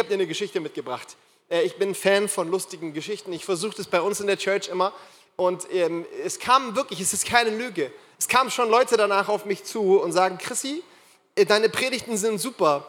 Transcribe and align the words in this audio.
habe 0.00 0.08
dir 0.08 0.14
eine 0.14 0.26
Geschichte 0.26 0.58
mitgebracht. 0.58 1.16
Äh, 1.48 1.62
ich 1.62 1.76
bin 1.76 1.94
Fan 1.94 2.28
von 2.28 2.50
lustigen 2.50 2.92
Geschichten. 2.92 3.32
Ich 3.32 3.44
versuche 3.44 3.76
das 3.76 3.86
bei 3.86 4.00
uns 4.00 4.18
in 4.18 4.26
der 4.26 4.38
Church 4.38 4.68
immer. 4.68 4.92
Und 5.36 5.68
ähm, 5.72 6.04
es 6.24 6.38
kam 6.38 6.74
wirklich, 6.74 7.00
es 7.00 7.12
ist 7.12 7.26
keine 7.26 7.50
Lüge. 7.50 7.92
Es 8.18 8.26
kamen 8.26 8.50
schon 8.50 8.68
Leute 8.68 8.96
danach 8.96 9.28
auf 9.28 9.44
mich 9.44 9.64
zu 9.64 10.00
und 10.00 10.12
sagen, 10.12 10.38
Chrissy, 10.38 10.82
äh, 11.36 11.44
deine 11.46 11.68
Predigten 11.68 12.16
sind 12.16 12.38
super, 12.38 12.86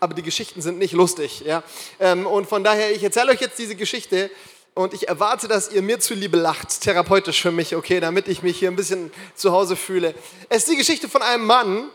aber 0.00 0.14
die 0.14 0.22
Geschichten 0.22 0.62
sind 0.62 0.78
nicht 0.78 0.92
lustig. 0.92 1.40
Ja? 1.40 1.62
Ähm, 2.00 2.26
und 2.26 2.48
von 2.48 2.64
daher, 2.64 2.92
ich 2.92 3.02
erzähle 3.02 3.32
euch 3.32 3.40
jetzt 3.40 3.58
diese 3.58 3.74
Geschichte 3.74 4.30
und 4.74 4.94
ich 4.94 5.08
erwarte, 5.08 5.48
dass 5.48 5.72
ihr 5.72 5.82
mir 5.82 5.98
zuliebe 5.98 6.36
lacht, 6.36 6.80
therapeutisch 6.80 7.42
für 7.42 7.50
mich, 7.50 7.74
okay, 7.74 7.98
damit 7.98 8.28
ich 8.28 8.42
mich 8.44 8.58
hier 8.58 8.70
ein 8.70 8.76
bisschen 8.76 9.12
zu 9.34 9.50
Hause 9.50 9.74
fühle. 9.74 10.14
Es 10.48 10.58
ist 10.58 10.70
die 10.70 10.76
Geschichte 10.76 11.08
von 11.08 11.22
einem 11.22 11.46
Mann, 11.46 11.90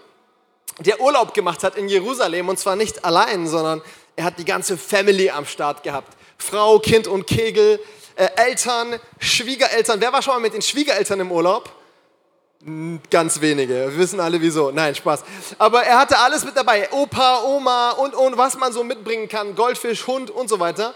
der 0.80 1.00
Urlaub 1.00 1.34
gemacht 1.34 1.64
hat 1.64 1.76
in 1.76 1.88
Jerusalem 1.88 2.50
und 2.50 2.60
zwar 2.60 2.76
nicht 2.76 3.06
allein, 3.06 3.48
sondern 3.48 3.82
er 4.16 4.26
hat 4.26 4.40
die 4.40 4.46
ganze 4.46 4.78
Family 4.78 5.30
am 5.30 5.46
Start 5.46 5.84
gehabt. 5.84 6.16
Frau, 6.38 6.80
Kind 6.80 7.08
und 7.08 7.26
Kegel, 7.26 7.80
äh, 8.16 8.30
Eltern, 8.36 9.00
Schwiegereltern. 9.20 10.00
Wer 10.02 10.14
war 10.14 10.22
schon 10.22 10.34
mal 10.36 10.40
mit 10.40 10.54
den 10.54 10.62
Schwiegereltern 10.62 11.20
im 11.20 11.32
Urlaub? 11.32 11.72
Ganz 13.10 13.42
wenige. 13.42 13.74
Wir 13.74 13.98
wissen 13.98 14.20
alle 14.22 14.40
wieso. 14.40 14.72
Nein, 14.72 14.96
Spaß. 14.96 15.24
Aber 15.58 15.84
er 15.84 16.00
hatte 16.00 16.18
alles 16.18 16.46
mit 16.46 16.56
dabei. 16.56 16.90
Opa, 16.92 17.44
Oma 17.44 17.92
und, 17.92 18.16
und 18.16 18.38
was 18.38 18.58
man 18.58 18.72
so 18.72 18.84
mitbringen 18.86 19.28
kann. 19.28 19.56
Goldfisch, 19.56 20.08
Hund 20.08 20.30
und 20.30 20.48
so 20.48 20.60
weiter. 20.62 20.94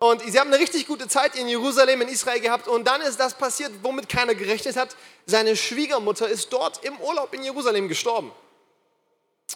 Und 0.00 0.22
sie 0.22 0.40
haben 0.40 0.52
eine 0.52 0.58
richtig 0.58 0.88
gute 0.88 1.06
Zeit 1.06 1.36
in 1.36 1.46
Jerusalem, 1.46 2.02
in 2.02 2.08
Israel 2.08 2.40
gehabt. 2.40 2.66
Und 2.66 2.88
dann 2.88 3.00
ist 3.00 3.20
das 3.20 3.34
passiert, 3.34 3.70
womit 3.82 4.08
keiner 4.08 4.34
gerechnet 4.34 4.76
hat. 4.76 4.96
Seine 5.24 5.54
Schwiegermutter 5.54 6.28
ist 6.28 6.52
dort 6.52 6.84
im 6.84 6.96
Urlaub 6.98 7.32
in 7.32 7.44
Jerusalem 7.44 7.88
gestorben. 7.88 8.32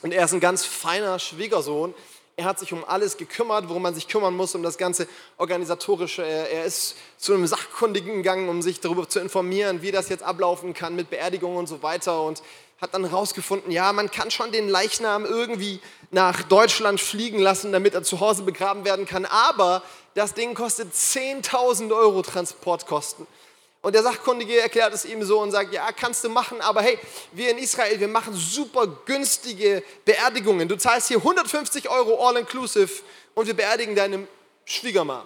Und 0.02 0.12
er 0.12 0.25
ist 0.25 0.33
ein 0.33 0.41
ganz 0.41 0.64
feiner 0.64 1.19
Schwiegersohn. 1.19 1.92
Er 2.38 2.45
hat 2.45 2.60
sich 2.60 2.73
um 2.73 2.84
alles 2.84 3.16
gekümmert, 3.16 3.69
worum 3.69 3.83
man 3.83 3.97
sich 3.97 4.06
kümmern 4.06 4.37
muss, 4.37 4.55
um 4.55 4.62
das 4.62 4.78
ganze 4.78 5.09
organisatorische. 5.38 6.24
Er 6.24 6.64
ist 6.64 6.94
zu 7.17 7.34
einem 7.34 7.48
Sachkundigen 7.48 8.14
gegangen, 8.14 8.48
um 8.48 8.62
sich 8.62 8.78
darüber 8.78 9.08
zu 9.08 9.19
informieren, 9.19 9.83
wie 9.83 9.91
das 9.91 10.08
jetzt 10.08 10.22
ablaufen 10.22 10.72
kann 10.72 10.94
mit 10.94 11.11
Beerdigungen 11.11 11.59
und 11.59 11.66
so 11.66 11.83
weiter. 11.83 12.22
Und 12.22 12.41
hat 12.81 12.94
dann 12.94 13.05
herausgefunden, 13.05 13.72
ja, 13.72 13.92
man 13.92 14.09
kann 14.12 14.31
schon 14.31 14.53
den 14.53 14.69
Leichnam 14.69 15.25
irgendwie 15.25 15.81
nach 16.12 16.44
Deutschland 16.44 17.00
fliegen 17.00 17.41
lassen, 17.41 17.72
damit 17.72 17.94
er 17.94 18.05
zu 18.05 18.20
Hause 18.20 18.44
begraben 18.44 18.84
werden 18.84 19.05
kann. 19.05 19.25
Aber 19.25 19.83
das 20.14 20.33
Ding 20.33 20.55
kostet 20.55 20.94
10.000 20.94 21.92
Euro 21.92 22.22
Transportkosten. 22.22 23.27
Und 23.81 23.95
der 23.95 24.03
Sachkundige 24.03 24.61
erklärt 24.61 24.93
es 24.93 25.05
ihm 25.05 25.23
so 25.23 25.41
und 25.41 25.53
sagt, 25.53 25.73
ja, 25.73 25.93
kannst 25.93 26.25
du 26.25 26.29
machen, 26.29 26.61
aber 26.61 26.83
hey, 26.83 26.98
wir 27.33 27.51
in 27.51 27.59
Israel, 27.59 27.98
wir 28.01 28.09
machen 28.09 28.34
super 28.34 28.87
günstige 28.87 29.84
Beerdigungen. 30.05 30.69
Du 30.69 30.77
zahlst 30.77 31.09
hier 31.09 31.19
150 31.19 31.89
Euro 31.89 32.27
all-inclusive 32.27 33.03
und 33.34 33.47
wir 33.47 33.55
beerdigen 33.55 33.95
deine 33.95 34.27
Schwiegermann. 34.65 35.25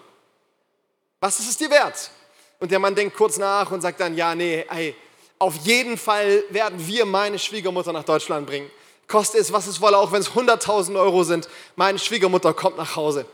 Was 1.20 1.40
ist 1.40 1.48
es 1.48 1.56
dir 1.56 1.70
wert? 1.70 2.10
Und 2.60 2.70
der 2.70 2.78
Mann 2.78 2.94
denkt 2.94 3.16
kurz 3.16 3.38
nach 3.38 3.70
und 3.70 3.80
sagt 3.80 4.00
dann, 4.00 4.16
ja, 4.16 4.34
nee, 4.34 4.66
ey, 4.68 4.94
auf 5.38 5.56
jeden 5.64 5.96
Fall 5.96 6.44
werden 6.50 6.86
wir 6.86 7.06
meine 7.06 7.38
Schwiegermutter 7.38 7.92
nach 7.92 8.04
Deutschland 8.04 8.46
bringen. 8.46 8.70
Koste 9.08 9.38
es, 9.38 9.52
was 9.52 9.66
es 9.66 9.80
wolle, 9.80 9.98
auch 9.98 10.12
wenn 10.12 10.20
es 10.20 10.30
100.000 10.30 10.96
Euro 10.98 11.24
sind. 11.24 11.48
Meine 11.74 11.98
Schwiegermutter 11.98 12.54
kommt 12.54 12.76
nach 12.76 12.94
Hause. 12.96 13.26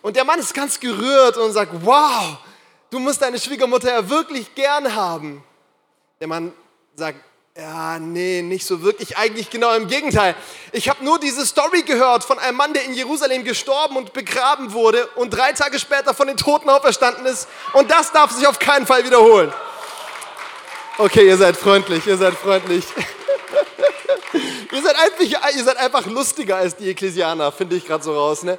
Und 0.00 0.16
der 0.16 0.24
Mann 0.24 0.38
ist 0.38 0.54
ganz 0.54 0.80
gerührt 0.80 1.36
und 1.36 1.52
sagt, 1.52 1.72
wow, 1.84 2.38
du 2.90 2.98
musst 2.98 3.22
deine 3.22 3.38
Schwiegermutter 3.38 3.90
ja 3.90 4.08
wirklich 4.08 4.54
gern 4.54 4.94
haben. 4.94 5.42
Der 6.20 6.28
Mann 6.28 6.52
sagt, 6.94 7.18
ja, 7.56 8.00
nee, 8.00 8.42
nicht 8.42 8.66
so 8.66 8.82
wirklich, 8.82 9.16
eigentlich 9.16 9.48
genau 9.48 9.74
im 9.74 9.86
Gegenteil. 9.86 10.34
Ich 10.72 10.88
habe 10.88 11.04
nur 11.04 11.20
diese 11.20 11.46
Story 11.46 11.82
gehört 11.82 12.24
von 12.24 12.40
einem 12.40 12.56
Mann, 12.56 12.74
der 12.74 12.84
in 12.84 12.94
Jerusalem 12.94 13.44
gestorben 13.44 13.96
und 13.96 14.12
begraben 14.12 14.72
wurde 14.72 15.06
und 15.14 15.30
drei 15.30 15.52
Tage 15.52 15.78
später 15.78 16.14
von 16.14 16.26
den 16.26 16.36
Toten 16.36 16.68
auferstanden 16.68 17.24
ist. 17.26 17.46
Und 17.72 17.92
das 17.92 18.10
darf 18.10 18.32
sich 18.32 18.46
auf 18.48 18.58
keinen 18.58 18.86
Fall 18.86 19.04
wiederholen. 19.04 19.52
Okay, 20.98 21.26
ihr 21.26 21.36
seid 21.36 21.56
freundlich, 21.56 22.04
ihr 22.06 22.16
seid 22.16 22.34
freundlich. 22.34 22.84
ihr, 24.72 24.82
seid 24.82 24.96
einfach, 24.96 25.54
ihr 25.56 25.64
seid 25.64 25.76
einfach 25.76 26.06
lustiger 26.06 26.56
als 26.56 26.74
die 26.74 26.90
Ekklesianer, 26.90 27.52
finde 27.52 27.76
ich 27.76 27.86
gerade 27.86 28.02
so 28.02 28.14
raus. 28.14 28.42
Ne? 28.42 28.58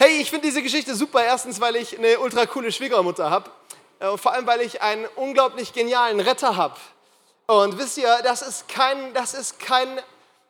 Hey, 0.00 0.20
ich 0.20 0.30
finde 0.30 0.46
diese 0.46 0.62
Geschichte 0.62 0.94
super. 0.94 1.24
Erstens, 1.24 1.60
weil 1.60 1.74
ich 1.74 1.98
eine 1.98 2.20
ultra 2.20 2.46
coole 2.46 2.70
Schwiegermutter 2.70 3.30
habe. 3.30 3.50
Äh, 3.98 4.16
vor 4.16 4.32
allem, 4.32 4.46
weil 4.46 4.60
ich 4.60 4.80
einen 4.80 5.06
unglaublich 5.16 5.72
genialen 5.72 6.20
Retter 6.20 6.56
habe. 6.56 6.76
Und 7.46 7.78
wisst 7.78 7.98
ihr, 7.98 8.16
das 8.22 8.42
ist 8.42 8.68
kein, 8.68 9.12
das 9.14 9.34
ist 9.34 9.58
kein 9.58 9.88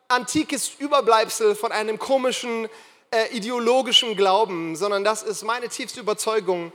antikes 0.07 0.69
Überbleibsel 0.77 1.55
von 1.55 1.71
einem 1.71 1.97
komischen 1.97 2.69
äh, 3.09 3.35
ideologischen 3.35 4.15
Glauben, 4.15 4.75
sondern 4.75 5.03
das 5.03 5.23
ist 5.23 5.43
meine 5.43 5.67
tiefste 5.67 5.99
Überzeugung. 5.99 6.71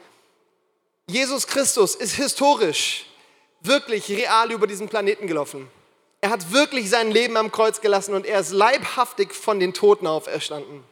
Jesus 1.06 1.46
Christus 1.46 1.94
ist 1.94 2.14
historisch 2.14 3.06
wirklich 3.60 4.08
real 4.08 4.50
über 4.50 4.66
diesen 4.66 4.88
Planeten 4.88 5.28
gelaufen. 5.28 5.70
Er 6.20 6.30
hat 6.30 6.52
wirklich 6.52 6.90
sein 6.90 7.12
Leben 7.12 7.36
am 7.36 7.52
Kreuz 7.52 7.80
gelassen 7.80 8.14
und 8.14 8.26
er 8.26 8.40
ist 8.40 8.50
leibhaftig 8.50 9.32
von 9.32 9.60
den 9.60 9.74
Toten 9.74 10.08
auferstanden. 10.08 10.82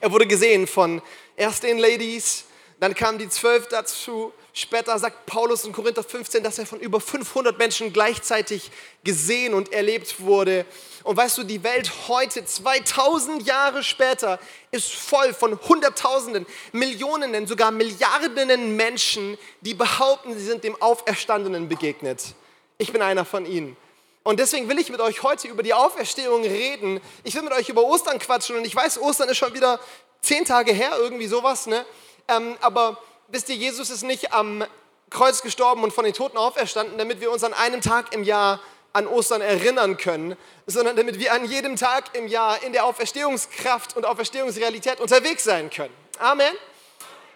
Er 0.00 0.12
wurde 0.12 0.26
gesehen 0.26 0.66
von 0.66 1.02
erst 1.36 1.62
den 1.62 1.78
Ladies, 1.78 2.44
dann 2.80 2.94
kamen 2.94 3.18
die 3.18 3.28
zwölf 3.28 3.68
dazu. 3.68 4.32
Später 4.52 4.98
sagt 4.98 5.26
Paulus 5.26 5.64
in 5.64 5.72
Korinther 5.72 6.02
15, 6.02 6.42
dass 6.42 6.58
er 6.58 6.66
von 6.66 6.80
über 6.80 6.98
500 6.98 7.56
Menschen 7.58 7.92
gleichzeitig 7.92 8.70
gesehen 9.04 9.54
und 9.54 9.72
erlebt 9.72 10.20
wurde. 10.20 10.64
Und 11.04 11.16
weißt 11.16 11.38
du, 11.38 11.44
die 11.44 11.62
Welt 11.62 11.92
heute, 12.08 12.44
2000 12.44 13.46
Jahre 13.46 13.84
später, 13.84 14.40
ist 14.70 14.92
voll 14.92 15.34
von 15.34 15.58
Hunderttausenden, 15.60 16.46
Millionen, 16.72 17.46
sogar 17.46 17.70
Milliarden 17.70 18.76
Menschen, 18.76 19.38
die 19.60 19.74
behaupten, 19.74 20.32
sie 20.34 20.44
sind 20.44 20.64
dem 20.64 20.80
Auferstandenen 20.80 21.68
begegnet. 21.68 22.34
Ich 22.78 22.92
bin 22.92 23.02
einer 23.02 23.26
von 23.26 23.44
ihnen. 23.44 23.76
Und 24.22 24.38
deswegen 24.38 24.68
will 24.68 24.78
ich 24.78 24.90
mit 24.90 25.00
euch 25.00 25.22
heute 25.22 25.48
über 25.48 25.62
die 25.62 25.72
Auferstehung 25.72 26.42
reden. 26.42 27.00
Ich 27.24 27.34
will 27.34 27.42
mit 27.42 27.52
euch 27.52 27.68
über 27.68 27.82
Ostern 27.82 28.18
quatschen 28.18 28.56
und 28.56 28.66
ich 28.66 28.76
weiß, 28.76 29.00
Ostern 29.00 29.28
ist 29.28 29.38
schon 29.38 29.54
wieder 29.54 29.80
zehn 30.20 30.44
Tage 30.44 30.72
her, 30.72 30.92
irgendwie 30.98 31.26
sowas. 31.26 31.66
Ne? 31.66 31.84
Ähm, 32.28 32.56
aber 32.60 33.02
wisst 33.28 33.48
ihr, 33.48 33.56
Jesus 33.56 33.88
ist 33.88 34.02
nicht 34.02 34.32
am 34.34 34.64
Kreuz 35.08 35.42
gestorben 35.42 35.82
und 35.82 35.92
von 35.92 36.04
den 36.04 36.12
Toten 36.12 36.36
auferstanden, 36.36 36.98
damit 36.98 37.20
wir 37.20 37.30
uns 37.30 37.44
an 37.44 37.54
einem 37.54 37.80
Tag 37.80 38.14
im 38.14 38.22
Jahr 38.22 38.60
an 38.92 39.06
Ostern 39.06 39.40
erinnern 39.40 39.96
können, 39.96 40.36
sondern 40.66 40.96
damit 40.96 41.18
wir 41.18 41.32
an 41.32 41.44
jedem 41.44 41.76
Tag 41.76 42.14
im 42.14 42.26
Jahr 42.26 42.62
in 42.62 42.72
der 42.72 42.84
Auferstehungskraft 42.84 43.96
und 43.96 44.04
Auferstehungsrealität 44.04 45.00
unterwegs 45.00 45.44
sein 45.44 45.70
können. 45.70 45.94
Amen. 46.18 46.52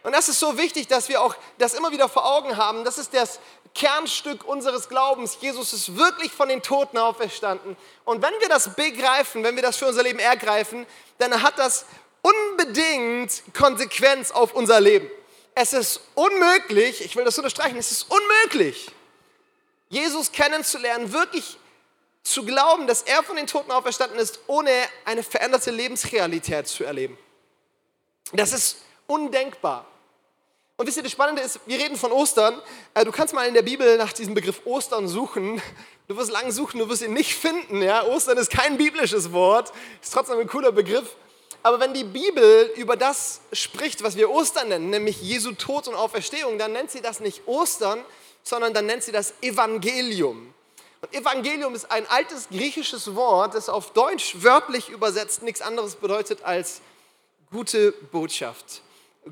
Und 0.05 0.13
das 0.13 0.29
ist 0.29 0.39
so 0.39 0.57
wichtig, 0.59 0.87
dass 0.87 1.09
wir 1.09 1.23
auch 1.23 1.35
das 1.57 1.73
immer 1.73 1.91
wieder 1.91 2.11
vor 2.11 2.27
Augen 2.27 2.59
haben. 2.59 2.85
Das 2.85 2.99
ist 2.99 3.15
das 3.15 3.41
Kernstück 3.75 4.45
unseres 4.45 4.91
Glaubens. 4.91 5.39
Jesus 5.41 5.73
ist 5.73 5.97
wirklich 5.97 6.31
von 6.31 6.49
den 6.49 6.63
Toten 6.63 6.99
auferstanden. 6.99 7.75
Und 8.05 8.23
wenn 8.23 8.35
wir 8.39 8.51
das 8.51 8.77
begreifen, 8.77 9.43
wenn 9.43 9.57
wir 9.57 9.63
das 9.63 9.79
für 9.79 9.87
unser 9.87 10.03
Leben 10.03 10.19
ergreifen, 10.19 10.87
dann 11.19 11.43
hat 11.43 11.59
das 11.59 11.87
unbedingt 12.21 13.43
Konsequenz 13.55 14.31
auf 14.31 14.53
unser 14.53 14.79
Leben. 14.79 15.11
Es 15.55 15.73
ist 15.73 16.01
unmöglich, 16.15 17.03
ich 17.03 17.17
will 17.17 17.25
das 17.25 17.39
unterstreichen, 17.39 17.79
es 17.79 17.91
ist 17.91 18.11
unmöglich, 18.11 18.91
Jesus 19.89 20.33
kennenzulernen, 20.33 21.13
wirklich 21.13 21.59
zu 22.25 22.45
glauben, 22.45 22.87
dass 22.87 23.03
er 23.03 23.23
von 23.23 23.37
den 23.37 23.47
Toten 23.47 23.71
auferstanden 23.71 24.19
ist, 24.19 24.41
ohne 24.49 24.71
eine 25.05 25.23
veränderte 25.23 25.71
Lebensrealität 25.71 26.67
zu 26.67 26.85
erleben. 26.85 27.17
Das 28.33 28.53
ist 28.53 28.79
undenkbar. 29.07 29.87
Und 30.77 30.89
wisst 30.89 30.97
ihr, 30.97 31.05
das 31.05 31.13
Spannende 31.13 31.41
ist, 31.41 31.61
wir 31.67 31.79
reden 31.79 31.97
von 31.97 32.11
Ostern. 32.11 32.61
Äh, 32.95 33.05
du 33.05 33.13
kannst 33.13 33.33
mal 33.33 33.47
in 33.47 33.55
der 33.55 33.63
Bibel 33.63 33.97
nach 33.97 34.13
diesem 34.13 34.35
Begriff 34.35 34.63
Ostern 34.65 35.07
suchen. 35.07 35.63
Du 36.09 36.17
wirst 36.17 36.33
lang 36.33 36.51
suchen, 36.51 36.81
du 36.81 36.89
wirst 36.89 37.03
ihn 37.03 37.13
nicht 37.13 37.35
finden. 37.35 37.81
Ja? 37.81 38.05
Ostern 38.05 38.39
ist 38.39 38.51
kein 38.51 38.77
biblisches 38.77 39.33
Wort, 39.33 39.73
ist 40.03 40.13
trotzdem 40.13 40.39
ein 40.39 40.49
cooler 40.49 40.73
Begriff. 40.73 41.15
Aber 41.63 41.79
wenn 41.79 41.95
die 41.95 42.03
Bibel 42.03 42.73
über 42.75 42.97
das 42.97 43.41
spricht, 43.53 44.03
was 44.03 44.17
wir 44.17 44.29
Ostern 44.31 44.69
nennen, 44.69 44.91
nämlich 44.91 45.23
Jesu 45.23 45.53
Tod 45.53 45.87
und 45.87 45.95
Auferstehung, 45.95 46.59
dann 46.59 46.73
nennt 46.73 46.91
sie 46.91 47.01
das 47.01 47.21
nicht 47.21 47.47
Ostern, 47.47 48.05
sondern 48.43 48.75
dann 48.75 48.87
nennt 48.87 49.05
sie 49.05 49.13
das 49.13 49.33
Evangelium. 49.43 50.53
Und 51.01 51.15
Evangelium 51.15 51.75
ist 51.75 51.89
ein 51.91 52.07
altes 52.09 52.49
griechisches 52.49 53.15
Wort, 53.15 53.55
das 53.55 53.69
auf 53.69 53.93
Deutsch 53.93 54.35
wörtlich 54.41 54.89
übersetzt 54.89 55.43
nichts 55.43 55.63
anderes 55.63 55.95
bedeutet 55.95 56.43
als 56.43 56.81
gute 57.51 57.93
Botschaft, 57.93 58.83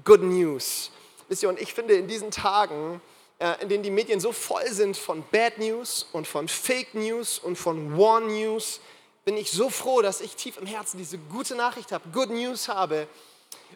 Good 0.05 0.23
News. 0.23 0.93
Wisst 1.33 1.45
ihr, 1.45 1.49
und 1.49 1.59
ich 1.59 1.73
finde 1.73 1.95
in 1.95 2.09
diesen 2.09 2.31
Tagen, 2.31 3.01
äh, 3.39 3.55
in 3.63 3.71
denen 3.71 3.83
die 3.83 3.91
Medien 3.91 4.21
so 4.21 4.33
voll 4.33 4.71
sind 4.71 4.99
von 4.99 5.25
Bad 5.33 5.57
News 5.57 6.07
und 6.13 6.27
von 6.27 6.47
Fake 6.47 6.93
News 6.93 7.39
und 7.39 7.57
von 7.57 7.97
War 7.97 8.21
News, 8.21 8.81
bin 9.25 9.39
ich 9.39 9.51
so 9.51 9.71
froh, 9.71 10.03
dass 10.03 10.21
ich 10.21 10.37
tief 10.37 10.59
im 10.59 10.67
Herzen 10.67 10.99
diese 10.99 11.17
gute 11.17 11.55
Nachricht 11.55 11.91
habe, 11.91 12.07
Good 12.11 12.29
News 12.29 12.69
habe. 12.69 13.07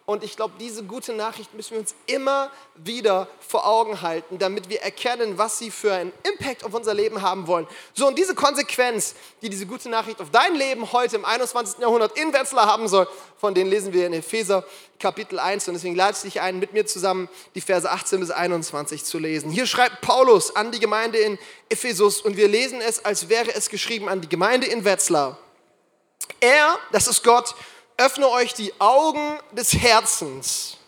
Und 0.09 0.23
ich 0.23 0.37
glaube, 0.37 0.55
diese 0.61 0.85
gute 0.85 1.13
Nachricht 1.13 1.53
müssen 1.53 1.73
wir 1.73 1.81
uns 1.81 1.97
immer 2.07 2.53
wieder 2.77 3.27
vor 3.41 3.67
Augen 3.67 4.03
halten, 4.03 4.39
damit 4.39 4.69
wir 4.69 4.81
erkennen, 4.81 5.37
was 5.37 5.59
sie 5.59 5.73
für 5.73 5.93
einen 5.93 6.13
Impact 6.23 6.63
auf 6.63 6.73
unser 6.75 6.95
Leben 6.95 7.23
haben 7.23 7.49
wollen. 7.49 7.67
So, 7.93 8.07
und 8.07 8.17
diese 8.17 8.37
Konsequenz, 8.37 9.17
die 9.43 9.51
diese 9.51 9.67
gute 9.67 9.89
Nachricht 9.89 10.21
auf 10.21 10.31
dein 10.31 10.55
Leben 10.55 10.93
heute 10.93 11.17
im 11.17 11.25
21. 11.25 11.81
Jahrhundert 11.81 12.17
in 12.17 12.33
Wetzlar 12.33 12.67
haben 12.67 12.87
soll, 12.87 13.09
von 13.37 13.53
denen 13.53 13.69
lesen 13.69 13.93
wir 13.93 14.07
in 14.07 14.13
Epheser 14.13 14.65
Kapitel 15.01 15.41
1. 15.41 15.67
Und 15.67 15.75
deswegen 15.75 15.97
lade 15.97 16.13
ich 16.17 16.23
dich 16.23 16.41
ein, 16.41 16.61
mit 16.61 16.73
mir 16.73 16.87
zusammen 16.87 17.29
die 17.57 17.61
Verse 17.61 17.91
18 17.91 18.21
bis 18.21 18.31
21 18.31 19.05
zu 19.05 19.19
lesen. 19.19 19.51
Hier 19.51 19.67
schreibt 19.67 20.03
Paulus 20.03 20.55
an 20.55 20.71
die 20.71 20.79
Gemeinde 20.79 21.19
in 21.19 21.37
Ephesus 21.69 22.21
und 22.21 22.37
wir 22.37 22.47
lesen 22.47 22.81
es, 22.81 23.05
als 23.05 23.29
wäre 23.29 23.53
es 23.57 23.71
geschrieben 23.71 24.09
an 24.09 24.21
die 24.21 24.29
Gemeinde 24.29 24.69
in 24.69 24.85
Wetzlar. 24.85 25.37
Er, 26.39 26.79
das 26.93 27.09
ist 27.09 27.25
Gott, 27.25 27.57
öffne 27.97 28.29
euch 28.29 28.55
die 28.55 28.73
Augen 28.79 29.39
des 29.53 29.73
Herzens, 29.73 30.79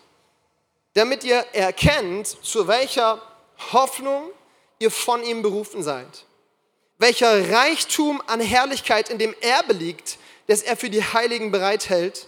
damit 0.93 1.23
ihr 1.23 1.45
erkennt, 1.53 2.27
zu 2.43 2.67
welcher 2.67 3.21
Hoffnung 3.71 4.31
ihr 4.79 4.91
von 4.91 5.23
ihm 5.23 5.41
berufen 5.41 5.83
seid, 5.83 6.25
welcher 6.97 7.51
Reichtum 7.51 8.21
an 8.27 8.39
Herrlichkeit 8.39 9.09
in 9.09 9.17
dem 9.17 9.35
Erbe 9.41 9.73
liegt, 9.73 10.17
das 10.47 10.61
er 10.61 10.77
für 10.77 10.89
die 10.89 11.03
Heiligen 11.03 11.51
bereithält 11.51 12.27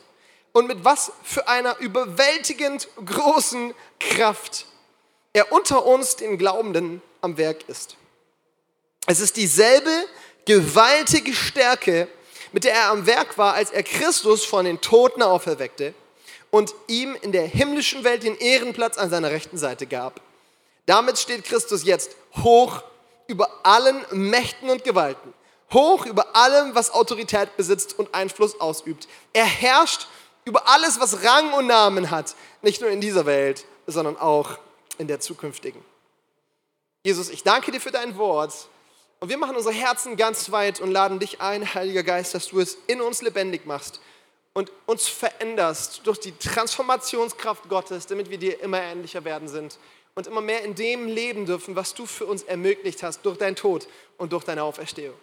und 0.53 0.67
mit 0.67 0.83
was 0.83 1.11
für 1.23 1.47
einer 1.47 1.77
überwältigend 1.79 2.87
großen 3.05 3.73
Kraft 3.99 4.65
er 5.33 5.51
unter 5.51 5.85
uns, 5.85 6.17
den 6.17 6.37
Glaubenden, 6.37 7.01
am 7.21 7.37
Werk 7.37 7.67
ist. 7.69 7.95
Es 9.07 9.19
ist 9.19 9.37
dieselbe 9.37 10.05
gewaltige 10.45 11.33
Stärke, 11.33 12.07
mit 12.51 12.63
der 12.63 12.73
er 12.73 12.89
am 12.89 13.05
Werk 13.05 13.37
war, 13.37 13.53
als 13.53 13.71
er 13.71 13.83
Christus 13.83 14.45
von 14.45 14.65
den 14.65 14.81
Toten 14.81 15.21
auferweckte 15.21 15.93
und 16.49 16.73
ihm 16.87 17.15
in 17.21 17.31
der 17.31 17.45
himmlischen 17.47 18.03
Welt 18.03 18.23
den 18.23 18.37
Ehrenplatz 18.37 18.97
an 18.97 19.09
seiner 19.09 19.31
rechten 19.31 19.57
Seite 19.57 19.87
gab. 19.87 20.21
Damit 20.85 21.17
steht 21.17 21.45
Christus 21.45 21.83
jetzt 21.83 22.15
hoch 22.43 22.83
über 23.27 23.49
allen 23.63 24.05
Mächten 24.11 24.69
und 24.69 24.83
Gewalten, 24.83 25.33
hoch 25.71 26.05
über 26.05 26.35
allem, 26.35 26.75
was 26.75 26.91
Autorität 26.91 27.55
besitzt 27.55 27.97
und 27.97 28.13
Einfluss 28.13 28.59
ausübt. 28.59 29.07
Er 29.31 29.45
herrscht 29.45 30.07
über 30.43 30.67
alles, 30.67 30.99
was 30.99 31.23
Rang 31.23 31.53
und 31.53 31.67
Namen 31.67 32.11
hat, 32.11 32.35
nicht 32.61 32.81
nur 32.81 32.89
in 32.89 32.99
dieser 32.99 33.25
Welt, 33.25 33.65
sondern 33.87 34.17
auch 34.17 34.57
in 34.97 35.07
der 35.07 35.19
zukünftigen. 35.19 35.81
Jesus, 37.03 37.29
ich 37.29 37.43
danke 37.43 37.71
dir 37.71 37.79
für 37.79 37.91
dein 37.91 38.17
Wort. 38.17 38.53
Und 39.21 39.29
wir 39.29 39.37
machen 39.37 39.55
unsere 39.55 39.75
Herzen 39.75 40.17
ganz 40.17 40.51
weit 40.51 40.81
und 40.81 40.89
laden 40.89 41.19
dich 41.19 41.41
ein, 41.41 41.75
Heiliger 41.75 42.01
Geist, 42.01 42.33
dass 42.33 42.47
du 42.47 42.59
es 42.59 42.79
in 42.87 43.01
uns 43.01 43.21
lebendig 43.21 43.67
machst 43.67 44.01
und 44.53 44.71
uns 44.87 45.07
veränderst 45.07 46.01
durch 46.05 46.19
die 46.19 46.35
Transformationskraft 46.35 47.69
Gottes, 47.69 48.07
damit 48.07 48.31
wir 48.31 48.39
dir 48.39 48.59
immer 48.61 48.81
ähnlicher 48.81 49.23
werden 49.23 49.47
sind 49.47 49.77
und 50.15 50.25
immer 50.25 50.41
mehr 50.41 50.63
in 50.63 50.73
dem 50.73 51.05
leben 51.05 51.45
dürfen, 51.45 51.75
was 51.75 51.93
du 51.93 52.07
für 52.07 52.25
uns 52.25 52.41
ermöglicht 52.41 53.03
hast 53.03 53.21
durch 53.21 53.37
deinen 53.37 53.55
Tod 53.55 53.87
und 54.17 54.33
durch 54.33 54.43
deine 54.43 54.63
Auferstehung. 54.63 55.15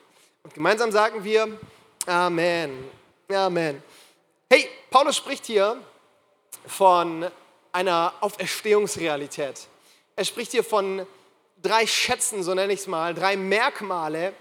Und 0.44 0.54
gemeinsam 0.54 0.92
sagen 0.92 1.24
wir 1.24 1.58
Amen. 2.06 2.84
Amen. 3.28 3.82
Hey, 4.48 4.68
Paulus 4.90 5.16
spricht 5.16 5.44
hier 5.44 5.76
von 6.68 7.28
einer 7.72 8.14
Auferstehungsrealität. 8.20 9.66
Er 10.14 10.24
spricht 10.24 10.52
hier 10.52 10.62
von 10.62 11.04
drei 11.62 11.86
Schätzen, 11.86 12.42
so 12.42 12.54
nenne 12.54 12.72
ich 12.72 12.80
es 12.80 12.86
mal, 12.86 13.14
drei 13.14 13.36
Merkmale, 13.36 14.32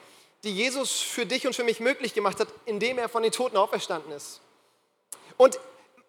die 0.43 0.51
Jesus 0.51 0.99
für 0.99 1.25
dich 1.25 1.47
und 1.47 1.55
für 1.55 1.63
mich 1.63 1.79
möglich 1.79 2.13
gemacht 2.13 2.39
hat, 2.39 2.47
indem 2.65 2.97
er 2.99 3.09
von 3.09 3.23
den 3.23 3.31
Toten 3.31 3.57
auferstanden 3.57 4.11
ist. 4.11 4.41
Und 5.35 5.59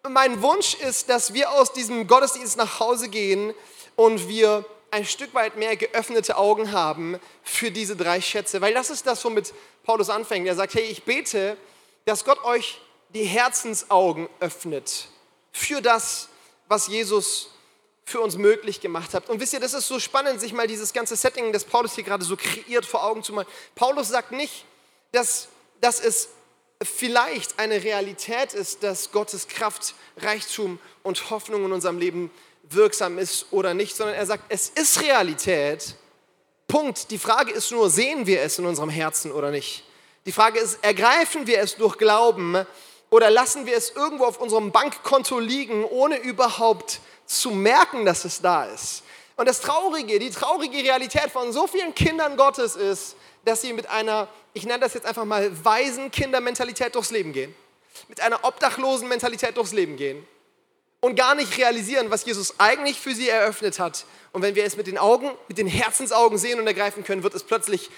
mein 0.07 0.41
Wunsch 0.41 0.75
ist, 0.75 1.09
dass 1.09 1.33
wir 1.33 1.51
aus 1.51 1.73
diesem 1.73 2.07
Gottesdienst 2.07 2.57
nach 2.57 2.79
Hause 2.79 3.09
gehen 3.09 3.53
und 3.95 4.27
wir 4.27 4.65
ein 4.91 5.05
Stück 5.05 5.33
weit 5.33 5.57
mehr 5.57 5.75
geöffnete 5.75 6.37
Augen 6.37 6.71
haben 6.71 7.19
für 7.43 7.69
diese 7.69 7.95
drei 7.95 8.21
Schätze. 8.21 8.61
Weil 8.61 8.73
das 8.73 8.89
ist 8.89 9.05
das, 9.05 9.23
womit 9.23 9.53
Paulus 9.83 10.09
anfängt. 10.09 10.47
Er 10.47 10.55
sagt, 10.55 10.73
hey, 10.73 10.83
ich 10.83 11.03
bete, 11.03 11.57
dass 12.05 12.25
Gott 12.25 12.43
euch 12.43 12.79
die 13.09 13.23
Herzensaugen 13.23 14.29
öffnet 14.39 15.07
für 15.51 15.81
das, 15.81 16.29
was 16.67 16.87
Jesus 16.87 17.51
für 18.09 18.19
uns 18.19 18.37
möglich 18.37 18.81
gemacht 18.81 19.13
habt. 19.13 19.29
Und 19.29 19.39
wisst 19.39 19.53
ihr, 19.53 19.59
das 19.59 19.73
ist 19.73 19.87
so 19.87 19.99
spannend, 19.99 20.41
sich 20.41 20.53
mal 20.53 20.67
dieses 20.67 20.93
ganze 20.93 21.15
Setting, 21.15 21.53
das 21.53 21.63
Paulus 21.63 21.93
hier 21.95 22.03
gerade 22.03 22.25
so 22.25 22.35
kreiert, 22.35 22.85
vor 22.85 23.03
Augen 23.03 23.23
zu 23.23 23.33
malen. 23.33 23.47
Paulus 23.75 24.09
sagt 24.09 24.31
nicht, 24.31 24.65
dass, 25.11 25.47
dass 25.81 25.99
es 25.99 26.29
vielleicht 26.81 27.59
eine 27.59 27.83
Realität 27.83 28.53
ist, 28.53 28.83
dass 28.83 29.11
Gottes 29.11 29.47
Kraft, 29.47 29.95
Reichtum 30.17 30.79
und 31.03 31.29
Hoffnung 31.29 31.65
in 31.65 31.71
unserem 31.71 31.97
Leben 31.97 32.31
wirksam 32.63 33.17
ist 33.17 33.47
oder 33.51 33.73
nicht, 33.73 33.95
sondern 33.95 34.15
er 34.15 34.25
sagt, 34.25 34.43
es 34.49 34.69
ist 34.69 35.01
Realität. 35.01 35.95
Punkt. 36.67 37.11
Die 37.11 37.17
Frage 37.17 37.51
ist 37.51 37.71
nur, 37.71 37.89
sehen 37.89 38.27
wir 38.27 38.41
es 38.41 38.59
in 38.59 38.65
unserem 38.65 38.89
Herzen 38.89 39.31
oder 39.31 39.49
nicht? 39.51 39.83
Die 40.25 40.31
Frage 40.31 40.59
ist, 40.59 40.83
ergreifen 40.83 41.47
wir 41.47 41.59
es 41.59 41.75
durch 41.75 41.97
Glauben 41.97 42.65
oder 43.09 43.31
lassen 43.31 43.65
wir 43.65 43.75
es 43.75 43.89
irgendwo 43.89 44.25
auf 44.25 44.39
unserem 44.39 44.71
Bankkonto 44.71 45.39
liegen, 45.39 45.83
ohne 45.83 46.17
überhaupt 46.17 47.01
zu 47.29 47.51
merken, 47.51 48.05
dass 48.05 48.25
es 48.25 48.41
da 48.41 48.65
ist. 48.65 49.03
Und 49.37 49.47
das 49.47 49.61
Traurige, 49.61 50.19
die 50.19 50.31
traurige 50.31 50.79
Realität 50.79 51.31
von 51.31 51.53
so 51.53 51.67
vielen 51.67 51.95
Kindern 51.95 52.35
Gottes 52.35 52.75
ist, 52.75 53.15
dass 53.45 53.61
sie 53.61 53.71
mit 53.71 53.87
einer, 53.89 54.27
ich 54.53 54.65
nenne 54.65 54.79
das 54.79 54.95
jetzt 54.95 55.05
einfach 55.05 55.25
mal, 55.25 55.51
weisen 55.63 56.11
Kindermentalität 56.11 56.93
durchs 56.95 57.11
Leben 57.11 57.31
gehen. 57.31 57.55
Mit 58.09 58.19
einer 58.19 58.43
obdachlosen 58.43 59.07
Mentalität 59.07 59.55
durchs 59.55 59.71
Leben 59.71 59.95
gehen. 59.95 60.25
Und 61.01 61.15
gar 61.15 61.35
nicht 61.35 61.57
realisieren, 61.57 62.11
was 62.11 62.25
Jesus 62.25 62.55
eigentlich 62.59 62.99
für 62.99 63.15
sie 63.15 63.29
eröffnet 63.29 63.79
hat. 63.79 64.05
Und 64.33 64.41
wenn 64.41 64.55
wir 64.55 64.65
es 64.65 64.75
mit 64.75 64.87
den 64.87 64.97
Augen, 64.97 65.31
mit 65.47 65.57
den 65.57 65.67
Herzensaugen 65.67 66.37
sehen 66.37 66.59
und 66.59 66.67
ergreifen 66.67 67.05
können, 67.05 67.23
wird 67.23 67.35
es 67.35 67.43
plötzlich 67.43 67.89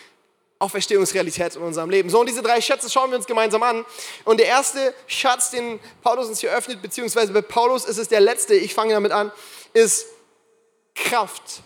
Auferstehungsrealität 0.61 1.55
in 1.55 1.61
unserem 1.61 1.89
Leben. 1.89 2.09
So, 2.09 2.19
und 2.19 2.27
diese 2.27 2.41
drei 2.41 2.61
Schätze 2.61 2.89
schauen 2.89 3.09
wir 3.09 3.17
uns 3.17 3.25
gemeinsam 3.25 3.63
an. 3.63 3.85
Und 4.25 4.39
der 4.39 4.47
erste 4.47 4.93
Schatz, 5.07 5.51
den 5.51 5.79
Paulus 6.01 6.27
uns 6.27 6.39
hier 6.39 6.51
öffnet, 6.51 6.81
beziehungsweise 6.81 7.33
bei 7.33 7.41
Paulus 7.41 7.85
ist 7.85 7.97
es 7.97 8.07
der 8.07 8.21
letzte, 8.21 8.53
ich 8.53 8.73
fange 8.73 8.93
damit 8.93 9.11
an, 9.11 9.31
ist 9.73 10.07
Kraft. 10.95 11.61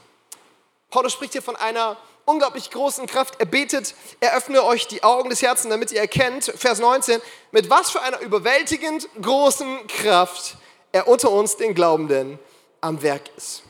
Paulus 0.89 1.13
spricht 1.13 1.33
hier 1.33 1.41
von 1.41 1.55
einer 1.55 1.97
unglaublich 2.25 2.71
großen 2.71 3.05
Kraft. 3.05 3.35
Er 3.39 3.45
betet, 3.45 3.95
er 4.19 4.35
öffne 4.35 4.63
euch 4.63 4.87
die 4.87 5.03
Augen 5.03 5.29
des 5.29 5.41
Herzens, 5.41 5.69
damit 5.69 5.91
ihr 5.91 5.99
erkennt, 5.99 6.45
Vers 6.55 6.79
19, 6.79 7.21
mit 7.51 7.69
was 7.69 7.91
für 7.91 8.01
einer 8.01 8.19
überwältigend 8.21 9.09
großen 9.21 9.87
Kraft 9.87 10.57
er 10.91 11.09
unter 11.09 11.29
uns, 11.31 11.57
den 11.57 11.75
Glaubenden, 11.75 12.39
am 12.79 13.01
Werk 13.01 13.23
ist. 13.35 13.63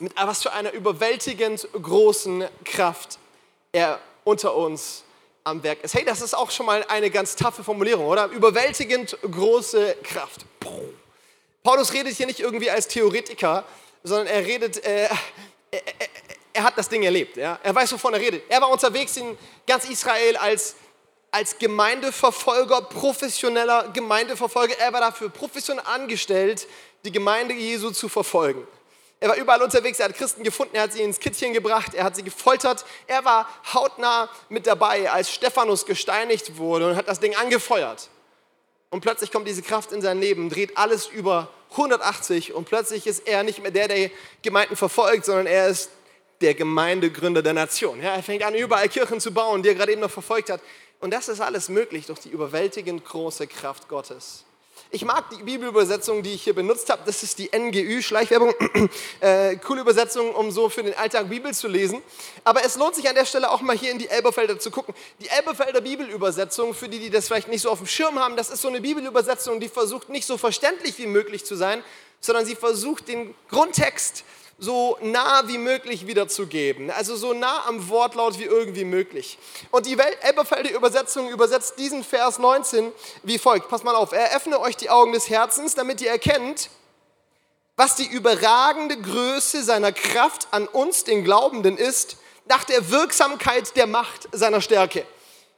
Mit 0.00 0.12
was 0.16 0.42
für 0.42 0.52
einer 0.52 0.72
überwältigend 0.72 1.68
großen 1.80 2.48
Kraft 2.64 3.19
er 3.72 4.00
unter 4.24 4.54
uns 4.54 5.04
am 5.44 5.62
Werk 5.62 5.82
ist. 5.82 5.94
Hey, 5.94 6.04
das 6.04 6.20
ist 6.20 6.34
auch 6.34 6.50
schon 6.50 6.66
mal 6.66 6.84
eine 6.88 7.10
ganz 7.10 7.34
taffe 7.36 7.64
Formulierung, 7.64 8.06
oder? 8.06 8.26
Überwältigend 8.26 9.16
große 9.22 9.96
Kraft. 10.02 10.44
Paulus 11.62 11.92
redet 11.92 12.16
hier 12.16 12.26
nicht 12.26 12.40
irgendwie 12.40 12.70
als 12.70 12.88
Theoretiker, 12.88 13.64
sondern 14.02 14.26
er 14.28 14.44
redet, 14.44 14.82
äh, 14.84 15.04
er, 15.04 15.10
er, 15.70 15.82
er, 16.52 16.62
hat 16.62 16.76
das 16.76 16.88
Ding 16.88 17.02
erlebt. 17.02 17.36
Ja? 17.36 17.58
Er 17.62 17.74
weiß, 17.74 17.92
wovon 17.92 18.14
er 18.14 18.20
redet. 18.20 18.42
Er 18.48 18.60
war 18.60 18.70
unterwegs 18.70 19.16
in 19.16 19.36
ganz 19.66 19.88
Israel 19.88 20.36
als, 20.36 20.76
als 21.30 21.58
Gemeindeverfolger, 21.58 22.82
professioneller 22.82 23.90
Gemeindeverfolger. 23.92 24.78
Er 24.78 24.92
war 24.92 25.00
dafür 25.00 25.28
professionell 25.28 25.84
angestellt, 25.86 26.66
die 27.04 27.12
Gemeinde 27.12 27.54
Jesu 27.54 27.90
zu 27.90 28.08
verfolgen. 28.08 28.66
Er 29.22 29.28
war 29.28 29.36
überall 29.36 29.62
unterwegs, 29.62 29.98
er 30.00 30.06
hat 30.06 30.16
Christen 30.16 30.42
gefunden, 30.42 30.76
er 30.76 30.82
hat 30.82 30.94
sie 30.94 31.02
ins 31.02 31.20
Kittchen 31.20 31.52
gebracht, 31.52 31.92
er 31.94 32.04
hat 32.04 32.16
sie 32.16 32.22
gefoltert. 32.22 32.86
Er 33.06 33.22
war 33.26 33.46
hautnah 33.74 34.30
mit 34.48 34.66
dabei, 34.66 35.10
als 35.10 35.30
Stephanus 35.30 35.84
gesteinigt 35.84 36.56
wurde 36.56 36.88
und 36.88 36.96
hat 36.96 37.06
das 37.06 37.20
Ding 37.20 37.36
angefeuert. 37.36 38.08
Und 38.88 39.02
plötzlich 39.02 39.30
kommt 39.30 39.46
diese 39.46 39.62
Kraft 39.62 39.92
in 39.92 40.00
sein 40.00 40.20
Leben, 40.20 40.48
dreht 40.48 40.76
alles 40.78 41.06
über 41.06 41.48
180 41.72 42.54
und 42.54 42.64
plötzlich 42.64 43.06
ist 43.06 43.28
er 43.28 43.42
nicht 43.42 43.62
mehr 43.62 43.70
der, 43.70 43.88
der 43.88 44.10
Gemeinden 44.42 44.74
verfolgt, 44.74 45.26
sondern 45.26 45.46
er 45.46 45.68
ist 45.68 45.90
der 46.40 46.54
Gemeindegründer 46.54 47.42
der 47.42 47.52
Nation. 47.52 48.02
Ja, 48.02 48.14
er 48.14 48.22
fängt 48.22 48.42
an, 48.42 48.54
überall 48.54 48.88
Kirchen 48.88 49.20
zu 49.20 49.32
bauen, 49.32 49.62
die 49.62 49.68
er 49.68 49.74
gerade 49.74 49.92
eben 49.92 50.00
noch 50.00 50.10
verfolgt 50.10 50.48
hat. 50.48 50.62
Und 50.98 51.12
das 51.12 51.28
ist 51.28 51.40
alles 51.40 51.68
möglich 51.68 52.06
durch 52.06 52.20
die 52.20 52.30
überwältigend 52.30 53.04
große 53.04 53.46
Kraft 53.46 53.88
Gottes. 53.88 54.44
Ich 54.92 55.04
mag 55.04 55.30
die 55.30 55.40
Bibelübersetzung, 55.44 56.24
die 56.24 56.32
ich 56.32 56.42
hier 56.42 56.54
benutzt 56.54 56.90
habe. 56.90 57.02
Das 57.06 57.22
ist 57.22 57.38
die 57.38 57.48
NGÜ, 57.56 58.02
Schleichwerbung. 58.02 58.52
äh, 59.20 59.54
coole 59.56 59.82
Übersetzung, 59.82 60.34
um 60.34 60.50
so 60.50 60.68
für 60.68 60.82
den 60.82 60.94
Alltag 60.94 61.28
Bibel 61.28 61.54
zu 61.54 61.68
lesen. 61.68 62.02
Aber 62.42 62.64
es 62.64 62.76
lohnt 62.76 62.96
sich 62.96 63.08
an 63.08 63.14
der 63.14 63.24
Stelle 63.24 63.52
auch 63.52 63.60
mal 63.60 63.78
hier 63.78 63.92
in 63.92 64.00
die 64.00 64.08
Elberfelder 64.08 64.58
zu 64.58 64.72
gucken. 64.72 64.92
Die 65.20 65.28
Elberfelder 65.28 65.80
Bibelübersetzung, 65.80 66.74
für 66.74 66.88
die, 66.88 66.98
die 66.98 67.08
das 67.08 67.28
vielleicht 67.28 67.46
nicht 67.46 67.62
so 67.62 67.70
auf 67.70 67.78
dem 67.78 67.86
Schirm 67.86 68.18
haben, 68.18 68.36
das 68.36 68.50
ist 68.50 68.62
so 68.62 68.68
eine 68.68 68.80
Bibelübersetzung, 68.80 69.60
die 69.60 69.68
versucht 69.68 70.08
nicht 70.08 70.26
so 70.26 70.36
verständlich 70.36 70.98
wie 70.98 71.06
möglich 71.06 71.44
zu 71.44 71.54
sein, 71.54 71.84
sondern 72.20 72.44
sie 72.44 72.56
versucht 72.56 73.06
den 73.06 73.32
Grundtext 73.48 74.24
so 74.60 74.98
nah 75.00 75.48
wie 75.48 75.58
möglich 75.58 76.06
wiederzugeben. 76.06 76.90
Also 76.90 77.16
so 77.16 77.32
nah 77.32 77.66
am 77.66 77.88
Wortlaut 77.88 78.38
wie 78.38 78.44
irgendwie 78.44 78.84
möglich. 78.84 79.38
Und 79.70 79.86
die 79.86 79.96
Elberfelder 79.98 80.70
Übersetzung 80.70 81.30
übersetzt 81.30 81.78
diesen 81.78 82.04
Vers 82.04 82.38
19 82.38 82.92
wie 83.22 83.38
folgt. 83.38 83.68
Pass 83.68 83.82
mal 83.82 83.96
auf. 83.96 84.12
Eröffne 84.12 84.60
euch 84.60 84.76
die 84.76 84.90
Augen 84.90 85.12
des 85.12 85.30
Herzens, 85.30 85.74
damit 85.74 86.02
ihr 86.02 86.10
erkennt, 86.10 86.68
was 87.76 87.96
die 87.96 88.06
überragende 88.06 89.00
Größe 89.00 89.64
seiner 89.64 89.92
Kraft 89.92 90.48
an 90.50 90.68
uns, 90.68 91.04
den 91.04 91.24
Glaubenden, 91.24 91.78
ist, 91.78 92.18
nach 92.46 92.64
der 92.64 92.90
Wirksamkeit 92.90 93.74
der 93.76 93.86
Macht 93.86 94.28
seiner 94.32 94.60
Stärke. 94.60 95.06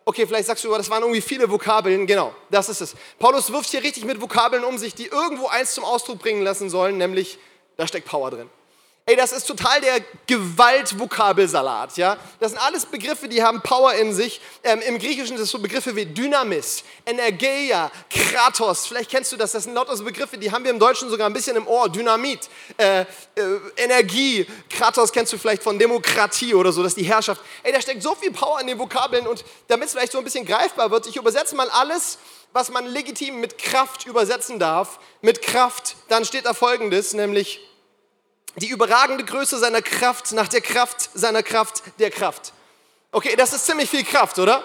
Okay, 0.05 0.27
vielleicht 0.27 0.47
sagst 0.47 0.65
du, 0.65 0.73
das 0.73 0.91
waren 0.91 1.03
irgendwie 1.03 1.21
viele 1.21 1.51
Vokabeln. 1.51 2.07
Genau, 2.07 2.33
das 2.51 2.69
ist 2.69 2.81
es. 2.81 2.95
Paulus 3.19 3.53
wirft 3.53 3.71
hier 3.71 3.83
richtig 3.83 4.05
mit 4.05 4.21
Vokabeln 4.21 4.63
um 4.63 4.79
sich, 4.79 4.95
die 4.95 5.07
irgendwo 5.07 5.49
eins 5.49 5.75
zum 5.75 5.85
Ausdruck 5.85 6.21
bringen 6.21 6.43
lassen 6.43 6.71
sollen, 6.71 6.99
nämlich 6.99 7.39
da 7.77 7.87
steckt 7.87 8.07
Power 8.07 8.31
drin. 8.31 8.49
Ey, 9.13 9.17
das 9.17 9.33
ist 9.33 9.45
total 9.45 9.79
der 9.83 10.01
Gewaltvokabelsalat, 10.27 11.99
ja. 11.99 12.17
Das 12.41 12.53
sind 12.53 12.61
alles 12.63 12.87
Begriffe, 12.87 13.29
die 13.29 13.43
haben 13.43 13.61
Power 13.61 13.93
in 13.93 14.15
sich. 14.15 14.41
Ähm, 14.65 14.81
Im 14.89 14.99
Griechischen 14.99 15.37
sind 15.37 15.45
es 15.45 15.51
so 15.51 15.59
Begriffe 15.59 15.95
wie 15.95 16.07
Dynamis, 16.07 16.83
Energeia, 17.05 17.91
Kratos. 18.09 18.87
Vielleicht 18.87 19.11
kennst 19.11 19.31
du 19.31 19.37
das. 19.37 19.53
Das 19.53 19.65
sind 19.65 19.75
lauter 19.75 19.95
so 19.99 20.05
Begriffe, 20.05 20.39
die 20.39 20.51
haben 20.51 20.65
wir 20.65 20.71
im 20.71 20.79
Deutschen 20.79 21.11
sogar 21.11 21.29
ein 21.29 21.35
bisschen 21.35 21.57
im 21.57 21.67
Ohr. 21.67 21.91
Dynamit, 21.91 22.49
äh, 22.79 23.03
äh, 23.03 23.05
Energie, 23.77 24.47
Kratos 24.71 25.13
kennst 25.13 25.31
du 25.35 25.37
vielleicht 25.37 25.63
von 25.63 25.79
Demokratie 25.79 26.55
oder 26.55 26.73
so, 26.73 26.83
das 26.83 26.93
ist 26.93 26.99
die 26.99 27.05
Herrschaft. 27.05 27.43
Ey, 27.65 27.71
da 27.71 27.83
steckt 27.83 28.03
so 28.03 28.15
viel 28.15 28.33
Power 28.33 28.63
in 28.63 28.67
den 28.67 28.79
Vokabeln 28.79 29.27
und 29.27 29.45
damit 29.69 29.89
es 29.89 29.93
vielleicht 29.93 30.13
so 30.13 30.19
ein 30.19 30.25
bisschen 30.25 30.47
greifbar 30.47 30.91
wird, 30.91 31.07
ich 31.07 31.17
übersetze 31.17 31.55
mal 31.55 31.69
alles, 31.69 32.17
was 32.55 32.71
man 32.71 32.87
legitim 32.87 33.41
mit 33.41 33.59
Kraft 33.59 34.07
übersetzen 34.07 34.59
darf. 34.59 34.99
Mit 35.21 35.43
Kraft, 35.43 35.97
dann 36.09 36.25
steht 36.25 36.47
da 36.47 36.55
folgendes, 36.55 37.13
nämlich 37.13 37.61
die 38.57 38.69
überragende 38.69 39.25
Größe 39.25 39.59
seiner 39.59 39.83
Kraft 39.83 40.33
nach 40.33 40.49
der 40.49 40.61
Kraft 40.61 41.11
seiner 41.15 41.43
Kraft 41.43 41.83
der 41.99 42.11
Kraft. 42.11 42.53
Okay, 43.11 43.35
das 43.37 43.53
ist 43.53 43.67
ziemlich 43.67 43.89
viel 43.89 44.05
Kraft, 44.05 44.39
oder? 44.39 44.63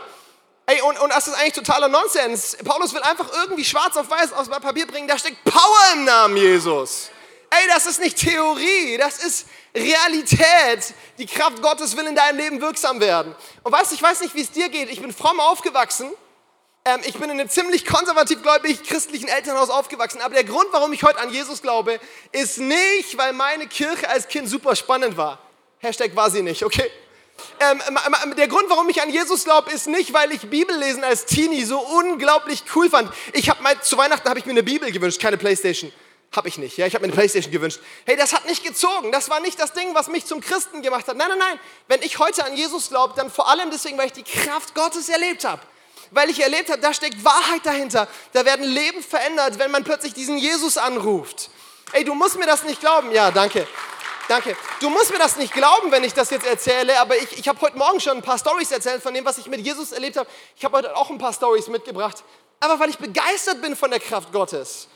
Ey, 0.65 0.81
und, 0.81 0.99
und 0.99 1.09
das 1.09 1.27
ist 1.27 1.35
eigentlich 1.35 1.53
totaler 1.53 1.87
Nonsens. 1.87 2.57
Paulus 2.63 2.93
will 2.93 3.01
einfach 3.01 3.31
irgendwie 3.33 3.63
schwarz 3.63 3.95
auf 3.95 4.09
weiß 4.09 4.33
aus 4.33 4.49
Papier 4.49 4.85
bringen, 4.85 5.07
da 5.07 5.17
steckt 5.17 5.43
Power 5.45 5.93
im 5.93 6.03
Namen 6.03 6.35
Jesus. 6.35 7.09
Ey, 7.49 7.67
das 7.69 7.85
ist 7.85 8.01
nicht 8.01 8.17
Theorie, 8.17 8.97
das 8.97 9.23
ist 9.23 9.47
Realität. 9.73 10.93
Die 11.17 11.25
Kraft 11.25 11.61
Gottes 11.61 11.95
will 11.95 12.05
in 12.05 12.15
deinem 12.15 12.37
Leben 12.37 12.61
wirksam 12.61 12.99
werden. 12.99 13.33
Und 13.63 13.71
weißt 13.71 13.91
du, 13.91 13.95
ich 13.95 14.01
weiß 14.01 14.19
nicht, 14.19 14.35
wie 14.35 14.41
es 14.41 14.51
dir 14.51 14.67
geht. 14.67 14.89
Ich 14.89 15.01
bin 15.01 15.13
fromm 15.13 15.39
aufgewachsen 15.39 16.11
ähm, 16.87 17.01
ich 17.03 17.15
bin 17.15 17.23
in 17.25 17.31
einem 17.31 17.49
ziemlich 17.49 17.85
konservativ 17.85 18.41
gläubig 18.41 18.81
christlichen 18.83 19.27
Elternhaus 19.27 19.69
aufgewachsen. 19.69 20.21
Aber 20.21 20.33
der 20.33 20.45
Grund, 20.45 20.67
warum 20.71 20.93
ich 20.93 21.03
heute 21.03 21.19
an 21.19 21.31
Jesus 21.31 21.61
glaube, 21.61 21.99
ist 22.31 22.59
nicht, 22.59 23.17
weil 23.17 23.33
meine 23.33 23.67
Kirche 23.67 24.09
als 24.09 24.29
Kind 24.29 24.49
super 24.49 24.75
spannend 24.75 25.17
war. 25.17 25.39
Hashtag 25.79 26.15
war 26.15 26.31
sie 26.31 26.41
nicht, 26.41 26.63
okay? 26.63 26.89
Ähm, 27.59 27.81
der 28.37 28.47
Grund, 28.47 28.69
warum 28.69 28.89
ich 28.89 29.01
an 29.01 29.09
Jesus 29.09 29.43
glaube, 29.43 29.69
ist 29.71 29.87
nicht, 29.87 30.13
weil 30.13 30.31
ich 30.31 30.49
Bibellesen 30.49 31.03
als 31.03 31.25
Teenie 31.25 31.65
so 31.65 31.77
unglaublich 31.79 32.63
cool 32.73 32.89
fand. 32.89 33.11
Ich 33.33 33.49
habe 33.49 33.61
mal 33.61 33.79
zu 33.81 33.97
Weihnachten 33.97 34.27
habe 34.27 34.39
ich 34.39 34.45
mir 34.45 34.53
eine 34.53 34.63
Bibel 34.63 34.89
gewünscht, 34.91 35.21
keine 35.21 35.37
Playstation. 35.37 35.91
Habe 36.35 36.47
ich 36.47 36.57
nicht. 36.57 36.77
Ja, 36.77 36.87
ich 36.87 36.93
habe 36.93 37.03
mir 37.03 37.07
eine 37.07 37.15
Playstation 37.15 37.51
gewünscht. 37.51 37.79
Hey, 38.05 38.15
das 38.15 38.33
hat 38.33 38.45
nicht 38.45 38.63
gezogen. 38.63 39.11
Das 39.11 39.29
war 39.29 39.39
nicht 39.39 39.59
das 39.59 39.73
Ding, 39.73 39.93
was 39.93 40.07
mich 40.07 40.25
zum 40.25 40.41
Christen 40.41 40.81
gemacht 40.81 41.07
hat. 41.07 41.17
Nein, 41.17 41.29
nein, 41.29 41.37
nein. 41.37 41.59
Wenn 41.87 42.01
ich 42.01 42.17
heute 42.19 42.45
an 42.45 42.55
Jesus 42.55 42.89
glaube, 42.89 43.13
dann 43.15 43.29
vor 43.29 43.49
allem 43.49 43.71
deswegen, 43.71 43.97
weil 43.97 44.07
ich 44.07 44.13
die 44.13 44.23
Kraft 44.23 44.73
Gottes 44.73 45.09
erlebt 45.09 45.45
habe 45.45 45.61
weil 46.11 46.29
ich 46.29 46.41
erlebt 46.41 46.69
habe, 46.69 46.81
da 46.81 46.93
steckt 46.93 47.23
Wahrheit 47.23 47.65
dahinter. 47.65 48.07
Da 48.33 48.45
werden 48.45 48.65
Leben 48.65 49.01
verändert, 49.01 49.59
wenn 49.59 49.71
man 49.71 49.83
plötzlich 49.83 50.13
diesen 50.13 50.37
Jesus 50.37 50.77
anruft. 50.77 51.49
Ey, 51.93 52.03
du 52.03 52.13
musst 52.13 52.37
mir 52.37 52.45
das 52.45 52.63
nicht 52.63 52.79
glauben. 52.79 53.11
Ja, 53.11 53.31
danke. 53.31 53.67
Danke. 54.27 54.57
Du 54.81 54.89
musst 54.89 55.11
mir 55.11 55.19
das 55.19 55.37
nicht 55.37 55.53
glauben, 55.53 55.89
wenn 55.91 56.03
ich 56.03 56.13
das 56.13 56.29
jetzt 56.29 56.45
erzähle, 56.45 56.99
aber 56.99 57.15
ich, 57.17 57.39
ich 57.39 57.47
habe 57.47 57.61
heute 57.61 57.77
Morgen 57.77 57.99
schon 58.01 58.17
ein 58.17 58.23
paar 58.23 58.37
Stories 58.37 58.71
erzählt 58.71 59.01
von 59.01 59.13
dem, 59.13 59.23
was 59.23 59.37
ich 59.37 59.47
mit 59.47 59.61
Jesus 59.61 59.93
erlebt 59.93 60.17
habe. 60.17 60.29
Ich 60.57 60.65
habe 60.65 60.77
heute 60.77 60.95
auch 60.97 61.09
ein 61.09 61.17
paar 61.17 61.31
Stories 61.31 61.67
mitgebracht, 61.67 62.23
aber 62.59 62.79
weil 62.79 62.89
ich 62.89 62.97
begeistert 62.97 63.61
bin 63.61 63.75
von 63.75 63.89
der 63.89 64.01
Kraft 64.01 64.33
Gottes. 64.33 64.89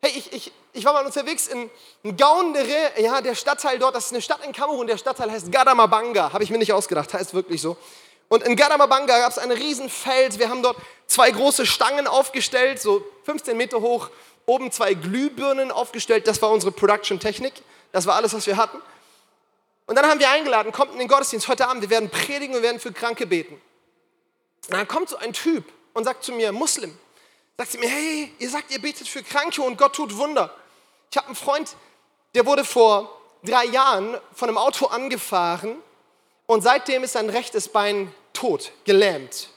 Hey, 0.00 0.12
ich, 0.16 0.32
ich, 0.32 0.52
ich 0.74 0.84
war 0.84 0.92
mal 0.92 1.04
unterwegs 1.04 1.48
in, 1.48 1.68
in 2.04 2.16
Gaundere, 2.16 2.92
ja, 2.98 3.20
der 3.20 3.34
Stadtteil 3.34 3.80
dort, 3.80 3.96
das 3.96 4.06
ist 4.06 4.12
eine 4.12 4.22
Stadt 4.22 4.44
in 4.44 4.52
Kamerun, 4.52 4.86
der 4.86 4.96
Stadtteil 4.96 5.28
heißt 5.28 5.50
Gadamabanga, 5.50 6.32
habe 6.32 6.44
ich 6.44 6.50
mir 6.50 6.58
nicht 6.58 6.72
ausgedacht, 6.72 7.12
heißt 7.12 7.34
wirklich 7.34 7.60
so. 7.60 7.76
Und 8.28 8.42
in 8.42 8.56
Gadamabanga 8.56 9.18
gab 9.18 9.30
es 9.30 9.38
ein 9.38 9.50
Riesenfeld. 9.50 10.38
Wir 10.38 10.50
haben 10.50 10.62
dort 10.62 10.76
zwei 11.06 11.30
große 11.30 11.66
Stangen 11.66 12.06
aufgestellt, 12.06 12.80
so 12.80 13.04
15 13.24 13.56
Meter 13.56 13.80
hoch, 13.80 14.10
oben 14.46 14.70
zwei 14.70 14.94
Glühbirnen 14.94 15.70
aufgestellt. 15.70 16.26
Das 16.26 16.40
war 16.42 16.50
unsere 16.50 16.72
Production-Technik. 16.72 17.54
Das 17.92 18.06
war 18.06 18.16
alles, 18.16 18.34
was 18.34 18.46
wir 18.46 18.56
hatten. 18.56 18.80
Und 19.86 19.96
dann 19.96 20.06
haben 20.06 20.20
wir 20.20 20.28
eingeladen, 20.28 20.70
kommt 20.70 20.92
in 20.92 20.98
den 20.98 21.08
Gottesdienst 21.08 21.48
heute 21.48 21.66
Abend, 21.66 21.80
wir 21.80 21.88
werden 21.88 22.10
predigen 22.10 22.54
und 22.54 22.62
werden 22.62 22.78
für 22.78 22.92
Kranke 22.92 23.26
beten. 23.26 23.54
Und 23.54 24.74
dann 24.74 24.86
kommt 24.86 25.08
so 25.08 25.16
ein 25.16 25.32
Typ 25.32 25.64
und 25.94 26.04
sagt 26.04 26.24
zu 26.24 26.32
mir, 26.32 26.52
Muslim, 26.52 26.96
sagt 27.56 27.72
zu 27.72 27.78
mir, 27.78 27.88
hey, 27.88 28.30
ihr 28.38 28.50
sagt, 28.50 28.70
ihr 28.70 28.82
betet 28.82 29.08
für 29.08 29.22
Kranke 29.22 29.62
und 29.62 29.78
Gott 29.78 29.94
tut 29.94 30.14
Wunder. 30.18 30.54
Ich 31.10 31.16
habe 31.16 31.28
einen 31.28 31.36
Freund, 31.36 31.74
der 32.34 32.44
wurde 32.44 32.66
vor 32.66 33.18
drei 33.42 33.64
Jahren 33.64 34.18
von 34.34 34.50
einem 34.50 34.58
Auto 34.58 34.86
angefahren 34.86 35.76
und 36.48 36.62
seitdem 36.62 37.04
ist 37.04 37.12
sein 37.12 37.28
rechtes 37.28 37.68
Bein 37.68 38.12
tot, 38.32 38.72
gelähmt. 38.84 39.50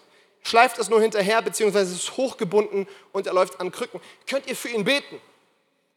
Schleift 0.44 0.78
es 0.78 0.90
nur 0.90 1.02
hinterher, 1.02 1.42
beziehungsweise 1.42 1.96
ist 1.96 2.18
hochgebunden 2.18 2.88
und 3.14 3.28
er 3.28 3.34
läuft 3.34 3.60
an 3.62 3.72
Krücken. 3.72 4.02
Könnt 4.28 4.48
ihr 4.48 4.56
für 4.56 4.70
ihn 4.70 4.84
beten? 4.84 5.22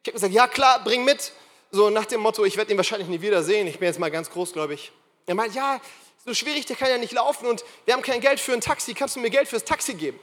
Ich 0.03 0.09
habe 0.09 0.13
gesagt, 0.13 0.33
ja 0.33 0.47
klar, 0.47 0.85
bring 0.85 1.05
mit. 1.05 1.33
So 1.73 1.91
nach 1.91 2.05
dem 2.05 2.21
Motto, 2.21 2.45
ich 2.45 2.57
werde 2.57 2.71
ihn 2.71 2.77
wahrscheinlich 2.77 3.09
nie 3.09 3.21
wiedersehen. 3.21 3.67
Ich 3.67 3.81
bin 3.81 3.89
jetzt 3.89 3.99
mal 3.99 4.11
ganz 4.11 4.31
großgläubig. 4.31 4.93
Er 5.27 5.35
meint, 5.35 5.55
ja, 5.55 5.81
so 6.25 6.33
schwierig, 6.33 6.67
der 6.67 6.77
kann 6.77 6.89
ja 6.89 6.99
nicht 6.99 7.13
laufen 7.13 7.47
und 7.47 7.65
wir 7.87 7.95
haben 7.95 8.03
kein 8.03 8.21
Geld 8.21 8.39
für 8.39 8.53
ein 8.53 8.61
Taxi. 8.61 8.95
Kannst 8.95 9.17
du 9.17 9.21
mir 9.21 9.31
Geld 9.31 9.49
fürs 9.49 9.65
Taxi 9.65 9.95
geben? 9.95 10.21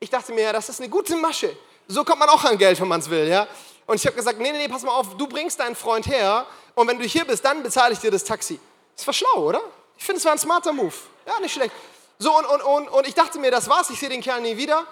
Ich 0.00 0.08
dachte 0.08 0.32
mir, 0.32 0.42
ja, 0.42 0.52
das 0.54 0.70
ist 0.70 0.80
eine 0.80 0.88
gute 0.88 1.16
Masche. 1.16 1.54
So 1.86 2.02
kommt 2.02 2.20
man 2.20 2.30
auch 2.30 2.44
an 2.44 2.56
Geld, 2.56 2.80
wenn 2.80 2.88
man 2.88 3.00
es 3.00 3.10
will, 3.10 3.28
ja. 3.28 3.46
Und 3.86 3.96
ich 3.96 4.06
habe 4.06 4.16
gesagt, 4.16 4.38
nee, 4.38 4.52
nee, 4.52 4.58
nee, 4.58 4.68
pass 4.68 4.82
mal 4.84 4.92
auf, 4.92 5.16
du 5.18 5.26
bringst 5.26 5.60
deinen 5.60 5.76
Freund 5.76 6.06
her 6.06 6.46
und 6.74 6.88
wenn 6.88 6.98
du 6.98 7.04
hier 7.04 7.26
bist, 7.26 7.44
dann 7.44 7.62
bezahle 7.62 7.92
ich 7.92 7.98
dir 7.98 8.10
das 8.10 8.24
Taxi. 8.24 8.58
Das 8.96 9.06
war 9.06 9.12
schlau, 9.12 9.48
oder? 9.48 9.60
Ich 10.04 10.06
finde, 10.06 10.18
es 10.18 10.26
war 10.26 10.32
ein 10.32 10.38
smarter 10.38 10.74
Move. 10.74 10.92
Ja, 11.26 11.40
nicht 11.40 11.54
schlecht. 11.54 11.72
So, 12.18 12.36
und, 12.36 12.44
und, 12.44 12.60
und, 12.60 12.88
und 12.88 13.08
ich 13.08 13.14
dachte 13.14 13.38
mir, 13.38 13.50
das 13.50 13.70
war's, 13.70 13.88
ich 13.88 13.98
sehe 13.98 14.10
den 14.10 14.20
Kerl 14.20 14.42
nie 14.42 14.58
wieder. 14.58 14.86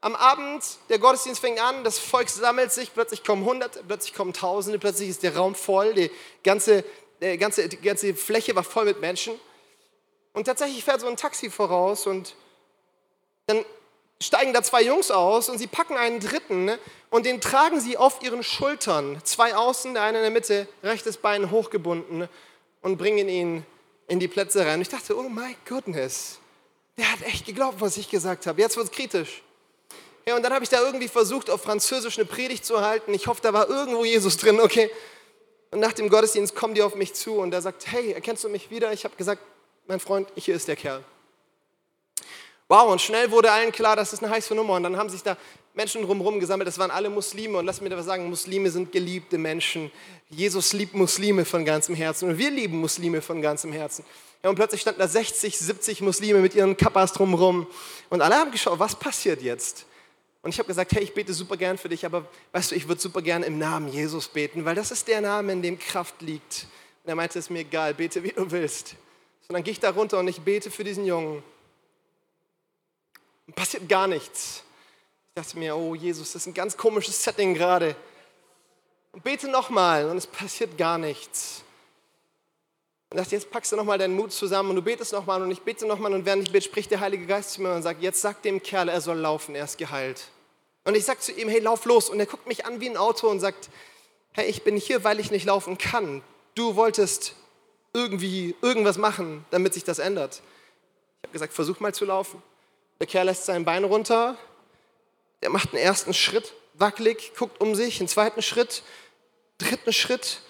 Am 0.00 0.16
Abend, 0.16 0.64
der 0.88 0.98
Gottesdienst 0.98 1.40
fängt 1.40 1.62
an, 1.62 1.84
das 1.84 2.00
Volk 2.00 2.28
sammelt 2.28 2.72
sich, 2.72 2.92
plötzlich 2.92 3.22
kommen 3.22 3.44
Hunderte, 3.44 3.80
plötzlich 3.86 4.12
kommen 4.12 4.32
Tausende, 4.32 4.80
plötzlich 4.80 5.08
ist 5.08 5.22
der 5.22 5.36
Raum 5.36 5.54
voll, 5.54 5.94
die 5.94 6.10
ganze, 6.42 6.84
die 7.22 7.38
ganze, 7.38 7.68
die 7.68 7.80
ganze 7.80 8.12
Fläche 8.12 8.56
war 8.56 8.64
voll 8.64 8.86
mit 8.86 9.00
Menschen. 9.00 9.38
Und 10.32 10.46
tatsächlich 10.46 10.82
fährt 10.82 11.00
so 11.02 11.06
ein 11.06 11.16
Taxi 11.16 11.48
voraus 11.48 12.08
und 12.08 12.34
dann 13.46 13.64
steigen 14.20 14.52
da 14.52 14.64
zwei 14.64 14.82
Jungs 14.82 15.12
aus 15.12 15.48
und 15.48 15.58
sie 15.58 15.68
packen 15.68 15.96
einen 15.96 16.18
dritten 16.18 16.72
und 17.10 17.24
den 17.24 17.40
tragen 17.40 17.78
sie 17.78 17.96
auf 17.96 18.20
ihren 18.20 18.42
Schultern. 18.42 19.20
Zwei 19.22 19.54
außen, 19.54 19.94
der 19.94 20.02
eine 20.02 20.18
in 20.18 20.24
der 20.24 20.32
Mitte, 20.32 20.66
rechtes 20.82 21.18
Bein 21.18 21.52
hochgebunden 21.52 22.28
und 22.82 22.96
bringen 22.96 23.28
ihn 23.28 23.64
in 24.10 24.18
die 24.18 24.28
Plätze 24.28 24.66
rein. 24.66 24.74
Und 24.74 24.82
ich 24.82 24.88
dachte, 24.88 25.16
oh 25.16 25.28
my 25.28 25.56
goodness, 25.68 26.40
der 26.98 27.10
hat 27.10 27.22
echt 27.22 27.46
geglaubt, 27.46 27.80
was 27.80 27.96
ich 27.96 28.10
gesagt 28.10 28.46
habe. 28.46 28.60
Jetzt 28.60 28.76
wird 28.76 28.86
es 28.86 28.92
kritisch. 28.92 29.42
Ja, 30.26 30.36
und 30.36 30.42
dann 30.42 30.52
habe 30.52 30.64
ich 30.64 30.68
da 30.68 30.82
irgendwie 30.82 31.08
versucht, 31.08 31.48
auf 31.48 31.62
Französisch 31.62 32.18
eine 32.18 32.26
Predigt 32.26 32.64
zu 32.64 32.80
halten. 32.80 33.14
Ich 33.14 33.28
hoffe, 33.28 33.40
da 33.40 33.52
war 33.52 33.68
irgendwo 33.68 34.04
Jesus 34.04 34.36
drin, 34.36 34.60
okay. 34.60 34.90
Und 35.70 35.78
nach 35.78 35.92
dem 35.92 36.08
Gottesdienst 36.08 36.56
kommen 36.56 36.74
die 36.74 36.82
auf 36.82 36.96
mich 36.96 37.14
zu 37.14 37.36
und 37.36 37.54
er 37.54 37.62
sagt, 37.62 37.86
hey, 37.86 38.12
erkennst 38.12 38.42
du 38.42 38.48
mich 38.48 38.70
wieder? 38.70 38.92
Ich 38.92 39.04
habe 39.04 39.14
gesagt, 39.14 39.40
mein 39.86 40.00
Freund, 40.00 40.28
hier 40.34 40.56
ist 40.56 40.66
der 40.66 40.76
Kerl. 40.76 41.04
Wow, 42.66 42.90
und 42.90 43.00
schnell 43.00 43.30
wurde 43.30 43.50
allen 43.50 43.70
klar, 43.70 43.94
das 43.94 44.12
ist 44.12 44.24
eine 44.24 44.32
heiße 44.32 44.54
Nummer. 44.56 44.74
Und 44.74 44.82
dann 44.82 44.96
haben 44.96 45.08
sich 45.08 45.22
da 45.22 45.36
Menschen 45.74 46.02
drumherum 46.02 46.40
gesammelt, 46.40 46.66
das 46.66 46.78
waren 46.78 46.90
alle 46.90 47.10
Muslime. 47.10 47.58
Und 47.58 47.66
lass 47.66 47.80
mir 47.80 47.88
da 47.88 48.02
sagen, 48.02 48.28
Muslime 48.28 48.70
sind 48.70 48.92
geliebte 48.92 49.38
Menschen. 49.38 49.90
Jesus 50.28 50.72
liebt 50.72 50.94
Muslime 50.94 51.44
von 51.44 51.64
ganzem 51.64 51.94
Herzen 51.94 52.30
und 52.30 52.38
wir 52.38 52.50
lieben 52.50 52.78
Muslime 52.80 53.22
von 53.22 53.40
ganzem 53.40 53.72
Herzen. 53.72 54.04
Ja, 54.42 54.50
und 54.50 54.56
plötzlich 54.56 54.80
standen 54.80 55.00
da 55.00 55.08
60, 55.08 55.58
70 55.58 56.00
Muslime 56.00 56.40
mit 56.40 56.54
ihren 56.54 56.76
Kappas 56.76 57.12
drumherum. 57.12 57.66
Und 58.08 58.22
alle 58.22 58.36
haben 58.36 58.50
geschaut, 58.50 58.78
was 58.78 58.96
passiert 58.96 59.42
jetzt? 59.42 59.86
Und 60.42 60.50
ich 60.50 60.58
habe 60.58 60.66
gesagt, 60.66 60.92
hey, 60.92 61.02
ich 61.02 61.12
bete 61.12 61.34
super 61.34 61.56
gern 61.56 61.76
für 61.76 61.90
dich, 61.90 62.06
aber 62.06 62.26
weißt 62.52 62.70
du, 62.70 62.74
ich 62.74 62.88
würde 62.88 63.00
super 63.00 63.20
gern 63.20 63.42
im 63.42 63.58
Namen 63.58 63.88
Jesus 63.88 64.28
beten, 64.28 64.64
weil 64.64 64.74
das 64.74 64.90
ist 64.90 65.06
der 65.06 65.20
Name, 65.20 65.52
in 65.52 65.60
dem 65.60 65.78
Kraft 65.78 66.22
liegt. 66.22 66.66
Und 67.04 67.10
er 67.10 67.14
meinte, 67.14 67.38
es 67.38 67.46
ist 67.46 67.50
mir 67.50 67.60
egal, 67.60 67.92
bete 67.92 68.22
wie 68.22 68.30
du 68.30 68.50
willst. 68.50 68.94
Und 69.48 69.54
dann 69.54 69.62
gehe 69.62 69.72
ich 69.72 69.80
da 69.80 69.90
runter 69.90 70.18
und 70.18 70.28
ich 70.28 70.40
bete 70.40 70.70
für 70.70 70.84
diesen 70.84 71.04
Jungen. 71.04 71.42
Und 73.46 73.54
passiert 73.54 73.88
gar 73.88 74.06
nichts. 74.06 74.62
Ich 75.34 75.42
dachte 75.42 75.58
mir, 75.58 75.76
oh 75.76 75.94
Jesus, 75.94 76.32
das 76.32 76.42
ist 76.42 76.46
ein 76.46 76.54
ganz 76.54 76.76
komisches 76.76 77.22
Setting 77.22 77.54
gerade. 77.54 77.94
Und 79.12 79.22
bete 79.22 79.48
nochmal 79.48 80.06
und 80.06 80.16
es 80.16 80.26
passiert 80.26 80.76
gar 80.76 80.98
nichts. 80.98 81.62
Und 83.10 83.18
dachte, 83.18 83.34
jetzt 83.34 83.50
packst 83.50 83.72
du 83.72 83.76
nochmal 83.76 83.98
deinen 83.98 84.14
Mut 84.14 84.32
zusammen 84.32 84.70
und 84.70 84.76
du 84.76 84.82
betest 84.82 85.12
nochmal 85.12 85.42
und 85.42 85.50
ich 85.50 85.62
bete 85.62 85.86
nochmal 85.86 86.12
und 86.14 86.26
während 86.26 86.44
ich 86.44 86.52
bete, 86.52 86.64
spricht 86.64 86.90
der 86.90 87.00
Heilige 87.00 87.26
Geist 87.26 87.52
zu 87.52 87.62
mir 87.62 87.72
und 87.72 87.82
sagt, 87.82 88.02
jetzt 88.02 88.20
sag 88.20 88.42
dem 88.42 88.62
Kerl, 88.62 88.88
er 88.88 89.00
soll 89.00 89.18
laufen, 89.18 89.54
er 89.54 89.64
ist 89.64 89.78
geheilt. 89.78 90.28
Und 90.84 90.96
ich 90.96 91.04
sage 91.04 91.20
zu 91.20 91.32
ihm, 91.32 91.48
hey, 91.48 91.60
lauf 91.60 91.84
los. 91.84 92.08
Und 92.10 92.20
er 92.20 92.26
guckt 92.26 92.46
mich 92.46 92.66
an 92.66 92.80
wie 92.80 92.88
ein 92.88 92.96
Auto 92.96 93.28
und 93.28 93.40
sagt, 93.40 93.70
hey, 94.32 94.48
ich 94.48 94.62
bin 94.62 94.76
hier, 94.76 95.04
weil 95.04 95.20
ich 95.20 95.30
nicht 95.30 95.44
laufen 95.44 95.78
kann. 95.78 96.22
du 96.54 96.76
wolltest 96.76 97.36
irgendwie 97.92 98.54
irgendwas 98.62 98.98
machen, 98.98 99.44
damit 99.50 99.74
sich 99.74 99.84
das 99.84 99.98
ändert. 99.98 100.42
Ich 101.20 101.28
habe 101.28 101.32
gesagt, 101.32 101.52
versuch 101.52 101.80
mal 101.80 101.94
zu 101.94 102.04
laufen. 102.04 102.42
Der 103.00 103.06
Kerl 103.06 103.26
lässt 103.26 103.46
sein 103.46 103.64
Bein 103.64 103.84
runter, 103.84 104.36
er 105.40 105.50
macht 105.50 105.70
einen 105.70 105.82
ersten 105.82 106.14
Schritt, 106.14 106.52
wackelig, 106.74 107.32
guckt 107.36 107.60
um 107.60 107.74
sich, 107.74 108.00
einen 108.00 108.08
zweiten 108.08 108.42
Schritt, 108.42 108.82
dritten 109.58 109.92
Schritt, 109.92 110.40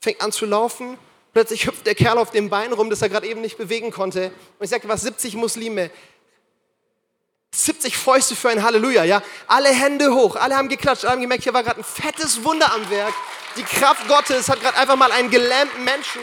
fängt 0.00 0.20
an 0.20 0.32
zu 0.32 0.46
laufen. 0.46 0.98
Plötzlich 1.32 1.66
hüpft 1.66 1.86
der 1.86 1.94
Kerl 1.94 2.18
auf 2.18 2.30
dem 2.30 2.48
Bein 2.50 2.72
rum, 2.72 2.90
das 2.90 3.02
er 3.02 3.08
gerade 3.08 3.26
eben 3.26 3.40
nicht 3.40 3.58
bewegen 3.58 3.90
konnte. 3.90 4.26
Und 4.58 4.64
ich 4.64 4.70
sagte, 4.70 4.88
was 4.88 5.02
70 5.02 5.34
Muslime, 5.34 5.90
70 7.54 7.96
Fäuste 7.96 8.36
für 8.36 8.50
ein 8.50 8.62
Halleluja, 8.62 9.04
ja? 9.04 9.22
Alle 9.46 9.68
Hände 9.68 10.12
hoch, 10.12 10.36
alle 10.36 10.56
haben 10.56 10.68
geklatscht, 10.68 11.04
alle 11.04 11.12
haben 11.12 11.20
gemerkt, 11.20 11.44
hier 11.44 11.54
war 11.54 11.62
gerade 11.62 11.80
ein 11.80 11.84
fettes 11.84 12.44
Wunder 12.44 12.72
am 12.72 12.88
Werk. 12.90 13.14
Die 13.56 13.62
Kraft 13.62 14.06
Gottes 14.08 14.48
hat 14.48 14.60
gerade 14.60 14.76
einfach 14.76 14.96
mal 14.96 15.12
einen 15.12 15.30
gelähmten 15.30 15.84
Menschen 15.84 16.20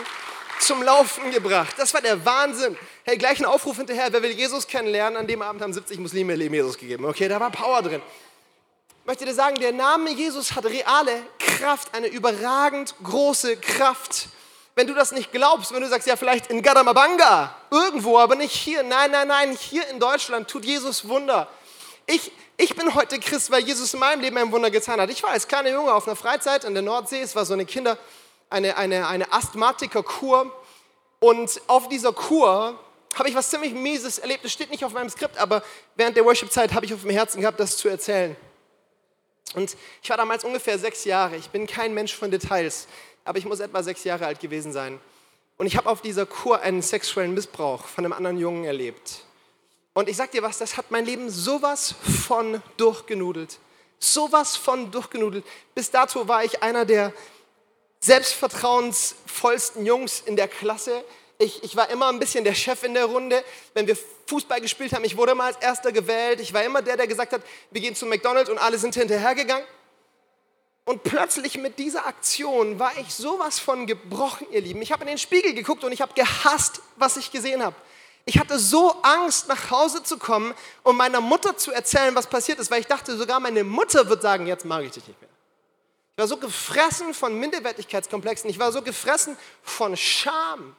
zum 0.59 0.83
Laufen 0.83 1.31
gebracht. 1.31 1.73
Das 1.77 1.93
war 1.93 2.01
der 2.01 2.23
Wahnsinn. 2.25 2.77
Hey, 3.03 3.17
gleich 3.17 3.39
ein 3.39 3.45
Aufruf 3.45 3.77
hinterher, 3.77 4.13
wer 4.13 4.21
will 4.21 4.29
Jesus 4.29 4.67
kennenlernen? 4.67 5.17
An 5.17 5.25
dem 5.25 5.41
Abend 5.41 5.63
haben 5.63 5.73
70 5.73 5.97
Muslime 5.97 6.33
ihr 6.33 6.37
Leben 6.37 6.53
Jesus 6.53 6.77
gegeben. 6.77 7.05
Okay, 7.05 7.27
da 7.27 7.39
war 7.39 7.49
Power 7.49 7.81
drin. 7.81 7.99
Ich 8.99 9.05
möchte 9.07 9.25
dir 9.25 9.33
sagen, 9.33 9.59
der 9.59 9.71
Name 9.71 10.11
Jesus 10.11 10.55
hat 10.55 10.65
reale 10.65 11.23
Kraft, 11.39 11.95
eine 11.95 12.05
überragend 12.05 12.93
große 13.01 13.57
Kraft. 13.57 14.27
Wenn 14.75 14.85
du 14.85 14.93
das 14.93 15.13
nicht 15.13 15.31
glaubst, 15.31 15.73
wenn 15.73 15.81
du 15.81 15.89
sagst, 15.89 16.05
ja, 16.05 16.15
vielleicht 16.15 16.51
in 16.51 16.61
Gadamabanga, 16.61 17.55
irgendwo, 17.71 18.19
aber 18.19 18.35
nicht 18.35 18.53
hier. 18.53 18.83
Nein, 18.83 19.09
nein, 19.09 19.27
nein, 19.27 19.57
hier 19.59 19.87
in 19.87 19.99
Deutschland 19.99 20.47
tut 20.47 20.63
Jesus 20.63 21.07
Wunder. 21.07 21.47
Ich, 22.05 22.31
ich 22.55 22.75
bin 22.75 22.93
heute 22.93 23.19
Christ, 23.19 23.49
weil 23.49 23.63
Jesus 23.63 23.95
in 23.95 23.99
meinem 23.99 24.21
Leben 24.21 24.37
ein 24.37 24.51
Wunder 24.51 24.69
getan 24.69 25.01
hat. 25.01 25.09
Ich 25.09 25.23
war 25.23 25.31
als 25.31 25.47
kleiner 25.47 25.71
Junge 25.71 25.91
auf 25.91 26.05
einer 26.05 26.15
Freizeit 26.15 26.65
in 26.65 26.75
der 26.75 26.83
Nordsee. 26.83 27.21
Es 27.21 27.35
war 27.35 27.45
so 27.45 27.53
eine 27.53 27.65
Kinder, 27.65 27.97
eine, 28.51 28.77
eine, 28.77 29.07
eine 29.07 29.33
Asthmatiker-Kur. 29.33 30.55
Und 31.19 31.61
auf 31.65 31.89
dieser 31.89 32.13
Kur 32.13 32.79
habe 33.15 33.29
ich 33.29 33.35
was 33.35 33.49
ziemlich 33.49 33.73
Mieses 33.73 34.19
erlebt. 34.19 34.45
Das 34.45 34.51
steht 34.51 34.69
nicht 34.71 34.85
auf 34.85 34.93
meinem 34.93 35.09
Skript, 35.09 35.37
aber 35.37 35.63
während 35.95 36.15
der 36.15 36.25
Worship-Zeit 36.25 36.73
habe 36.73 36.85
ich 36.85 36.93
auf 36.93 37.01
dem 37.01 37.09
Herzen 37.09 37.41
gehabt, 37.41 37.59
das 37.59 37.77
zu 37.77 37.89
erzählen. 37.89 38.35
Und 39.53 39.75
ich 40.01 40.09
war 40.09 40.17
damals 40.17 40.45
ungefähr 40.45 40.79
sechs 40.79 41.03
Jahre. 41.03 41.35
Ich 41.35 41.49
bin 41.49 41.67
kein 41.67 41.93
Mensch 41.93 42.15
von 42.15 42.31
Details 42.31 42.87
aber 43.25 43.37
ich 43.37 43.45
muss 43.45 43.59
etwa 43.59 43.83
sechs 43.83 44.03
Jahre 44.03 44.25
alt 44.25 44.39
gewesen 44.39 44.73
sein. 44.73 44.99
Und 45.57 45.67
ich 45.67 45.77
habe 45.77 45.89
auf 45.89 46.01
dieser 46.01 46.25
Kur 46.25 46.61
einen 46.61 46.81
sexuellen 46.81 47.33
Missbrauch 47.33 47.85
von 47.85 48.03
einem 48.03 48.13
anderen 48.13 48.37
Jungen 48.37 48.65
erlebt. 48.65 49.25
Und 49.93 50.09
ich 50.09 50.17
sag 50.17 50.31
dir 50.31 50.41
was, 50.41 50.57
das 50.57 50.77
hat 50.77 50.89
mein 50.89 51.05
Leben 51.05 51.29
sowas 51.29 51.93
von 52.27 52.61
durchgenudelt. 52.77 53.59
Sowas 53.99 54.55
von 54.55 54.89
durchgenudelt. 54.89 55.45
Bis 55.75 55.91
dato 55.91 56.27
war 56.27 56.43
ich 56.43 56.63
einer 56.63 56.85
der 56.85 57.13
selbstvertrauensvollsten 57.99 59.85
Jungs 59.85 60.21
in 60.25 60.35
der 60.35 60.47
Klasse. 60.47 61.03
Ich, 61.41 61.63
ich, 61.63 61.75
war 61.75 61.89
immer 61.89 62.07
ein 62.09 62.19
bisschen 62.19 62.43
der 62.43 62.53
Chef 62.53 62.83
in 62.83 62.93
der 62.93 63.05
Runde. 63.05 63.43
Wenn 63.73 63.87
wir 63.87 63.97
Fußball 64.27 64.61
gespielt 64.61 64.93
haben, 64.93 65.03
ich 65.03 65.17
wurde 65.17 65.31
immer 65.31 65.45
als 65.45 65.57
Erster 65.57 65.91
gewählt. 65.91 66.39
Ich 66.39 66.53
war 66.53 66.63
immer 66.63 66.83
der, 66.83 66.97
der 66.97 67.07
gesagt 67.07 67.33
hat, 67.33 67.41
wir 67.71 67.81
gehen 67.81 67.95
zu 67.95 68.05
McDonald's 68.05 68.49
und 68.49 68.59
alle 68.59 68.77
sind 68.77 68.93
hinterhergegangen. 68.93 69.65
Und 70.85 71.01
plötzlich 71.01 71.57
mit 71.57 71.79
dieser 71.79 72.05
Aktion 72.05 72.77
war 72.77 72.95
ich 72.99 73.11
sowas 73.13 73.59
von 73.59 73.87
gebrochen, 73.87 74.45
ihr 74.51 74.61
Lieben. 74.61 74.83
Ich 74.83 74.91
habe 74.91 75.01
in 75.01 75.07
den 75.07 75.17
Spiegel 75.17 75.55
geguckt 75.55 75.83
und 75.83 75.91
ich 75.91 76.01
habe 76.01 76.13
gehasst, 76.13 76.81
was 76.97 77.17
ich 77.17 77.31
gesehen 77.31 77.63
habe. 77.63 77.75
Ich 78.25 78.37
hatte 78.37 78.59
so 78.59 78.91
Angst, 79.01 79.47
nach 79.47 79.71
Hause 79.71 80.03
zu 80.03 80.19
kommen 80.19 80.53
und 80.83 80.95
meiner 80.95 81.21
Mutter 81.21 81.57
zu 81.57 81.71
erzählen, 81.71 82.13
was 82.13 82.27
passiert 82.27 82.59
ist, 82.59 82.69
weil 82.69 82.81
ich 82.81 82.87
dachte, 82.87 83.17
sogar 83.17 83.39
meine 83.39 83.63
Mutter 83.63 84.07
wird 84.09 84.21
sagen, 84.21 84.45
jetzt 84.45 84.63
mag 84.63 84.83
ich 84.83 84.91
dich 84.91 85.07
nicht 85.07 85.19
mehr. 85.19 85.29
Ich 86.13 86.17
war 86.19 86.27
so 86.27 86.37
gefressen 86.37 87.15
von 87.15 87.39
Minderwertigkeitskomplexen, 87.39 88.47
ich 88.47 88.59
war 88.59 88.71
so 88.71 88.83
gefressen 88.83 89.37
von 89.63 89.97
Scham. 89.97 90.75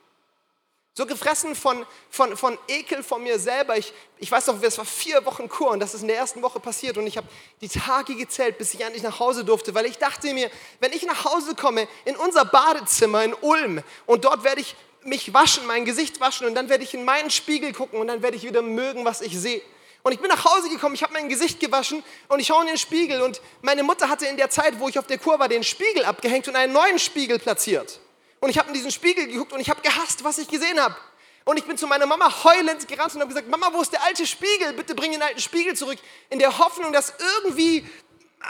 So 0.95 1.07
gefressen 1.07 1.55
von, 1.55 1.87
von, 2.11 2.37
von 2.37 2.59
Ekel 2.69 3.03
von 3.03 3.23
mir 3.23 3.39
selber. 3.39 3.79
Ich, 3.79 3.95
ich 4.19 4.31
weiß 4.31 4.49
noch, 4.49 4.63
es 4.63 4.77
war 4.77 4.85
vier 4.85 5.25
Wochen 5.25 5.49
Kur 5.49 5.71
und 5.71 5.81
das 5.81 5.95
ist 5.95 6.03
in 6.03 6.09
der 6.09 6.19
ersten 6.19 6.43
Woche 6.43 6.61
passiert 6.61 6.99
und 6.99 7.07
ich 7.07 7.17
habe 7.17 7.27
die 7.63 7.69
Tage 7.69 8.15
gezählt, 8.15 8.59
bis 8.59 8.75
ich 8.75 8.83
endlich 8.83 9.03
nach 9.03 9.19
Hause 9.19 9.43
durfte, 9.43 9.75
weil 9.75 9.87
ich 9.87 9.97
dachte 9.97 10.35
mir, 10.35 10.51
wenn 10.81 10.93
ich 10.93 11.07
nach 11.07 11.25
Hause 11.25 11.55
komme, 11.55 11.89
in 12.05 12.15
unser 12.17 12.45
Badezimmer 12.45 13.25
in 13.25 13.33
Ulm 13.41 13.83
und 14.05 14.27
dort 14.27 14.45
werde 14.45 14.61
ich 14.61 14.77
mich 15.03 15.33
waschen, 15.33 15.67
mein 15.67 15.87
Gesicht 15.87 16.21
waschen 16.21 16.47
und 16.47 16.55
dann 16.55 16.69
werde 16.69 16.85
ich 16.85 16.93
in 16.93 17.07
meinen 17.07 17.31
Spiegel 17.31 17.73
gucken 17.73 17.99
und 17.99 18.09
dann 18.09 18.21
werde 18.21 18.37
ich 18.37 18.43
wieder 18.43 18.61
mögen, 18.61 19.07
was 19.07 19.23
ich 19.23 19.39
sehe. 19.39 19.63
Und 20.03 20.13
ich 20.13 20.21
bin 20.21 20.29
nach 20.29 20.45
Hause 20.45 20.69
gekommen, 20.69 20.95
ich 20.95 21.03
habe 21.03 21.15
mein 21.15 21.31
Gesicht 21.31 21.59
gewaschen 21.59 22.05
und 22.29 22.39
ich 22.39 22.49
schaue 22.49 22.63
in 22.63 22.69
den 22.69 22.79
Spiegel 22.79 23.23
und 23.23 23.41
meine 23.63 23.83
Mutter 23.83 24.11
hatte 24.11 24.27
in 24.27 24.37
der 24.37 24.51
Zeit, 24.51 24.79
wo 24.79 24.91
ich 24.91 24.99
auf 24.99 25.07
der 25.07 25.17
Kur 25.17 25.39
war, 25.39 25.49
den 25.49 25.65
Spiegel 25.65 26.05
abgehängt 26.05 26.49
und 26.49 26.57
einen 26.57 26.75
neuen 26.75 26.99
Spiegel 26.99 27.39
platziert. 27.39 27.99
Und 28.43 28.51
ich 28.51 28.59
habe 28.59 28.67
in 28.67 28.75
diesen 28.75 28.91
Spiegel 28.91 29.29
geguckt 29.29 29.53
und 29.53 29.61
ich 29.61 29.71
habe 29.71 29.81
gehasst, 29.83 30.25
was 30.25 30.37
ich 30.37 30.49
gesehen 30.49 30.81
habe. 30.81 30.97
Und 31.45 31.59
ich 31.59 31.65
bin 31.65 31.79
zu 31.79 31.87
meiner 31.87 32.07
Mama 32.07 32.43
heulend 32.43 32.89
gerannt 32.89 33.15
und 33.15 33.21
habe 33.21 33.29
gesagt, 33.29 33.49
Mama, 33.49 33.69
wo 33.73 33.81
ist 33.81 33.93
der 33.93 34.03
alte 34.03 34.27
Spiegel? 34.27 34.73
Bitte 34.73 34.97
bring 34.97 35.13
den 35.13 35.23
alten 35.23 35.39
Spiegel 35.39 35.77
zurück. 35.77 35.97
In 36.29 36.41
der 36.41 36.59
Hoffnung, 36.59 36.93
dass 36.93 37.15
irgendwie 37.37 37.87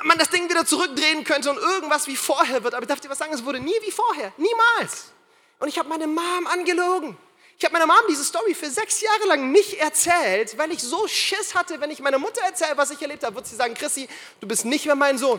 man 0.05 0.17
das 0.17 0.31
Ding 0.31 0.49
wieder 0.49 0.65
zurückdrehen 0.65 1.25
könnte 1.25 1.51
und 1.51 1.59
irgendwas 1.59 2.07
wie 2.07 2.17
vorher 2.17 2.65
wird. 2.65 2.73
Aber 2.73 2.85
ich 2.85 2.89
darf 2.89 3.01
dir 3.01 3.11
was 3.11 3.19
sagen, 3.19 3.35
es 3.35 3.45
wurde 3.45 3.61
nie 3.61 3.75
wie 3.83 3.91
vorher. 3.91 4.33
Niemals. 4.39 5.13
Und 5.59 5.69
ich 5.69 5.79
habe 5.79 5.91
meine 5.91 6.07
Mom 6.07 6.47
angelogen. 6.47 7.15
Ich 7.59 7.65
habe 7.67 7.75
meiner 7.75 7.87
Mom 7.87 8.03
diese 8.09 8.25
Story 8.25 8.55
für 8.55 8.71
sechs 8.71 9.03
Jahre 9.03 9.27
lang 9.29 9.53
nicht 9.53 9.75
erzählt, 9.75 10.57
weil 10.57 10.73
ich 10.73 10.81
so 10.81 11.07
Schiss 11.07 11.55
hatte, 11.55 11.79
wenn 11.83 11.91
ich 11.91 12.01
meiner 12.01 12.19
Mutter 12.19 12.41
erzähle, 12.41 12.79
was 12.79 12.93
ich 12.93 13.03
erlebt 13.03 13.25
habe, 13.25 13.35
wird 13.35 13.47
sie 13.47 13.57
sagen, 13.57 13.75
Chrissy, 13.75 14.09
du 14.41 14.49
bist 14.49 14.65
nicht 14.65 14.87
mehr 14.87 14.95
mein 14.95 15.19
Sohn. 15.19 15.39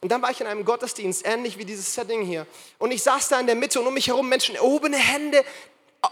Und 0.00 0.10
dann 0.10 0.22
war 0.22 0.30
ich 0.30 0.40
in 0.40 0.46
einem 0.46 0.64
Gottesdienst, 0.64 1.26
ähnlich 1.26 1.58
wie 1.58 1.64
dieses 1.64 1.94
Setting 1.94 2.22
hier. 2.22 2.46
Und 2.78 2.90
ich 2.90 3.02
saß 3.02 3.28
da 3.28 3.40
in 3.40 3.46
der 3.46 3.56
Mitte 3.56 3.80
und 3.80 3.86
um 3.86 3.94
mich 3.94 4.08
herum 4.08 4.28
Menschen 4.28 4.54
erhobene 4.54 4.96
Hände, 4.96 5.44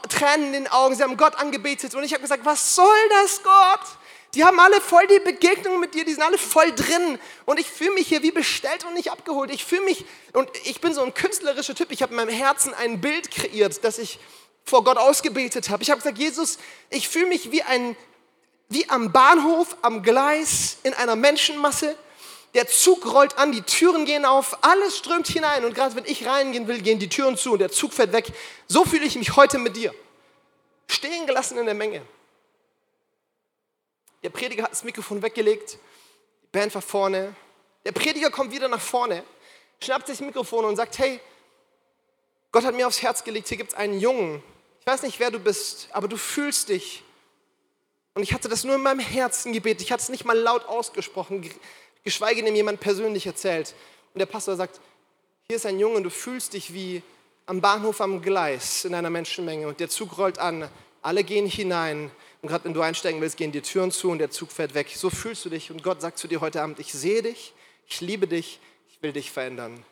Tränen 0.09 0.47
in 0.47 0.53
den 0.65 0.69
Augen, 0.69 0.95
sie 0.95 1.03
haben 1.03 1.17
Gott 1.17 1.37
angebetet. 1.37 1.95
Und 1.95 2.03
ich 2.03 2.13
habe 2.13 2.23
gesagt, 2.23 2.45
was 2.45 2.75
soll 2.75 3.09
das, 3.23 3.43
Gott? 3.43 3.81
Die 4.35 4.45
haben 4.45 4.59
alle 4.59 4.81
voll 4.81 5.07
die 5.07 5.21
Begegnung 5.21 5.79
mit 5.79 5.95
dir, 5.95 6.05
die 6.05 6.13
sind 6.13 6.23
alle 6.23 6.39
voll 6.39 6.73
drin. 6.73 7.19
Und 7.45 7.61
ich 7.61 7.71
fühle 7.71 7.93
mich 7.93 8.09
hier 8.09 8.23
wie 8.23 8.33
bestellt 8.33 8.85
und 8.85 8.95
nicht 8.95 9.13
abgeholt. 9.13 9.51
Ich 9.53 9.65
fühle 9.65 9.83
mich, 9.83 10.05
und 10.33 10.51
ich 10.65 10.81
bin 10.81 10.93
so 10.93 11.03
ein 11.03 11.15
künstlerischer 11.15 11.75
Typ, 11.75 11.93
ich 11.93 12.03
habe 12.03 12.13
in 12.13 12.17
meinem 12.17 12.35
Herzen 12.35 12.75
ein 12.75 13.01
Bild 13.01 13.31
kreiert, 13.31 13.85
das 13.85 13.99
ich 13.99 14.19
vor 14.65 14.83
Gott 14.83 14.97
ausgebetet 14.97 15.69
habe. 15.71 15.83
Ich 15.83 15.91
habe 15.91 16.01
gesagt, 16.01 16.19
Jesus, 16.19 16.59
ich 16.91 17.09
fühle 17.09 17.27
mich 17.27 17.53
wie 17.53 17.63
ein, 17.63 17.97
wie 18.69 18.89
am 18.89 19.13
Bahnhof, 19.13 19.77
am 19.83 20.03
Gleis, 20.03 20.79
in 20.83 20.95
einer 20.95 21.15
Menschenmasse 21.15 21.97
der 22.55 22.69
Zug 22.69 23.13
rollt 23.13 23.37
an, 23.37 23.51
die 23.51 23.63
Türen 23.63 24.05
gehen 24.05 24.25
auf, 24.25 24.63
alles 24.63 24.97
strömt 24.97 25.27
hinein 25.27 25.65
und 25.65 25.75
gerade 25.75 25.97
wenn 25.97 26.05
ich 26.05 26.27
reingehen 26.27 26.69
will, 26.69 26.81
gehen 26.81 27.01
die 27.01 27.09
Türen 27.09 27.37
zu 27.37 27.53
und 27.53 27.59
der 27.59 27.71
Zug 27.71 27.93
fährt 27.93 28.13
weg. 28.13 28.33
So 28.69 28.85
fühle 28.85 29.05
ich 29.05 29.17
mich 29.17 29.35
heute 29.37 29.59
mit 29.59 29.77
dir. 29.77 29.93
Stehen 30.87 31.27
gelassen 31.27 31.59
in 31.59 31.67
der 31.67 31.75
Menge. 31.75 32.03
Der 34.23 34.31
Prediger 34.31 34.65
hat 34.65 34.73
das 34.73 34.85
Mikrofon 34.85 35.21
weggelegt, 35.21 35.79
die 36.43 36.47
Band 36.53 36.75
war 36.75 36.83
vorne. 36.83 37.35
Der 37.85 37.93
Prediger 37.93 38.31
kommt 38.31 38.53
wieder 38.53 38.69
nach 38.69 38.81
vorne, 38.81 39.25
schnappt 39.83 40.07
sich 40.07 40.19
das 40.19 40.27
Mikrofon 40.27 40.65
und 40.65 40.77
sagt, 40.77 40.99
hey, 40.99 41.21
Gott 42.53 42.65
hat 42.65 42.75
mir 42.75 42.87
aufs 42.87 43.03
Herz 43.03 43.25
gelegt, 43.25 43.49
hier 43.49 43.57
gibt 43.57 43.73
es 43.73 43.77
einen 43.77 43.99
Jungen. 43.99 44.43
Ich 44.81 44.87
weiß 44.87 45.03
nicht, 45.03 45.19
wer 45.19 45.33
du 45.33 45.41
bist, 45.41 45.89
aber 45.91 46.07
du 46.07 46.17
fühlst 46.17 46.69
dich. 46.69 47.03
Und 48.15 48.23
ich 48.23 48.33
hatte 48.33 48.49
das 48.49 48.63
nur 48.63 48.77
in 48.77 48.83
meinem 48.83 49.01
Herzen 49.01 49.53
gebetet. 49.53 49.83
Ich 49.83 49.91
hatte 49.91 50.05
es 50.05 50.09
nicht 50.09 50.25
mal 50.25 50.39
laut 50.39 50.65
ausgesprochen 50.67 51.43
geschweige 52.05 52.43
denn 52.43 52.55
jemand 52.55 52.81
persönlich 52.81 53.27
erzählt. 53.27 53.75
Und 54.13 54.21
der 54.21 54.27
Pastor 54.27 54.57
sagt, 54.57 54.81
hier 55.49 55.57
ist 55.57 55.67
ein 55.67 55.79
Junge 55.79 55.97
und 55.97 56.05
du 56.05 56.11
fühlst 56.11 56.53
dich 56.53 56.73
wie 56.73 57.03
am 57.47 57.61
Bahnhof 57.61 58.01
am 58.01 58.23
Gleis 58.23 58.85
in 58.85 58.95
einer 58.95 59.11
Menschenmenge 59.11 59.67
und 59.69 59.81
der 59.81 59.89
Zug 59.89 60.17
rollt 60.17 60.39
an, 60.39 60.69
alle 61.03 61.25
gehen 61.25 61.47
hinein 61.47 62.11
und 62.41 62.49
gerade 62.49 62.65
wenn 62.65 62.75
du 62.75 62.81
einsteigen 62.81 63.21
willst, 63.21 63.37
gehen 63.37 63.53
die 63.53 63.61
Türen 63.61 63.91
zu 63.91 64.11
und 64.11 64.19
der 64.19 64.31
Zug 64.31 64.53
fährt 64.53 64.75
weg. 64.75 64.91
So 64.95 65.11
fühlst 65.11 65.45
du 65.45 65.51
dich 65.51 65.71
und 65.71 65.83
Gott 65.83 66.01
sagt 66.01 66.19
zu 66.19 66.29
dir 66.29 66.41
heute 66.41 66.63
Abend, 66.63 66.79
ich 66.79 66.93
sehe 66.93 67.23
dich, 67.23 67.53
ich 67.87 68.01
liebe 68.01 68.27
dich, 68.27 68.61
ich 68.89 69.03
will 69.03 69.13
dich 69.13 69.31
verändern. 69.31 69.85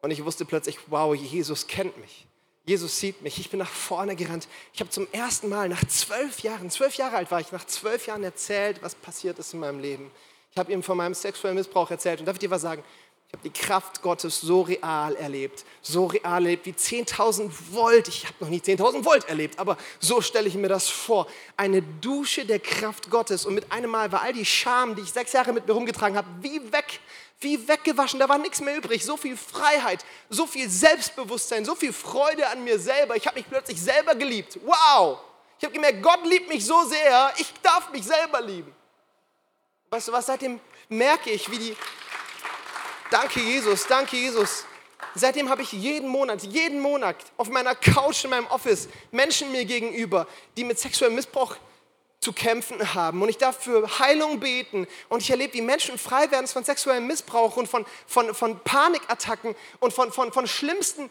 Und 0.00 0.10
ich 0.10 0.24
wusste 0.24 0.44
plötzlich, 0.44 0.78
wow, 0.86 1.14
Jesus 1.14 1.66
kennt 1.66 1.96
mich. 1.98 2.26
Jesus 2.64 2.98
sieht 2.98 3.22
mich. 3.22 3.38
Ich 3.38 3.50
bin 3.50 3.58
nach 3.58 3.70
vorne 3.70 4.16
gerannt. 4.16 4.48
Ich 4.72 4.80
habe 4.80 4.90
zum 4.90 5.06
ersten 5.12 5.48
Mal 5.48 5.68
nach 5.68 5.84
zwölf 5.86 6.40
Jahren, 6.40 6.70
zwölf 6.70 6.94
Jahre 6.94 7.16
alt 7.16 7.30
war 7.30 7.40
ich, 7.40 7.52
nach 7.52 7.66
zwölf 7.66 8.06
Jahren 8.06 8.22
erzählt, 8.22 8.82
was 8.82 8.94
passiert 8.94 9.38
ist 9.38 9.54
in 9.54 9.60
meinem 9.60 9.80
Leben. 9.80 10.10
Ich 10.52 10.58
habe 10.58 10.72
ihm 10.72 10.82
von 10.82 10.96
meinem 10.96 11.14
sexuellen 11.14 11.56
Missbrauch 11.56 11.90
erzählt. 11.90 12.20
Und 12.20 12.26
darf 12.26 12.34
ich 12.36 12.40
dir 12.40 12.50
was 12.50 12.62
sagen? 12.62 12.82
Ich 13.28 13.38
habe 13.38 13.48
die 13.48 13.52
Kraft 13.52 14.02
Gottes 14.02 14.40
so 14.40 14.62
real 14.62 15.14
erlebt, 15.14 15.64
so 15.82 16.06
real 16.06 16.44
erlebt 16.44 16.66
wie 16.66 16.72
10.000 16.72 17.48
Volt. 17.70 18.08
Ich 18.08 18.24
habe 18.24 18.34
noch 18.40 18.48
nie 18.48 18.58
10.000 18.58 19.04
Volt 19.04 19.28
erlebt, 19.28 19.56
aber 19.60 19.76
so 20.00 20.20
stelle 20.20 20.48
ich 20.48 20.56
mir 20.56 20.68
das 20.68 20.88
vor. 20.88 21.28
Eine 21.56 21.80
Dusche 21.80 22.44
der 22.44 22.58
Kraft 22.58 23.08
Gottes 23.08 23.46
und 23.46 23.54
mit 23.54 23.70
einem 23.70 23.92
Mal 23.92 24.10
war 24.10 24.22
all 24.22 24.32
die 24.32 24.44
Scham, 24.44 24.96
die 24.96 25.02
ich 25.02 25.12
sechs 25.12 25.32
Jahre 25.32 25.52
mit 25.52 25.68
mir 25.68 25.74
rumgetragen 25.74 26.16
habe, 26.16 26.26
wie 26.40 26.60
weg, 26.72 26.98
wie 27.38 27.68
weggewaschen. 27.68 28.18
Da 28.18 28.28
war 28.28 28.38
nichts 28.38 28.60
mehr 28.60 28.76
übrig. 28.76 29.04
So 29.04 29.16
viel 29.16 29.36
Freiheit, 29.36 30.04
so 30.28 30.48
viel 30.48 30.68
Selbstbewusstsein, 30.68 31.64
so 31.64 31.76
viel 31.76 31.92
Freude 31.92 32.48
an 32.48 32.64
mir 32.64 32.80
selber. 32.80 33.14
Ich 33.14 33.28
habe 33.28 33.38
mich 33.38 33.48
plötzlich 33.48 33.80
selber 33.80 34.16
geliebt. 34.16 34.58
Wow! 34.64 35.20
Ich 35.56 35.64
habe 35.64 35.72
gemerkt, 35.72 36.02
Gott 36.02 36.26
liebt 36.26 36.48
mich 36.48 36.66
so 36.66 36.82
sehr, 36.84 37.32
ich 37.36 37.52
darf 37.62 37.92
mich 37.92 38.02
selber 38.02 38.40
lieben. 38.40 38.74
Weißt 39.92 40.06
du 40.06 40.12
was, 40.12 40.26
seitdem 40.26 40.60
merke 40.88 41.30
ich, 41.30 41.50
wie 41.50 41.58
die, 41.58 41.76
danke 43.10 43.40
Jesus, 43.40 43.88
danke 43.88 44.16
Jesus, 44.16 44.64
seitdem 45.16 45.48
habe 45.48 45.62
ich 45.62 45.72
jeden 45.72 46.08
Monat, 46.08 46.44
jeden 46.44 46.78
Monat 46.78 47.16
auf 47.36 47.48
meiner 47.48 47.74
Couch 47.74 48.22
in 48.22 48.30
meinem 48.30 48.46
Office 48.46 48.88
Menschen 49.10 49.50
mir 49.50 49.64
gegenüber, 49.64 50.28
die 50.56 50.62
mit 50.62 50.78
sexuellem 50.78 51.16
Missbrauch 51.16 51.56
zu 52.20 52.32
kämpfen 52.32 52.94
haben. 52.94 53.20
Und 53.20 53.30
ich 53.30 53.38
darf 53.38 53.64
für 53.64 53.98
Heilung 53.98 54.38
beten. 54.38 54.86
Und 55.08 55.22
ich 55.22 55.30
erlebe, 55.30 55.54
wie 55.54 55.62
Menschen 55.62 55.98
frei 55.98 56.30
werden 56.30 56.46
von 56.46 56.62
sexuellem 56.62 57.08
Missbrauch 57.08 57.56
und 57.56 57.66
von, 57.66 57.84
von, 58.06 58.32
von 58.32 58.60
Panikattacken 58.60 59.56
und 59.80 59.92
von, 59.92 60.12
von, 60.12 60.32
von 60.32 60.46
schlimmsten 60.46 61.10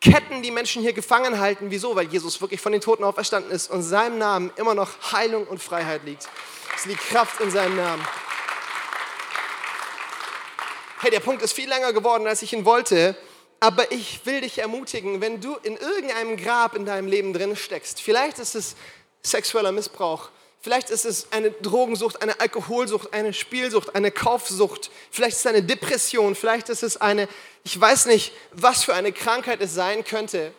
Ketten, 0.00 0.42
die 0.42 0.50
Menschen 0.52 0.80
hier 0.80 0.92
gefangen 0.92 1.40
halten. 1.40 1.70
Wieso? 1.70 1.96
Weil 1.96 2.06
Jesus 2.06 2.40
wirklich 2.40 2.60
von 2.60 2.70
den 2.70 2.82
Toten 2.82 3.02
auferstanden 3.02 3.50
ist 3.50 3.70
und 3.70 3.78
in 3.78 3.82
seinem 3.82 4.18
Namen 4.18 4.52
immer 4.56 4.74
noch 4.74 5.12
Heilung 5.12 5.46
und 5.46 5.60
Freiheit 5.60 6.04
liegt. 6.04 6.28
Es 6.76 6.84
liegt 6.86 7.08
Kraft 7.08 7.40
in 7.40 7.50
seinem 7.50 7.76
Namen. 7.76 8.06
Hey, 11.00 11.10
der 11.10 11.20
Punkt 11.20 11.42
ist 11.42 11.52
viel 11.52 11.68
länger 11.68 11.92
geworden, 11.92 12.26
als 12.26 12.42
ich 12.42 12.52
ihn 12.52 12.64
wollte. 12.64 13.16
Aber 13.60 13.92
ich 13.92 14.26
will 14.26 14.40
dich 14.40 14.58
ermutigen, 14.58 15.20
wenn 15.20 15.40
du 15.40 15.56
in 15.62 15.76
irgendeinem 15.76 16.36
Grab 16.36 16.74
in 16.74 16.84
deinem 16.84 17.06
Leben 17.06 17.32
drin 17.32 17.54
steckst, 17.54 18.00
vielleicht 18.00 18.38
ist 18.38 18.56
es 18.56 18.74
sexueller 19.22 19.70
Missbrauch, 19.70 20.30
Vielleicht 20.62 20.90
ist 20.90 21.04
es 21.04 21.32
eine 21.32 21.50
Drogensucht, 21.50 22.22
eine 22.22 22.38
Alkoholsucht, 22.38 23.12
eine 23.12 23.32
Spielsucht, 23.32 23.96
eine 23.96 24.12
Kaufsucht. 24.12 24.92
Vielleicht 25.10 25.32
ist 25.32 25.40
es 25.40 25.46
eine 25.46 25.64
Depression. 25.64 26.36
Vielleicht 26.36 26.68
ist 26.68 26.84
es 26.84 27.00
eine, 27.00 27.28
ich 27.64 27.78
weiß 27.78 28.06
nicht, 28.06 28.32
was 28.52 28.84
für 28.84 28.94
eine 28.94 29.10
Krankheit 29.10 29.60
es 29.60 29.74
sein 29.74 30.04
könnte. 30.04 30.52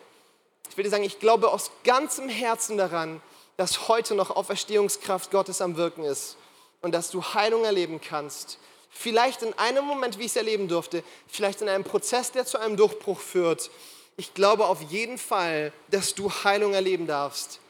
Ich 0.68 0.76
will 0.76 0.84
dir 0.84 0.90
sagen, 0.90 1.04
ich 1.04 1.20
glaube 1.20 1.50
aus 1.50 1.70
ganzem 1.84 2.28
Herzen 2.28 2.76
daran, 2.76 3.22
dass 3.56 3.88
heute 3.88 4.14
noch 4.14 4.30
Auferstehungskraft 4.30 5.30
Gottes 5.30 5.60
am 5.60 5.76
Wirken 5.76 6.04
ist 6.04 6.36
und 6.82 6.92
dass 6.92 7.10
du 7.10 7.22
Heilung 7.22 7.64
erleben 7.64 8.00
kannst. 8.00 8.58
Vielleicht 8.90 9.42
in 9.42 9.52
einem 9.58 9.84
Moment, 9.84 10.18
wie 10.18 10.24
ich 10.24 10.30
es 10.30 10.36
erleben 10.36 10.68
durfte, 10.68 11.02
vielleicht 11.26 11.62
in 11.62 11.68
einem 11.68 11.84
Prozess, 11.84 12.32
der 12.32 12.46
zu 12.46 12.58
einem 12.58 12.76
Durchbruch 12.76 13.20
führt. 13.20 13.70
Ich 14.16 14.34
glaube 14.34 14.66
auf 14.66 14.82
jeden 14.82 15.18
Fall, 15.18 15.72
dass 15.90 16.14
du 16.14 16.30
Heilung 16.30 16.74
erleben 16.74 17.06
darfst 17.06 17.60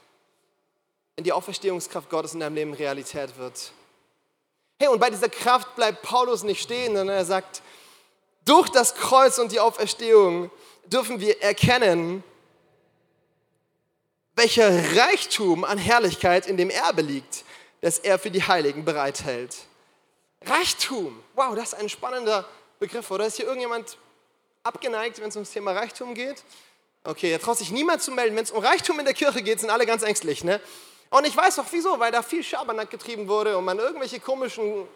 wenn 1.16 1.24
die 1.24 1.32
Auferstehungskraft 1.32 2.10
Gottes 2.10 2.34
in 2.34 2.40
deinem 2.40 2.54
Leben 2.54 2.74
Realität 2.74 3.36
wird. 3.38 3.72
Hey, 4.80 4.88
und 4.88 4.98
bei 4.98 5.10
dieser 5.10 5.28
Kraft 5.28 5.76
bleibt 5.76 6.02
Paulus 6.02 6.42
nicht 6.42 6.60
stehen, 6.60 6.96
sondern 6.96 7.16
er 7.16 7.24
sagt, 7.24 7.62
durch 8.44 8.68
das 8.68 8.94
Kreuz 8.94 9.38
und 9.38 9.52
die 9.52 9.60
Auferstehung 9.60 10.50
dürfen 10.86 11.20
wir 11.20 11.40
erkennen, 11.40 12.24
welcher 14.36 14.96
Reichtum 14.96 15.64
an 15.64 15.78
Herrlichkeit 15.78 16.46
in 16.46 16.56
dem 16.56 16.70
Erbe 16.70 17.02
liegt, 17.02 17.44
das 17.80 17.98
er 17.98 18.18
für 18.18 18.30
die 18.30 18.42
Heiligen 18.42 18.84
bereithält. 18.84 19.56
Reichtum, 20.44 21.22
wow, 21.34 21.54
das 21.54 21.72
ist 21.72 21.74
ein 21.74 21.88
spannender 21.88 22.44
Begriff, 22.78 23.10
oder? 23.10 23.26
Ist 23.26 23.36
hier 23.36 23.46
irgendjemand 23.46 23.96
abgeneigt, 24.62 25.20
wenn 25.20 25.28
es 25.28 25.36
ums 25.36 25.50
Thema 25.50 25.72
Reichtum 25.72 26.14
geht? 26.14 26.42
Okay, 27.04 27.30
da 27.30 27.38
traut 27.38 27.58
sich 27.58 27.70
niemand 27.70 28.02
zu 28.02 28.10
melden. 28.10 28.34
Wenn 28.34 28.44
es 28.44 28.50
um 28.50 28.64
Reichtum 28.64 28.98
in 28.98 29.04
der 29.04 29.14
Kirche 29.14 29.42
geht, 29.42 29.60
sind 29.60 29.70
alle 29.70 29.86
ganz 29.86 30.02
ängstlich, 30.02 30.42
ne? 30.42 30.60
Und 31.10 31.26
ich 31.26 31.36
weiß 31.36 31.58
auch 31.60 31.66
wieso, 31.70 32.00
weil 32.00 32.10
da 32.10 32.22
viel 32.22 32.42
Schabernack 32.42 32.90
getrieben 32.90 33.28
wurde 33.28 33.56
und 33.56 33.64
man 33.64 33.78
irgendwelche 33.78 34.18
komischen 34.18 34.88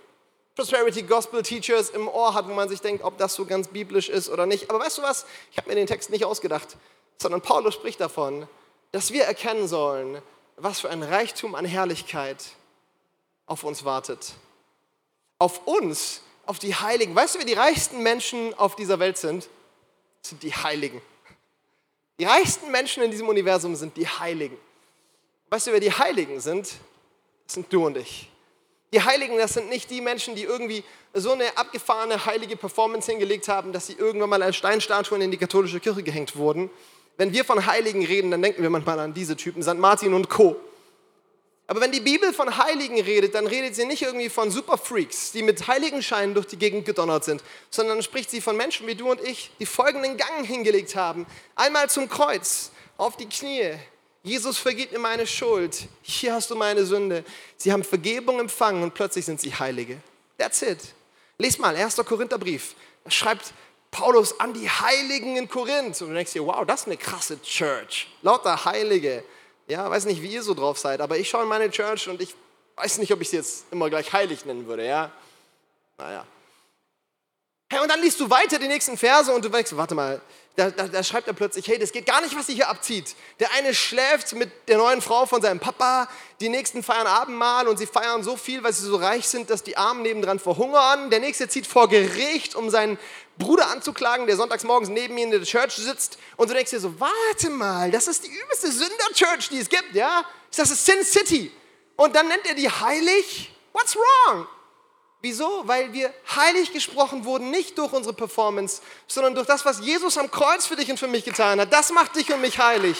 Prosperity 0.57 1.03
Gospel 1.03 1.43
Teachers 1.43 1.91
im 1.91 2.09
Ohr 2.09 2.35
hat, 2.35 2.49
wo 2.49 2.55
man 2.55 2.69
sich 2.69 2.81
denkt, 2.81 3.05
ob 3.05 3.17
das 3.19 3.35
so 3.35 3.45
ganz 3.45 3.69
biblisch 3.69 4.09
ist 4.09 4.29
oder 4.29 4.45
nicht. 4.45 4.69
Aber 4.69 4.81
weißt 4.81 4.99
du 4.99 5.03
was? 5.03 5.27
Ich 5.53 5.59
habe 5.59 5.69
mir 5.69 5.77
den 5.77 5.87
Text 5.87 6.11
nicht 6.11 6.25
ausgedacht, 6.25 6.77
sondern 7.19 7.41
Paulus 7.41 7.75
spricht 7.75 8.01
davon, 8.01 8.49
dass 8.93 9.13
wir 9.13 9.25
erkennen 9.25 9.69
sollen, 9.69 10.21
was 10.57 10.81
für 10.81 10.91
ein 10.91 11.03
Reichtum 11.03 11.55
an 11.55 11.65
Herrlichkeit 11.65 12.45
auf 13.47 13.65
uns 13.65 13.85
wartet. 13.85 14.35
Auf 15.39 15.67
uns, 15.67 16.23
auf 16.47 16.59
die 16.59 16.75
Heiligen. 16.75 17.15
Weißt 17.15 17.35
du, 17.35 17.39
wer 17.39 17.47
die 17.47 17.55
reichsten 17.55 18.03
Menschen 18.03 18.55
auf 18.55 18.77
dieser 18.77 18.99
Welt 18.99 19.19
sind? 19.19 19.49
Das 20.23 20.31
sind 20.31 20.43
die 20.43 20.53
Heiligen. 20.53 21.01
Die 22.19 22.25
reichsten 22.25 22.71
Menschen 22.71 23.03
in 23.03 23.11
diesem 23.11 23.29
Universum 23.29 23.77
sind 23.77 23.97
die 23.97 24.09
Heiligen. 24.09 24.57
Weißt 25.51 25.69
du, 25.69 25.73
wer 25.73 25.81
die 25.81 25.93
Heiligen 25.93 26.41
sind? 26.41 26.67
Das 27.47 27.55
sind 27.55 27.73
du 27.73 27.87
und 27.87 27.97
ich. 27.97 28.29
Die 28.93 29.03
Heiligen, 29.03 29.37
das 29.37 29.55
sind 29.55 29.69
nicht 29.69 29.91
die 29.91 30.01
Menschen, 30.01 30.35
die 30.35 30.43
irgendwie 30.43 30.83
so 31.15 31.33
eine 31.33 31.57
abgefahrene 31.57 32.25
heilige 32.25 32.57
Performance 32.57 33.11
hingelegt 33.11 33.49
haben, 33.49 33.73
dass 33.73 33.87
sie 33.87 33.93
irgendwann 33.93 34.31
mal 34.31 34.43
als 34.43 34.57
Steinstatuen 34.57 35.21
in 35.21 35.31
die 35.31 35.37
katholische 35.37 35.79
Kirche 35.79 36.03
gehängt 36.03 36.37
wurden. 36.37 36.71
Wenn 37.19 37.33
wir 37.33 37.45
von 37.45 37.67
Heiligen 37.67 38.07
reden, 38.07 38.31
dann 38.31 38.41
denken 38.41 38.63
wir 38.63 38.71
manchmal 38.71 38.99
an 39.01 39.13
diese 39.13 39.37
Typen, 39.37 39.63
St. 39.63 39.75
Martin 39.75 40.15
und 40.15 40.31
Co. 40.31 40.57
Aber 41.67 41.83
wenn 41.83 41.93
die 41.93 42.01
Bibel 42.01 42.33
von 42.33 42.57
Heiligen 42.57 42.99
redet, 42.99 43.35
dann 43.35 43.47
redet 43.47 43.75
sie 43.75 43.85
nicht 43.85 44.03
irgendwie 44.03 44.31
von 44.31 44.51
Superfreaks, 44.51 45.33
die 45.33 45.43
mit 45.43 45.67
Heiligenscheinen 45.67 46.35
durch 46.35 46.47
die 46.47 46.57
Gegend 46.57 46.87
gedonnert 46.87 47.25
sind, 47.25 47.43
sondern 47.69 48.03
spricht 48.03 48.31
sie 48.31 48.41
von 48.41 48.57
Menschen 48.57 48.87
wie 48.87 48.95
du 48.95 49.11
und 49.11 49.21
ich, 49.21 49.51
die 49.59 49.67
folgenden 49.67 50.17
Gang 50.17 50.47
hingelegt 50.47 50.97
haben. 50.97 51.27
Einmal 51.57 51.91
zum 51.91 52.09
Kreuz, 52.09 52.71
auf 52.97 53.19
die 53.19 53.29
Knie, 53.29 53.75
Jesus 54.23 54.57
vergib 54.57 54.93
mir 54.93 54.99
meine 54.99 55.27
Schuld. 55.27 55.89
Hier 56.03 56.35
hast 56.35 56.51
du 56.51 56.55
meine 56.55 56.85
Sünde. 56.85 57.25
Sie 57.57 57.73
haben 57.73 57.85
Vergebung 57.85 58.41
empfangen 58.41 58.83
und 58.83 58.95
plötzlich 58.95 59.25
sind 59.25 59.41
sie 59.41 59.55
Heilige. 59.55 59.99
That's 60.39 60.63
it. 60.63 60.79
Lies 61.39 61.59
mal, 61.59 61.77
1. 61.77 61.97
Korintherbrief. 61.97 62.75
Da 63.05 63.11
schreibt 63.11 63.53
Paulus 63.91 64.39
an 64.41 64.53
die 64.53 64.69
Heiligen 64.69 65.37
in 65.37 65.49
Korinth. 65.49 66.01
Und 66.03 66.09
du 66.09 66.15
denkst 66.15 66.33
dir, 66.33 66.47
wow, 66.47 66.65
das 66.67 66.83
ist 66.83 66.87
eine 66.87 66.97
krasse 66.97 67.41
Church. 67.43 68.09
Lauter 68.23 68.65
Heilige. 68.65 69.25
Ja, 69.67 69.91
weiß 69.91 70.07
nicht, 70.07 70.23
wie 70.23 70.33
ihr 70.33 70.43
so 70.43 70.55
drauf 70.55 70.79
seid, 70.79 71.01
aber 71.01 71.19
ich 71.19 71.29
schaue 71.29 71.43
in 71.43 71.49
meine 71.49 71.71
Church 71.71 72.09
und 72.09 72.23
ich 72.23 72.35
weiß 72.77 72.99
nicht, 72.99 73.13
ob 73.13 73.21
ich 73.21 73.29
sie 73.29 73.37
jetzt 73.37 73.67
immer 73.71 73.91
gleich 73.91 74.13
heilig 74.13 74.45
nennen 74.45 74.67
würde, 74.67 74.87
ja. 74.87 75.11
Naja. 75.99 76.25
Hey, 77.71 77.81
und 77.81 77.89
dann 77.91 78.01
liest 78.01 78.19
du 78.19 78.31
weiter 78.31 78.59
die 78.59 78.69
nächsten 78.69 78.97
Verse 78.97 79.31
und 79.31 79.45
du 79.45 79.51
denkst, 79.51 79.73
warte 79.75 79.95
mal, 79.95 80.23
da, 80.57 80.71
da, 80.71 80.89
da, 80.89 81.05
schreibt 81.05 81.29
er 81.29 81.35
plötzlich, 81.35 81.69
hey, 81.69 81.79
das 81.79 81.93
geht 81.93 82.07
gar 82.07 82.21
nicht, 82.21 82.37
was 82.37 82.47
sie 82.47 82.55
hier 82.55 82.69
abzieht. 82.69 83.15
Der 83.39 83.53
eine 83.53 83.75
schläft 83.75 84.33
mit 84.33 84.51
der 84.69 84.79
neuen 84.79 85.01
Frau 85.03 85.27
von 85.27 85.41
seinem 85.41 85.61
Papa, 85.61 86.09
die 86.41 86.49
nächsten 86.49 86.83
feiern 86.83 87.07
Abendmahl 87.07 87.69
und 87.69 87.77
sie 87.77 87.87
feiern 87.87 88.25
so 88.25 88.37
viel, 88.37 88.65
weil 88.65 88.73
sie 88.73 88.87
so 88.87 88.97
reich 88.97 89.29
sind, 89.29 89.51
dass 89.51 89.63
die 89.63 89.77
Armen 89.77 90.03
nebendran 90.03 90.41
verhungern. 90.41 91.11
Der 91.11 91.21
nächste 91.21 91.49
zieht 91.49 91.67
vor 91.67 91.89
Gericht, 91.89 92.57
um 92.57 92.71
seinen 92.71 92.99
Bruder 93.39 93.69
anzuklagen, 93.71 94.27
der 94.27 94.37
sonntags 94.37 94.65
morgens 94.65 94.89
neben 94.89 95.17
ihm 95.17 95.25
in 95.25 95.31
der 95.31 95.43
Church 95.43 95.75
sitzt. 95.77 96.19
Und 96.37 96.51
du 96.51 96.55
denkst 96.55 96.73
dir 96.73 96.81
so, 96.81 96.99
warte 96.99 97.51
mal, 97.51 97.91
das 97.91 98.09
ist 98.09 98.25
die 98.25 98.31
übelste 98.31 98.71
Sünder-Church, 98.73 99.49
die 99.49 99.59
es 99.59 99.69
gibt, 99.69 99.95
ja? 99.95 100.25
Das 100.55 100.71
ist 100.71 100.85
Sin 100.85 101.05
City. 101.05 101.53
Und 101.97 102.15
dann 102.15 102.29
nennt 102.29 102.47
er 102.47 102.55
die 102.55 102.69
heilig. 102.69 103.53
What's 103.73 103.97
wrong? 103.97 104.47
Wieso? 105.21 105.63
Weil 105.67 105.93
wir 105.93 106.13
heilig 106.35 106.73
gesprochen 106.73 107.25
wurden, 107.25 107.51
nicht 107.51 107.77
durch 107.79 107.93
unsere 107.93 108.15
Performance, 108.15 108.83
sondern 109.07 109.35
durch 109.35 109.47
das, 109.47 109.65
was 109.65 109.81
Jesus 109.81 110.17
am 110.17 110.31
Kreuz 110.31 110.67
für 110.67 110.77
dich 110.77 110.91
und 110.91 110.99
für 110.99 111.09
mich 111.09 111.25
getan 111.25 111.61
hat. 111.61 111.73
Das 111.73 111.91
macht 111.91 112.15
dich 112.17 112.33
und 112.33 112.41
mich 112.41 112.59
heilig. 112.59 112.97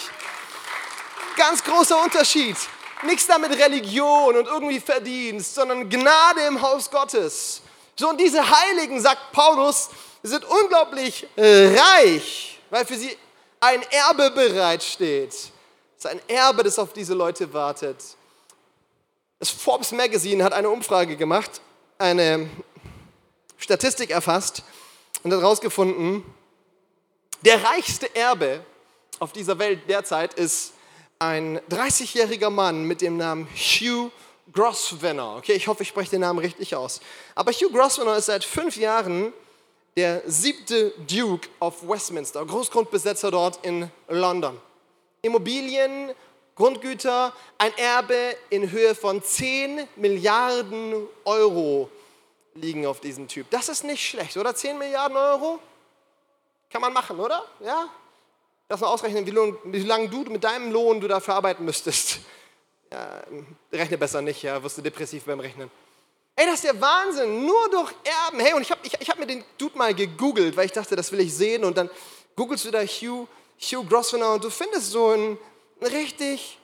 Ganz 1.37 1.63
großer 1.63 2.03
Unterschied. 2.03 2.57
Nichts 3.05 3.29
damit 3.29 3.57
Religion 3.57 4.37
und 4.37 4.47
irgendwie 4.47 4.81
Verdienst, 4.81 5.55
sondern 5.55 5.89
Gnade 5.89 6.41
im 6.49 6.61
Haus 6.61 6.91
Gottes. 6.91 7.63
So, 7.95 8.09
und 8.09 8.21
diese 8.21 8.49
Heiligen, 8.49 9.01
sagt 9.01 9.33
Paulus, 9.33 9.91
sind 10.23 10.45
unglaublich 10.45 11.27
reich, 11.37 12.59
weil 12.71 12.85
für 12.85 12.97
sie 12.97 13.17
ein 13.61 13.83
Erbe 13.91 14.31
bereitsteht. 14.31 15.33
Es 15.33 15.51
ist 15.99 16.07
ein 16.07 16.21
Erbe, 16.29 16.63
das 16.63 16.79
auf 16.79 16.93
diese 16.93 17.15
Leute 17.15 17.53
wartet. 17.53 17.97
Das 19.39 19.51
Forbes 19.51 19.93
Magazine 19.93 20.43
hat 20.45 20.53
eine 20.53 20.69
Umfrage 20.69 21.17
gemacht 21.17 21.61
eine 21.99 22.49
Statistik 23.57 24.11
erfasst 24.11 24.63
und 25.23 25.33
hat 25.33 25.41
herausgefunden, 25.41 26.25
der 27.43 27.63
reichste 27.63 28.15
Erbe 28.15 28.65
auf 29.19 29.33
dieser 29.33 29.59
Welt 29.59 29.81
derzeit 29.89 30.35
ist 30.35 30.73
ein 31.19 31.59
30-jähriger 31.71 32.51
Mann 32.51 32.85
mit 32.85 33.01
dem 33.01 33.17
Namen 33.17 33.49
Hugh 33.55 34.11
Grosvenor. 34.53 35.39
Okay, 35.39 35.55
ich 35.55 35.67
hoffe, 35.67 35.83
ich 35.83 35.89
spreche 35.89 36.11
den 36.11 36.21
Namen 36.21 36.39
richtig 36.39 36.77
aus. 36.77 37.01
Aber 37.35 37.51
Hugh 37.51 37.71
Grosvenor 37.73 38.17
ist 38.17 38.27
seit 38.27 38.45
fünf 38.45 38.77
Jahren 38.77 39.33
der 39.99 40.23
siebte 40.27 40.93
Duke 41.11 41.49
of 41.59 41.83
Westminster, 41.83 42.47
Großgrundbesetzer 42.47 43.33
dort 43.33 43.59
in 43.67 43.91
London. 44.07 44.57
Immobilien, 45.23 46.13
Grundgüter, 46.55 47.33
ein 47.59 47.77
Erbe 47.77 48.37
in 48.49 48.71
Höhe 48.71 48.95
von 48.95 49.21
10 49.21 49.89
Milliarden 49.97 50.95
Euro 51.25 51.91
liegen 52.55 52.87
auf 52.87 53.01
diesem 53.01 53.27
Typ. 53.27 53.51
Das 53.51 53.69
ist 53.69 53.83
nicht 53.83 54.01
schlecht, 54.01 54.37
oder? 54.37 54.55
10 54.55 54.79
Milliarden 54.79 55.17
Euro? 55.17 55.59
Kann 56.71 56.81
man 56.81 56.93
machen, 56.93 57.19
oder? 57.19 57.45
Ja? 57.59 57.89
Lass 58.69 58.81
mal 58.81 58.87
ausrechnen, 58.87 59.27
wie, 59.27 59.83
lange 59.83 60.09
du 60.09 60.23
mit 60.31 60.45
deinem 60.45 60.71
Lohn 60.71 61.01
du 61.01 61.09
dafür 61.09 61.35
arbeiten 61.35 61.65
müsstest. 61.65 62.21
Ja, 62.93 63.21
rechne 63.73 63.99
besser 63.99 64.23
nicht, 64.23 64.45
ja, 64.45 64.63
wirst 64.63 64.79
du 64.79 64.83
depressiv 64.83 65.25
beim 65.25 65.41
Rechnen. 65.41 65.69
Ey, 66.41 66.47
das 66.47 66.55
ist 66.55 66.65
der 66.65 66.81
Wahnsinn, 66.81 67.45
nur 67.45 67.69
durch 67.69 67.93
Erben. 68.05 68.39
Hey, 68.39 68.53
und 68.53 68.63
ich 68.63 68.71
habe 68.71 68.81
ich, 68.85 68.93
ich 69.01 69.11
hab 69.11 69.19
mir 69.19 69.27
den 69.27 69.43
Dude 69.59 69.77
mal 69.77 69.93
gegoogelt, 69.93 70.57
weil 70.57 70.67
ich 70.67 70.73
dachte, 70.73 70.95
das 70.95 71.11
will 71.11 71.19
ich 71.19 71.35
sehen. 71.35 71.65
Und 71.65 71.77
dann 71.77 71.91
googelst 72.37 72.65
du 72.65 72.71
da 72.71 72.81
Hugh, 72.81 73.27
Hugh 73.61 73.85
Grosvenor 73.89 74.35
und 74.35 74.45
du 74.45 74.49
findest 74.49 74.93
so 74.93 75.09
einen 75.09 75.37
richtig, 75.83 76.57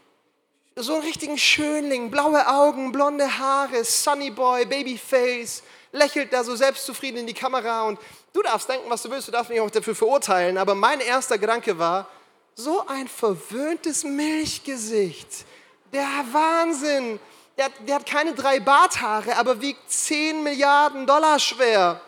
so 0.77 0.95
einen 0.95 1.03
richtigen 1.03 1.37
Schönling, 1.37 2.09
blaue 2.09 2.47
Augen, 2.47 2.93
blonde 2.93 3.27
Haare, 3.37 3.83
Sunny 3.83 4.31
Boy, 4.31 4.65
Babyface, 4.65 5.65
lächelt 5.91 6.33
da 6.33 6.45
so 6.45 6.55
selbstzufrieden 6.55 7.19
in 7.19 7.27
die 7.27 7.35
Kamera 7.35 7.83
und 7.89 7.99
du 8.33 8.43
darfst 8.43 8.69
denken, 8.69 8.89
was 8.89 9.03
du 9.03 9.11
willst, 9.11 9.27
du 9.27 9.33
darfst 9.33 9.51
mich 9.51 9.61
auch 9.61 9.71
dafür 9.71 9.97
verurteilen, 9.97 10.57
aber 10.57 10.77
mein 10.77 11.01
erster 11.01 11.37
Gedanke 11.37 11.77
war, 11.77 12.09
so 12.55 12.87
ein 12.87 13.09
verwöhntes 13.09 14.05
Milchgesicht. 14.05 15.45
Der 15.93 16.07
Wahnsinn. 16.31 17.19
Der, 17.57 17.69
der 17.87 17.95
hat 17.97 18.07
keine 18.07 18.35
drei 18.35 18.59
Barthaare, 18.59 19.37
aber 19.37 19.61
wiegt 19.61 19.91
10 19.91 20.43
Milliarden 20.43 21.07
Dollar 21.07 21.39
schwer. 21.39 22.01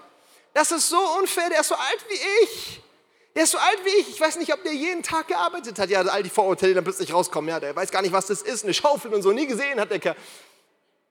Das 0.54 0.72
ist 0.72 0.88
so 0.88 0.98
unfair, 1.18 1.50
der 1.50 1.61
ist 1.61 1.68
so 1.68 1.74
alt 1.74 2.04
wie 2.09 2.44
ich. 2.44 2.80
Der 3.35 3.44
ist 3.44 3.50
so 3.50 3.59
alt 3.59 3.78
wie 3.85 3.90
ich. 4.00 4.09
Ich 4.09 4.20
weiß 4.20 4.37
nicht, 4.37 4.52
ob 4.52 4.62
der 4.62 4.72
jeden 4.72 5.02
Tag 5.02 5.28
gearbeitet 5.28 5.78
hat. 5.78 5.90
Ja, 5.90 6.00
all 6.00 6.22
die 6.22 6.30
Vorurteile, 6.30 6.70
die 6.70 6.74
dann 6.76 6.85
plötzlich 6.85 7.12
rauskommen. 7.12 7.50
Ja, 7.50 7.61
der 7.61 7.76
weiß 7.76 7.90
gar 7.90 8.00
nicht, 8.00 8.12
was 8.12 8.26
das 8.26 8.40
ist. 8.40 8.64
Eine 8.64 8.72
Schaufel 8.72 9.12
und 9.12 9.20
so. 9.20 9.30
Nie 9.32 9.46
gesehen 9.46 9.78
hat 9.78 9.90
der 9.90 9.98
Kerl. 9.98 10.16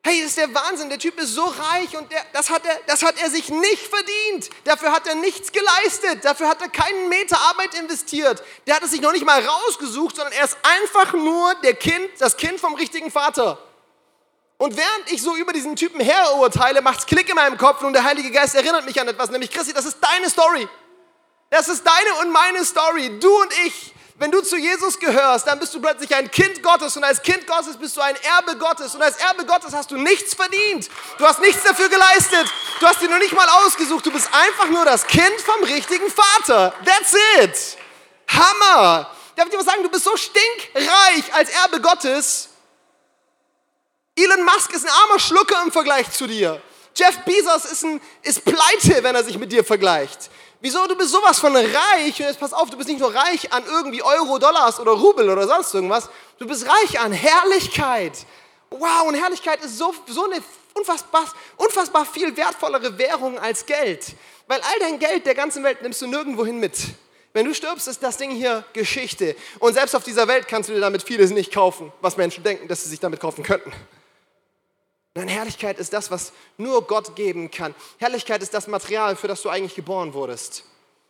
Hey, 0.03 0.19
das 0.19 0.29
ist 0.29 0.37
der 0.37 0.53
Wahnsinn. 0.53 0.89
Der 0.89 0.97
Typ 0.99 1.19
ist 1.19 1.33
so 1.33 1.43
reich 1.43 1.95
und 1.95 2.11
der, 2.11 2.23
das, 2.33 2.49
hat 2.49 2.65
er, 2.65 2.79
das 2.87 3.03
hat 3.03 3.21
er 3.21 3.29
sich 3.29 3.49
nicht 3.49 3.87
verdient. 3.87 4.49
Dafür 4.63 4.91
hat 4.91 5.07
er 5.07 5.15
nichts 5.15 5.51
geleistet. 5.51 6.25
Dafür 6.25 6.49
hat 6.49 6.61
er 6.61 6.69
keinen 6.69 7.09
Meter 7.09 7.39
Arbeit 7.39 7.75
investiert. 7.75 8.43
Der 8.65 8.75
hat 8.75 8.83
es 8.83 8.91
sich 8.91 9.01
noch 9.01 9.13
nicht 9.13 9.25
mal 9.25 9.43
rausgesucht, 9.43 10.15
sondern 10.15 10.33
er 10.33 10.45
ist 10.45 10.57
einfach 10.63 11.13
nur 11.13 11.53
der 11.63 11.75
Kind, 11.75 12.09
das 12.17 12.37
Kind 12.37 12.59
vom 12.59 12.73
richtigen 12.75 13.11
Vater. 13.11 13.59
Und 14.57 14.77
während 14.77 15.11
ich 15.11 15.21
so 15.21 15.35
über 15.35 15.51
diesen 15.51 15.75
Typen 15.75 15.99
herurteile, 15.99 16.81
macht 16.81 16.99
es 16.99 17.05
Klick 17.05 17.27
in 17.29 17.35
meinem 17.35 17.57
Kopf 17.57 17.81
und 17.83 17.93
der 17.93 18.03
Heilige 18.03 18.31
Geist 18.31 18.55
erinnert 18.55 18.85
mich 18.85 18.99
an 18.99 19.07
etwas, 19.07 19.29
nämlich 19.29 19.51
Christi, 19.51 19.73
das 19.73 19.85
ist 19.85 19.97
deine 19.99 20.29
Story. 20.29 20.67
Das 21.49 21.67
ist 21.67 21.83
deine 21.85 22.21
und 22.21 22.31
meine 22.31 22.63
Story. 22.65 23.19
Du 23.19 23.41
und 23.41 23.53
ich. 23.65 23.93
Wenn 24.17 24.31
du 24.31 24.41
zu 24.41 24.55
Jesus 24.55 24.97
gehörst, 24.97 25.45
dann 25.45 25.59
bist 25.59 25.73
du 25.75 25.81
plötzlich 25.81 26.15
ein 26.15 26.31
Kind 26.31 26.63
Gottes 26.63 26.95
und 26.95 27.03
als 27.03 27.21
Kind 27.21 27.45
Gottes 27.45 27.75
bist 27.75 27.97
du 27.97 28.01
ein 28.01 28.15
Erbe 28.15 28.57
Gottes 28.57 28.95
und 28.95 29.01
als 29.01 29.17
Erbe 29.17 29.45
Gottes 29.45 29.73
hast 29.73 29.91
du 29.91 29.97
nichts 29.97 30.33
verdient. 30.33 30.89
Du 31.17 31.25
hast 31.25 31.41
nichts 31.41 31.63
dafür 31.63 31.89
geleistet. 31.89 32.47
Du 32.79 32.87
hast 32.87 33.01
dir 33.01 33.09
noch 33.09 33.19
nicht 33.19 33.33
mal 33.33 33.47
ausgesucht. 33.65 34.05
Du 34.05 34.11
bist 34.11 34.29
einfach 34.33 34.69
nur 34.69 34.85
das 34.85 35.05
Kind 35.05 35.41
vom 35.41 35.61
richtigen 35.65 36.09
Vater. 36.09 36.73
That's 36.85 37.13
it. 37.41 37.77
Hammer. 38.29 39.11
Darf 39.35 39.47
ich 39.47 39.51
dir 39.51 39.59
was 39.59 39.65
sagen? 39.65 39.83
Du 39.83 39.89
bist 39.89 40.05
so 40.05 40.15
stinkreich 40.15 41.33
als 41.33 41.49
Erbe 41.49 41.81
Gottes. 41.81 42.49
Elon 44.17 44.45
Musk 44.45 44.73
ist 44.73 44.86
ein 44.86 44.91
armer 44.91 45.19
Schlucker 45.19 45.62
im 45.62 45.73
Vergleich 45.73 46.10
zu 46.10 46.25
dir. 46.25 46.62
Jeff 46.95 47.17
Bezos 47.25 47.65
ist, 47.65 47.84
ein, 47.84 47.99
ist 48.21 48.45
pleite, 48.45 49.04
wenn 49.04 49.13
er 49.13 49.25
sich 49.25 49.38
mit 49.38 49.51
dir 49.51 49.65
vergleicht. 49.65 50.30
Wieso? 50.62 50.88
Du 50.88 50.95
bist 50.95 51.12
sowas 51.12 51.38
von 51.38 51.54
reich. 51.54 52.17
Und 52.17 52.19
jetzt 52.19 52.39
pass 52.39 52.54
auf, 52.54 52.69
du 52.69 52.78
bist 52.78 52.88
nicht 52.88 53.01
nur 53.01 53.13
reich 53.13 53.51
an 53.51 53.65
irgendwie 53.65 54.01
Euro, 54.01 54.39
Dollars 54.39 54.80
oder 54.80 54.93
Rubel 54.93 55.30
oder 55.30 55.45
sonst 55.45 55.73
irgendwas. 55.73 56.10
Du 56.39 56.47
bist 56.47 56.65
reich 56.65 56.97
an 56.97 57.12
Herrlichkeit. 57.12 58.25
Wow, 58.69 59.04
und 59.06 59.15
Herrlichkeit 59.15 59.62
ist 59.65 59.78
so, 59.78 59.93
so 60.08 60.23
eine 60.23 60.41
unfassbar, 60.73 61.25
unfassbar 61.58 62.06
viel 62.06 62.36
wertvollere 62.38 62.97
Währung 62.97 63.38
als 63.38 63.65
Geld. 63.65 64.15
Weil 64.47 64.62
all 64.62 64.80
dein 64.80 64.97
Geld 64.97 65.25
der 65.25 65.36
ganzen 65.36 65.62
Welt 65.62 65.82
nimmst 65.82 66.01
du 66.01 66.08
nirgendwohin 66.08 66.62
mit. 66.62 66.78
Wenn 67.34 67.45
du 67.45 67.54
stirbst, 67.54 67.89
ist 67.89 68.01
das 68.01 68.15
Ding 68.15 68.32
hier 68.32 68.63
Geschichte. 68.71 69.36
Und 69.60 69.73
selbst 69.73 69.93
auf 69.93 70.06
dieser 70.06 70.25
Welt 70.30 70.47
kannst 70.47 70.69
du 70.69 70.73
dir 70.73 70.80
damit 70.80 71.04
vieles 71.04 71.32
nicht 71.32 71.54
kaufen, 71.54 71.91
was 71.99 72.15
Menschen 72.15 72.45
denken, 72.45 72.69
dass 72.69 72.84
sie 72.84 72.89
sich 72.89 73.01
damit 73.01 73.19
kaufen 73.19 73.43
könnten. 73.43 73.73
Nein, 75.17 75.30
Herrlichkeit 75.30 75.80
ist 75.80 75.93
das, 75.93 76.12
was 76.12 76.34
nur 76.58 76.86
Gott 76.86 77.15
geben 77.15 77.49
kann. 77.49 77.73
Herrlichkeit 77.99 78.43
ist 78.43 78.54
das 78.54 78.67
Material, 78.67 79.15
für 79.15 79.30
das 79.30 79.41
du 79.41 79.49
eigentlich 79.49 79.73
geboren 79.73 80.13
wurdest. 80.13 80.65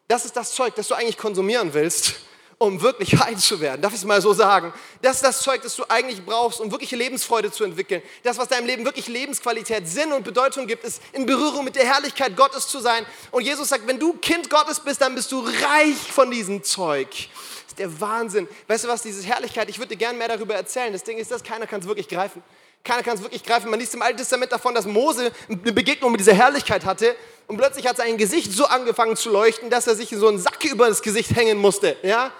Das 0.08 0.26
ist 0.26 0.36
das 0.36 0.54
Zeug, 0.54 0.76
das 0.76 0.88
du 0.88 0.94
eigentlich 0.94 1.18
konsumieren 1.18 1.74
willst, 1.74 2.14
um 2.60 2.84
wirklich 2.84 3.18
heil 3.20 3.36
zu 3.38 3.60
werden. 3.60 3.82
Darf 3.82 3.94
ich 3.94 4.00
es 4.00 4.06
mal 4.06 4.22
so 4.22 4.32
sagen? 4.32 4.72
Das 5.02 5.16
ist 5.16 5.26
das 5.26 5.42
Zeug, 5.42 5.64
das 5.64 5.76
du 5.76 5.86
eigentlich 5.90 6.24
brauchst, 6.24 6.62
um 6.62 6.70
wirkliche 6.70 6.96
Lebensfreude 6.96 7.52
zu 7.52 7.64
entwickeln. 7.64 8.04
Das, 8.22 8.38
was 8.38 8.48
deinem 8.48 8.68
Leben 8.68 8.86
wirklich 8.86 9.08
Lebensqualität, 9.08 9.88
Sinn 9.88 10.14
und 10.14 10.24
Bedeutung 10.24 10.68
gibt, 10.68 10.84
ist 10.84 11.02
in 11.12 11.26
Berührung 11.26 11.66
mit 11.66 11.76
der 11.76 11.86
Herrlichkeit 11.86 12.38
Gottes 12.38 12.68
zu 12.68 12.80
sein. 12.80 13.08
Und 13.32 13.42
Jesus 13.42 13.70
sagt, 13.70 13.88
wenn 13.88 13.98
du 13.98 14.14
Kind 14.14 14.52
Gottes 14.52 14.80
bist, 14.82 15.02
dann 15.02 15.16
bist 15.16 15.32
du 15.32 15.40
reich 15.40 15.98
von 15.98 16.30
diesem 16.30 16.62
Zeug. 16.62 17.10
Das 17.10 17.70
ist 17.70 17.80
der 17.80 18.00
Wahnsinn. 18.00 18.48
Weißt 18.68 18.84
du 18.84 18.88
was, 18.88 19.02
diese 19.02 19.24
Herrlichkeit, 19.24 19.68
ich 19.68 19.80
würde 19.80 19.96
dir 19.96 19.98
gerne 19.98 20.16
mehr 20.16 20.28
darüber 20.28 20.54
erzählen. 20.54 20.94
Das 20.94 21.04
Ding 21.04 21.18
ist, 21.18 21.32
dass 21.32 21.44
keiner 21.44 21.66
kann 21.66 21.82
es 21.82 21.88
wirklich 21.88 22.08
greifen. 22.08 22.44
Keiner 22.86 23.02
kann 23.02 23.18
es 23.18 23.24
wirklich 23.24 23.44
greifen. 23.44 23.70
Man 23.70 23.80
liest 23.80 23.96
im 23.96 24.02
Alten 24.04 24.20
Testament 24.20 24.52
davon, 24.52 24.76
dass 24.76 24.86
Mose 24.86 25.32
eine 25.50 25.74
Begegnung 25.74 26.12
mit 26.12 26.22
dieser 26.22 26.36
Herrlichkeit 26.36 26.86
hatte 26.86 27.16
und 27.48 27.58
plötzlich 27.58 27.88
hat 27.88 27.98
sein 27.98 28.16
Gesicht 28.16 28.54
so 28.54 28.66
angefangen 28.66 29.16
zu 29.16 29.32
leuchten, 29.32 29.72
dass 29.72 29.88
er 29.88 29.96
sich 29.96 30.10
so 30.10 30.28
einen 30.28 30.38
Sack 30.38 30.64
über 30.66 30.88
das 30.88 31.02
Gesicht 31.02 31.36
hängen 31.36 31.58
musste. 31.58 31.98
Ja? 32.04 32.32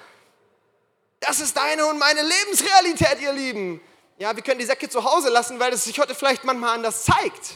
Das 1.20 1.40
ist 1.40 1.58
deine 1.58 1.88
und 1.88 1.98
meine 1.98 2.22
Lebensrealität, 2.22 3.22
ihr 3.22 3.34
Lieben. 3.34 3.82
Ja, 4.20 4.36
wir 4.36 4.44
können 4.44 4.60
die 4.60 4.66
Säcke 4.66 4.88
zu 4.88 5.04
Hause 5.04 5.30
lassen, 5.30 5.60
weil 5.60 5.74
es 5.74 5.84
sich 5.84 6.00
heute 6.00 6.14
vielleicht 6.14 6.44
manchmal 6.44 6.76
anders 6.76 7.04
zeigt. 7.04 7.56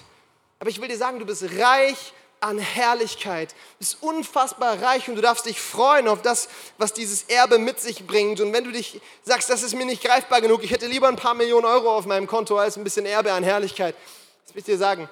Aber 0.59 0.69
ich 0.71 0.81
will 0.81 0.87
dir 0.87 0.97
sagen, 0.97 1.19
du 1.19 1.25
bist 1.25 1.43
reich 1.59 2.13
an 2.41 2.57
Herrlichkeit. 2.57 3.51
Du 3.51 3.77
bist 3.79 3.97
unfassbar 4.01 4.81
reich 4.81 5.09
und 5.09 5.15
du 5.15 5.21
darfst 5.21 5.45
dich 5.45 5.59
freuen 5.59 6.07
auf 6.07 6.21
das, 6.21 6.49
was 6.77 6.93
dieses 6.93 7.23
Erbe 7.23 7.59
mit 7.59 7.79
sich 7.79 8.05
bringt. 8.05 8.39
Und 8.39 8.53
wenn 8.53 8.63
du 8.63 8.71
dich 8.71 9.01
sagst, 9.23 9.49
das 9.49 9.63
ist 9.63 9.75
mir 9.75 9.85
nicht 9.85 10.03
greifbar 10.03 10.41
genug, 10.41 10.63
ich 10.63 10.71
hätte 10.71 10.87
lieber 10.87 11.07
ein 11.07 11.15
paar 11.15 11.33
Millionen 11.33 11.65
Euro 11.65 11.95
auf 11.95 12.05
meinem 12.05 12.27
Konto 12.27 12.57
als 12.57 12.77
ein 12.77 12.83
bisschen 12.83 13.05
Erbe 13.05 13.31
an 13.31 13.43
Herrlichkeit, 13.43 13.95
das 14.45 14.55
will 14.55 14.59
ich 14.59 14.65
dir 14.65 14.77
sagen. 14.77 15.09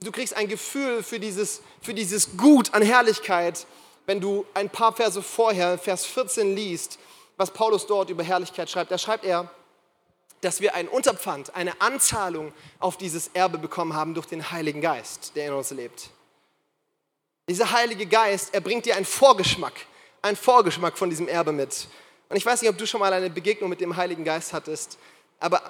Du 0.00 0.10
kriegst 0.10 0.34
ein 0.34 0.48
Gefühl 0.48 1.02
für 1.02 1.20
dieses, 1.20 1.62
für 1.80 1.94
dieses 1.94 2.36
Gut 2.36 2.74
an 2.74 2.82
Herrlichkeit, 2.82 3.66
wenn 4.06 4.20
du 4.20 4.44
ein 4.54 4.68
paar 4.68 4.92
Verse 4.92 5.22
vorher, 5.22 5.78
Vers 5.78 6.04
14 6.06 6.54
liest, 6.54 6.98
was 7.36 7.50
Paulus 7.50 7.86
dort 7.86 8.10
über 8.10 8.22
Herrlichkeit 8.22 8.68
schreibt. 8.68 8.90
Da 8.90 8.98
schreibt 8.98 9.24
er, 9.24 9.48
dass 10.42 10.60
wir 10.60 10.74
ein 10.74 10.88
Unterpfand, 10.88 11.54
eine 11.54 11.80
Anzahlung 11.80 12.52
auf 12.80 12.96
dieses 12.98 13.28
Erbe 13.28 13.58
bekommen 13.58 13.94
haben 13.94 14.14
durch 14.14 14.26
den 14.26 14.50
Heiligen 14.50 14.80
Geist, 14.80 15.32
der 15.36 15.46
in 15.46 15.52
uns 15.54 15.70
lebt. 15.70 16.10
Dieser 17.52 17.70
Heilige 17.70 18.06
Geist, 18.06 18.54
er 18.54 18.62
bringt 18.62 18.86
dir 18.86 18.96
einen 18.96 19.04
Vorgeschmack, 19.04 19.74
einen 20.22 20.38
Vorgeschmack 20.38 20.96
von 20.96 21.10
diesem 21.10 21.28
Erbe 21.28 21.52
mit. 21.52 21.86
Und 22.30 22.38
ich 22.38 22.46
weiß 22.46 22.62
nicht, 22.62 22.70
ob 22.70 22.78
du 22.78 22.86
schon 22.86 22.98
mal 22.98 23.12
eine 23.12 23.28
Begegnung 23.28 23.68
mit 23.68 23.78
dem 23.82 23.94
Heiligen 23.94 24.24
Geist 24.24 24.54
hattest, 24.54 24.96
aber 25.38 25.60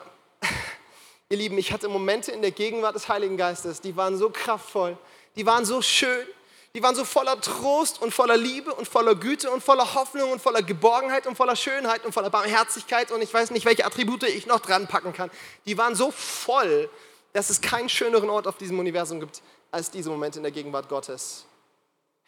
ihr 1.29 1.39
Lieben, 1.39 1.59
ich 1.59 1.73
hatte 1.73 1.89
Momente 1.89 2.31
in 2.31 2.41
der 2.41 2.53
Gegenwart 2.53 2.95
des 2.95 3.09
Heiligen 3.09 3.37
Geistes, 3.37 3.81
die 3.81 3.97
waren 3.97 4.17
so 4.17 4.31
kraftvoll, 4.31 4.97
die 5.35 5.45
waren 5.45 5.65
so 5.65 5.83
schön, 5.83 6.25
die 6.73 6.85
waren 6.85 6.95
so 6.95 7.05
voller 7.05 7.41
Trost 7.41 8.01
und 8.01 8.15
voller 8.15 8.37
Liebe 8.37 8.73
und 8.73 8.87
voller 8.87 9.17
Güte 9.17 9.51
und 9.51 9.61
voller 9.61 9.93
Hoffnung 9.95 10.31
und 10.31 10.41
voller 10.41 10.63
Geborgenheit 10.63 11.27
und 11.27 11.35
voller 11.35 11.57
Schönheit 11.57 12.05
und 12.05 12.13
voller 12.13 12.31
Barmherzigkeit 12.31 13.11
und 13.11 13.23
ich 13.23 13.35
weiß 13.35 13.51
nicht, 13.51 13.65
welche 13.65 13.85
Attribute 13.85 14.23
ich 14.23 14.47
noch 14.47 14.61
dran 14.61 14.87
packen 14.87 15.13
kann. 15.13 15.33
Die 15.67 15.77
waren 15.77 15.97
so 15.97 16.13
voll, 16.13 16.89
dass 17.33 17.51
es 17.51 17.61
keinen 17.61 17.89
schöneren 17.89 18.31
Ort 18.31 18.47
auf 18.47 18.57
diesem 18.57 18.79
Universum 18.79 19.19
gibt 19.19 19.43
als 19.73 19.91
diese 19.91 20.11
Momente 20.11 20.39
in 20.39 20.45
der 20.45 20.53
Gegenwart 20.53 20.89
Gottes. 20.89 21.47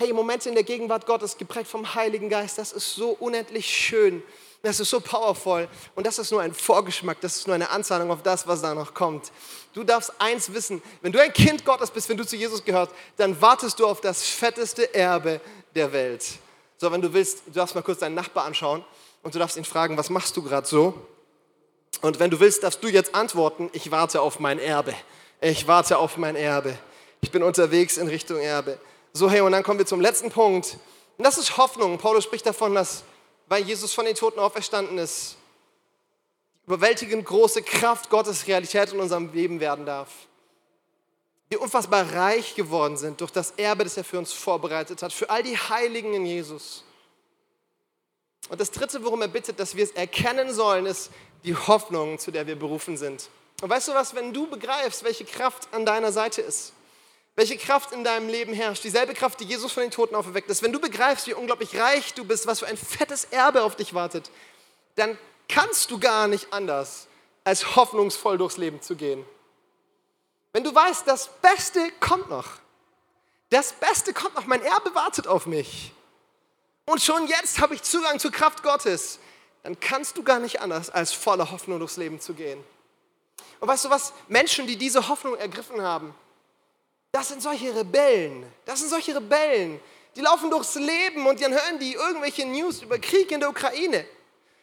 Hey, 0.04 0.12
Momente 0.12 0.50
in 0.50 0.54
der 0.54 0.64
Gegenwart 0.64 1.06
Gottes, 1.06 1.38
geprägt 1.38 1.66
vom 1.66 1.94
Heiligen 1.94 2.28
Geist, 2.28 2.58
das 2.58 2.72
ist 2.72 2.94
so 2.94 3.16
unendlich 3.20 3.64
schön. 3.64 4.22
Das 4.62 4.78
ist 4.78 4.90
so 4.90 5.00
powerful. 5.00 5.66
Und 5.94 6.06
das 6.06 6.18
ist 6.18 6.30
nur 6.30 6.42
ein 6.42 6.52
Vorgeschmack, 6.52 7.22
das 7.22 7.36
ist 7.36 7.46
nur 7.46 7.54
eine 7.54 7.70
Anzahlung 7.70 8.10
auf 8.10 8.22
das, 8.22 8.46
was 8.46 8.60
da 8.60 8.74
noch 8.74 8.92
kommt. 8.92 9.32
Du 9.72 9.82
darfst 9.82 10.12
eins 10.18 10.52
wissen, 10.52 10.82
wenn 11.00 11.10
du 11.10 11.22
ein 11.22 11.32
Kind 11.32 11.64
Gottes 11.64 11.90
bist, 11.90 12.10
wenn 12.10 12.18
du 12.18 12.26
zu 12.26 12.36
Jesus 12.36 12.62
gehörst, 12.62 12.92
dann 13.16 13.40
wartest 13.40 13.80
du 13.80 13.86
auf 13.86 14.02
das 14.02 14.22
fetteste 14.24 14.94
Erbe 14.94 15.40
der 15.74 15.90
Welt. 15.94 16.22
So, 16.76 16.92
wenn 16.92 17.00
du 17.00 17.10
willst, 17.14 17.44
du 17.46 17.52
darfst 17.52 17.74
mal 17.74 17.80
kurz 17.80 18.00
deinen 18.00 18.14
Nachbar 18.14 18.44
anschauen 18.44 18.84
und 19.22 19.34
du 19.34 19.38
darfst 19.38 19.56
ihn 19.56 19.64
fragen, 19.64 19.96
was 19.96 20.10
machst 20.10 20.36
du 20.36 20.42
gerade 20.42 20.66
so? 20.66 20.92
Und 22.02 22.20
wenn 22.20 22.30
du 22.30 22.40
willst, 22.40 22.62
darfst 22.62 22.84
du 22.84 22.88
jetzt 22.88 23.14
antworten, 23.14 23.70
ich 23.72 23.90
warte 23.90 24.20
auf 24.20 24.38
mein 24.38 24.58
Erbe. 24.58 24.92
Ich 25.40 25.66
warte 25.66 25.96
auf 25.96 26.18
mein 26.18 26.36
Erbe. 26.36 26.76
Ich 27.22 27.30
bin 27.30 27.42
unterwegs 27.42 27.96
in 27.96 28.08
Richtung 28.08 28.38
Erbe. 28.38 28.78
So, 29.16 29.30
hey, 29.30 29.42
und 29.42 29.52
dann 29.52 29.62
kommen 29.62 29.78
wir 29.78 29.86
zum 29.86 30.00
letzten 30.00 30.28
Punkt. 30.28 30.76
Und 31.16 31.24
das 31.24 31.38
ist 31.38 31.56
Hoffnung. 31.56 31.98
Paulus 31.98 32.24
spricht 32.24 32.46
davon, 32.46 32.74
dass, 32.74 33.04
weil 33.46 33.62
Jesus 33.62 33.94
von 33.94 34.04
den 34.06 34.16
Toten 34.16 34.40
auferstanden 34.40 34.98
ist, 34.98 35.36
überwältigend 36.66 37.24
große 37.24 37.62
Kraft 37.62 38.10
Gottes 38.10 38.48
Realität 38.48 38.92
in 38.92 38.98
unserem 38.98 39.32
Leben 39.32 39.60
werden 39.60 39.86
darf. 39.86 40.08
Wir 41.48 41.60
unfassbar 41.60 42.12
reich 42.12 42.56
geworden 42.56 42.96
sind 42.96 43.20
durch 43.20 43.30
das 43.30 43.52
Erbe, 43.52 43.84
das 43.84 43.96
er 43.96 44.02
für 44.02 44.18
uns 44.18 44.32
vorbereitet 44.32 45.00
hat, 45.00 45.12
für 45.12 45.30
all 45.30 45.44
die 45.44 45.56
Heiligen 45.56 46.12
in 46.14 46.26
Jesus. 46.26 46.82
Und 48.48 48.60
das 48.60 48.72
Dritte, 48.72 49.04
worum 49.04 49.22
er 49.22 49.28
bittet, 49.28 49.60
dass 49.60 49.76
wir 49.76 49.84
es 49.84 49.92
erkennen 49.92 50.52
sollen, 50.52 50.86
ist 50.86 51.10
die 51.44 51.54
Hoffnung, 51.54 52.18
zu 52.18 52.32
der 52.32 52.48
wir 52.48 52.56
berufen 52.56 52.96
sind. 52.96 53.28
Und 53.62 53.70
weißt 53.70 53.86
du 53.86 53.94
was, 53.94 54.16
wenn 54.16 54.32
du 54.32 54.48
begreifst, 54.48 55.04
welche 55.04 55.24
Kraft 55.24 55.68
an 55.72 55.86
deiner 55.86 56.10
Seite 56.10 56.40
ist, 56.42 56.72
welche 57.36 57.56
Kraft 57.56 57.92
in 57.92 58.04
deinem 58.04 58.28
Leben 58.28 58.52
herrscht. 58.52 58.84
Dieselbe 58.84 59.14
Kraft, 59.14 59.40
die 59.40 59.44
Jesus 59.44 59.72
von 59.72 59.82
den 59.82 59.90
Toten 59.90 60.14
auferweckt 60.14 60.48
ist. 60.50 60.62
Wenn 60.62 60.72
du 60.72 60.80
begreifst, 60.80 61.26
wie 61.26 61.34
unglaublich 61.34 61.76
reich 61.78 62.14
du 62.14 62.24
bist, 62.24 62.46
was 62.46 62.60
für 62.60 62.66
ein 62.66 62.76
fettes 62.76 63.24
Erbe 63.26 63.64
auf 63.64 63.76
dich 63.76 63.94
wartet, 63.94 64.30
dann 64.94 65.18
kannst 65.48 65.90
du 65.90 65.98
gar 65.98 66.28
nicht 66.28 66.52
anders, 66.52 67.08
als 67.42 67.76
hoffnungsvoll 67.76 68.38
durchs 68.38 68.56
Leben 68.56 68.80
zu 68.80 68.94
gehen. 68.96 69.24
Wenn 70.52 70.64
du 70.64 70.74
weißt, 70.74 71.06
das 71.06 71.28
Beste 71.40 71.90
kommt 71.98 72.30
noch. 72.30 72.46
Das 73.50 73.72
Beste 73.72 74.14
kommt 74.14 74.36
noch. 74.36 74.46
Mein 74.46 74.62
Erbe 74.62 74.94
wartet 74.94 75.26
auf 75.26 75.46
mich. 75.46 75.92
Und 76.86 77.02
schon 77.02 77.26
jetzt 77.26 77.60
habe 77.60 77.74
ich 77.74 77.82
Zugang 77.82 78.18
zur 78.18 78.30
Kraft 78.30 78.62
Gottes. 78.62 79.18
Dann 79.64 79.78
kannst 79.80 80.16
du 80.16 80.22
gar 80.22 80.38
nicht 80.38 80.60
anders, 80.60 80.90
als 80.90 81.12
voller 81.12 81.50
Hoffnung 81.50 81.78
durchs 81.78 81.96
Leben 81.96 82.20
zu 82.20 82.34
gehen. 82.34 82.62
Und 83.60 83.68
weißt 83.68 83.86
du 83.86 83.90
was? 83.90 84.12
Menschen, 84.28 84.66
die 84.66 84.76
diese 84.76 85.08
Hoffnung 85.08 85.36
ergriffen 85.36 85.82
haben, 85.82 86.14
das 87.14 87.28
sind 87.28 87.40
solche 87.40 87.72
Rebellen. 87.72 88.44
Das 88.64 88.80
sind 88.80 88.88
solche 88.88 89.14
Rebellen. 89.14 89.80
Die 90.16 90.20
laufen 90.20 90.50
durchs 90.50 90.74
Leben 90.74 91.24
und 91.28 91.40
dann 91.40 91.52
hören 91.52 91.78
die 91.78 91.92
irgendwelche 91.92 92.44
News 92.44 92.82
über 92.82 92.98
Krieg 92.98 93.30
in 93.30 93.38
der 93.38 93.50
Ukraine 93.50 94.04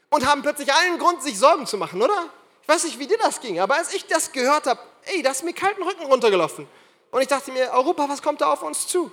und 0.10 0.26
haben 0.26 0.42
plötzlich 0.42 0.72
allen 0.74 1.00
Grund, 1.00 1.24
sich 1.24 1.40
Sorgen 1.40 1.66
zu 1.66 1.78
machen, 1.78 2.02
oder? 2.02 2.30
Ich 2.62 2.68
weiß 2.68 2.84
nicht, 2.84 3.00
wie 3.00 3.08
dir 3.08 3.18
das 3.20 3.40
ging, 3.40 3.62
aber 3.62 3.76
als 3.76 3.94
ich 3.94 4.06
das 4.06 4.34
gehört 4.34 4.68
habe, 4.68 4.82
ey, 5.06 5.22
das 5.22 5.38
ist 5.38 5.44
mir 5.44 5.54
kalten 5.54 5.82
Rücken 5.82 6.04
runtergelaufen. 6.04 6.68
Und 7.12 7.22
ich 7.22 7.30
dachte 7.30 7.54
mir, 7.54 7.72
Europa, 7.72 8.10
was 8.10 8.22
kommt 8.22 8.42
da 8.42 8.52
auf 8.52 8.64
uns 8.64 8.86
zu? 8.86 9.10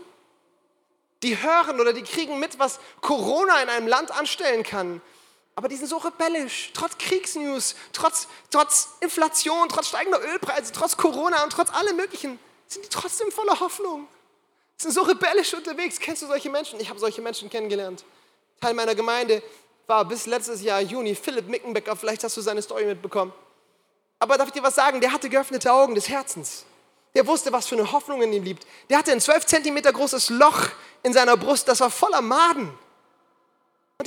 Die 1.22 1.40
hören 1.40 1.81
oder 1.81 1.92
die 1.92 2.03
kriegen 2.03 2.40
mit, 2.40 2.59
was 2.59 2.81
Corona 3.03 3.62
in 3.62 3.68
einem 3.68 3.87
Land 3.87 4.11
anstellen 4.11 4.64
kann. 4.64 5.01
Aber 5.55 5.68
die 5.68 5.77
sind 5.77 5.87
so 5.87 5.98
rebellisch, 5.98 6.72
trotz 6.74 6.98
Kriegsnews, 6.98 7.77
trotz, 7.92 8.27
trotz 8.51 8.88
Inflation, 9.01 9.68
trotz 9.68 9.88
steigender 9.88 10.20
Ölpreise, 10.20 10.72
trotz 10.72 10.96
Corona 10.96 11.44
und 11.44 11.51
trotz 11.53 11.72
allem 11.72 11.94
Möglichen, 11.94 12.40
sind 12.68 12.85
die 12.85 12.88
trotzdem 12.88 13.31
voller 13.33 13.59
Hoffnung. 13.59 14.07
Sind 14.76 14.92
so 14.92 15.02
rebellisch 15.02 15.52
unterwegs. 15.54 15.98
Kennst 15.98 16.22
du 16.22 16.26
solche 16.26 16.50
Menschen? 16.50 16.78
Ich 16.81 16.88
habe 16.88 17.00
solche 17.00 17.20
Menschen 17.20 17.50
kennengelernt. 17.50 18.04
Teil 18.61 18.74
meiner 18.74 18.94
Gemeinde 18.94 19.42
war 19.87 20.04
bis 20.04 20.26
letztes 20.26 20.62
Jahr 20.62 20.81
Juni 20.81 21.14
Philipp 21.14 21.48
Mickenbecker. 21.48 21.96
Vielleicht 21.96 22.22
hast 22.24 22.37
du 22.37 22.40
seine 22.40 22.62
Story 22.62 22.85
mitbekommen. 22.85 23.33
Aber 24.18 24.37
darf 24.37 24.48
ich 24.48 24.52
dir 24.52 24.62
was 24.62 24.74
sagen? 24.74 25.00
Der 25.00 25.12
hatte 25.12 25.28
geöffnete 25.28 25.72
Augen 25.72 25.94
des 25.94 26.09
Herzens. 26.09 26.64
Der 27.14 27.26
wusste, 27.26 27.52
was 27.52 27.66
für 27.66 27.74
eine 27.74 27.90
Hoffnung 27.90 28.22
in 28.22 28.33
ihm 28.33 28.44
liegt. 28.44 28.66
Der 28.90 28.98
hatte 28.98 29.12
ein 29.12 29.20
12 29.20 29.46
Zentimeter 29.46 29.92
großes 29.92 30.31
Loch 30.31 30.68
in 31.02 31.12
seiner 31.12 31.37
Brust, 31.37 31.68
das 31.68 31.81
war 31.81 31.90
voller 31.90 32.20
Maden. 32.20 32.72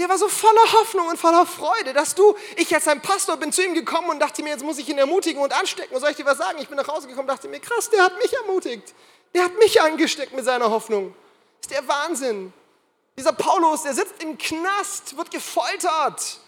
Der 0.01 0.09
war 0.09 0.17
so 0.17 0.27
voller 0.27 0.73
Hoffnung 0.73 1.07
und 1.09 1.17
voller 1.19 1.45
Freude, 1.45 1.93
dass 1.93 2.15
du, 2.15 2.35
ich 2.55 2.73
als 2.73 2.85
sein 2.85 3.03
Pastor 3.03 3.37
bin 3.37 3.51
zu 3.51 3.63
ihm 3.63 3.75
gekommen 3.75 4.09
und 4.09 4.17
dachte 4.17 4.41
mir, 4.41 4.49
jetzt 4.49 4.63
muss 4.63 4.79
ich 4.79 4.89
ihn 4.89 4.97
ermutigen 4.97 5.39
und 5.39 5.53
anstecken. 5.53 5.93
Und 5.93 6.01
soll 6.01 6.09
ich 6.09 6.15
dir 6.17 6.25
was 6.25 6.39
sagen? 6.39 6.57
Ich 6.59 6.67
bin 6.67 6.75
nach 6.75 6.87
Hause 6.87 7.07
gekommen 7.07 7.29
und 7.29 7.35
dachte 7.35 7.47
mir, 7.47 7.59
krass, 7.59 7.87
der 7.91 8.03
hat 8.03 8.17
mich 8.17 8.33
ermutigt. 8.33 8.95
Der 9.35 9.43
hat 9.43 9.55
mich 9.59 9.79
angesteckt 9.79 10.33
mit 10.33 10.43
seiner 10.43 10.71
Hoffnung. 10.71 11.13
Ist 11.61 11.69
der 11.69 11.87
Wahnsinn. 11.87 12.51
Dieser 13.15 13.31
Paulus, 13.31 13.83
der 13.83 13.93
sitzt 13.93 14.23
im 14.23 14.39
Knast, 14.39 15.15
wird 15.17 15.29
gefoltert, 15.29 16.39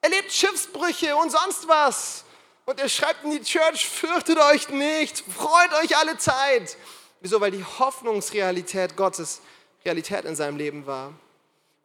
erlebt 0.00 0.30
Schiffsbrüche 0.30 1.16
und 1.16 1.32
sonst 1.32 1.66
was. 1.66 2.22
Und 2.66 2.78
er 2.78 2.88
schreibt 2.88 3.24
in 3.24 3.32
die 3.32 3.42
Church, 3.42 3.88
fürchtet 3.88 4.38
euch 4.38 4.68
nicht, 4.68 5.24
freut 5.36 5.74
euch 5.82 5.96
alle 5.96 6.18
Zeit. 6.18 6.76
Wieso? 7.20 7.40
Weil 7.40 7.50
die 7.50 7.64
Hoffnungsrealität 7.64 8.96
Gottes 8.96 9.40
Realität 9.84 10.24
in 10.24 10.36
seinem 10.36 10.56
Leben 10.56 10.86
war. 10.86 11.12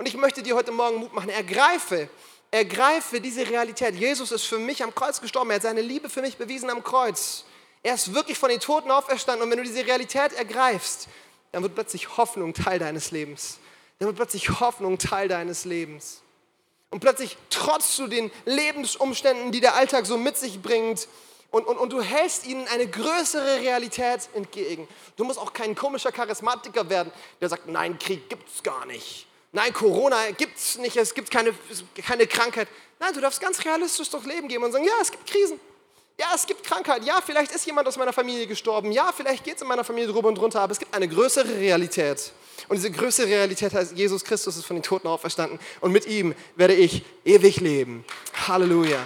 Und 0.02 0.08
ich 0.08 0.18
möchte 0.18 0.42
dir 0.42 0.56
heute 0.56 0.72
Morgen 0.72 0.98
Mut 0.98 1.14
machen, 1.14 1.30
ergreife, 1.30 2.10
ergreife 2.50 3.22
diese 3.22 3.48
Realität. 3.48 3.94
Jesus 3.94 4.32
ist 4.32 4.46
für 4.46 4.58
mich 4.58 4.84
am 4.84 4.96
Kreuz 4.96 5.22
gestorben, 5.22 5.52
er 5.52 5.58
hat 5.58 5.62
seine 5.62 5.82
Liebe 5.82 6.10
für 6.10 6.24
mich 6.24 6.38
bewiesen 6.38 6.72
am 6.72 6.84
Kreuz. 6.84 7.46
Er 7.84 7.94
ist 7.94 8.12
wirklich 8.12 8.40
von 8.40 8.50
den 8.50 8.60
Toten 8.60 8.90
auferstanden 8.90 9.44
und 9.44 9.52
wenn 9.52 9.60
du 9.60 9.64
diese 9.64 9.86
Realität 9.86 10.34
ergreifst, 10.34 11.08
dann 11.52 11.62
wird 11.62 11.76
plötzlich 11.76 12.18
Hoffnung 12.18 12.56
Teil 12.56 12.80
deines 12.80 13.12
Lebens. 13.12 13.60
Dann 14.00 14.08
wird 14.08 14.16
plötzlich 14.16 14.60
Hoffnung 14.60 14.98
Teil 14.98 15.28
deines 15.28 15.66
Lebens. 15.66 16.24
Und 16.90 17.02
plötzlich 17.02 17.38
trotzt 17.52 18.00
du 18.00 18.08
den 18.08 18.32
Lebensumständen, 18.46 19.52
die 19.52 19.60
der 19.60 19.76
Alltag 19.76 20.08
so 20.08 20.18
mit 20.18 20.36
sich 20.36 20.64
bringt, 20.64 21.08
und, 21.52 21.68
und, 21.68 21.78
und 21.78 21.94
du 21.94 22.02
hältst 22.02 22.48
ihnen 22.48 22.68
eine 22.70 22.88
größere 22.88 23.58
Realität 23.58 24.30
entgegen. 24.34 24.88
Du 25.16 25.26
musst 25.26 25.38
auch 25.38 25.54
kein 25.54 25.76
komischer 25.76 26.12
Charismatiker 26.12 26.90
werden, 26.90 27.12
der 27.40 27.50
sagt, 27.50 27.68
nein, 27.68 28.00
Krieg 28.00 28.30
gibt 28.30 28.50
es 28.50 28.64
gar 28.64 28.88
nicht. 28.88 29.28
Nein, 29.52 29.74
Corona 29.74 30.32
gibt 30.32 30.58
es 30.58 30.78
nicht, 30.78 30.96
es 30.96 31.14
gibt 31.14 31.30
keine, 31.30 31.54
keine 32.06 32.26
Krankheit. 32.26 32.68
Nein, 33.00 33.14
du 33.14 33.20
darfst 33.20 33.42
ganz 33.42 33.64
realistisch 33.66 34.10
durch 34.10 34.26
Leben 34.26 34.48
gehen 34.48 34.64
und 34.64 34.72
sagen, 34.72 34.86
ja, 34.86 34.94
es 35.02 35.12
gibt 35.12 35.30
Krisen. 35.30 35.60
Ja, 36.18 36.28
es 36.36 36.46
gibt 36.46 36.64
Krankheit. 36.64 37.04
Ja, 37.04 37.20
vielleicht 37.26 37.52
ist 37.52 37.66
jemand 37.66 37.88
aus 37.88 37.98
meiner 37.98 38.14
Familie 38.14 38.46
gestorben. 38.48 38.92
Ja, 38.92 39.12
vielleicht 39.12 39.44
geht 39.44 39.56
es 39.56 39.62
in 39.62 39.68
meiner 39.68 39.84
Familie 39.84 40.12
drüber 40.12 40.28
und 40.28 40.36
drunter. 40.36 40.62
Aber 40.62 40.72
es 40.72 40.80
gibt 40.80 40.94
eine 40.94 41.08
größere 41.08 41.56
Realität. 41.56 42.32
Und 42.68 42.76
diese 42.76 42.92
größere 42.92 43.26
Realität 43.28 43.74
heißt, 43.74 43.94
Jesus 43.98 44.24
Christus 44.24 44.56
ist 44.56 44.66
von 44.66 44.76
den 44.76 44.84
Toten 44.84 45.08
auferstanden. 45.08 45.60
Und 45.80 45.92
mit 45.92 46.06
ihm 46.06 46.36
werde 46.56 46.76
ich 46.76 47.04
ewig 47.26 47.60
leben. 47.60 48.06
Halleluja. 48.48 49.00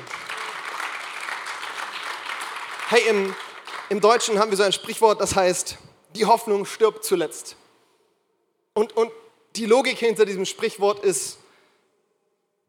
Hey, 2.90 3.02
im, 3.08 3.34
im 3.90 4.02
Deutschen 4.02 4.38
haben 4.38 4.52
wir 4.52 4.58
so 4.58 4.64
ein 4.64 4.74
Sprichwort, 4.74 5.22
das 5.22 5.36
heißt, 5.36 5.78
die 6.16 6.26
Hoffnung 6.26 6.66
stirbt 6.66 7.06
zuletzt. 7.06 7.56
Und, 8.74 8.96
und 8.98 9.10
die 9.56 9.66
Logik 9.66 9.98
hinter 9.98 10.26
diesem 10.26 10.46
Sprichwort 10.46 11.04
ist, 11.04 11.38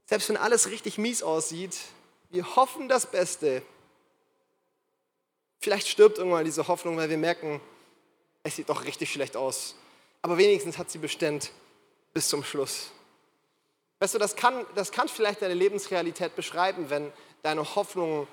selbst 0.07 0.29
wenn 0.29 0.37
alles 0.37 0.71
richtig 0.71 0.99
mies 0.99 1.23
aussieht, 1.23 1.77
wir 2.31 2.57
hoffen 2.57 2.89
das 2.89 3.11
Beste. 3.11 3.63
Vielleicht 5.59 5.89
stirbt 5.89 6.19
irgendwann 6.19 6.45
diese 6.45 6.69
Hoffnung, 6.69 6.97
weil 6.97 7.11
wir 7.11 7.19
merken, 7.19 7.61
es 8.43 8.57
sieht 8.57 8.69
doch 8.69 8.85
richtig 8.85 9.13
schlecht 9.13 9.37
aus. 9.37 9.75
Aber 10.23 10.39
wenigstens 10.39 10.79
hat 10.79 10.91
sie 10.91 10.99
Bestand 10.99 11.51
bis 12.15 12.29
zum 12.29 12.45
Schluss. 12.45 12.91
Weißt 13.99 14.15
du, 14.15 14.19
das 14.19 14.37
kann, 14.37 14.65
das 14.75 14.93
kann 14.93 15.09
vielleicht 15.09 15.43
deine 15.43 15.55
Lebensrealität 15.55 16.37
beschreiben, 16.37 16.91
wenn 16.91 17.13
deine 17.43 17.75
Hoffnung 17.75 18.29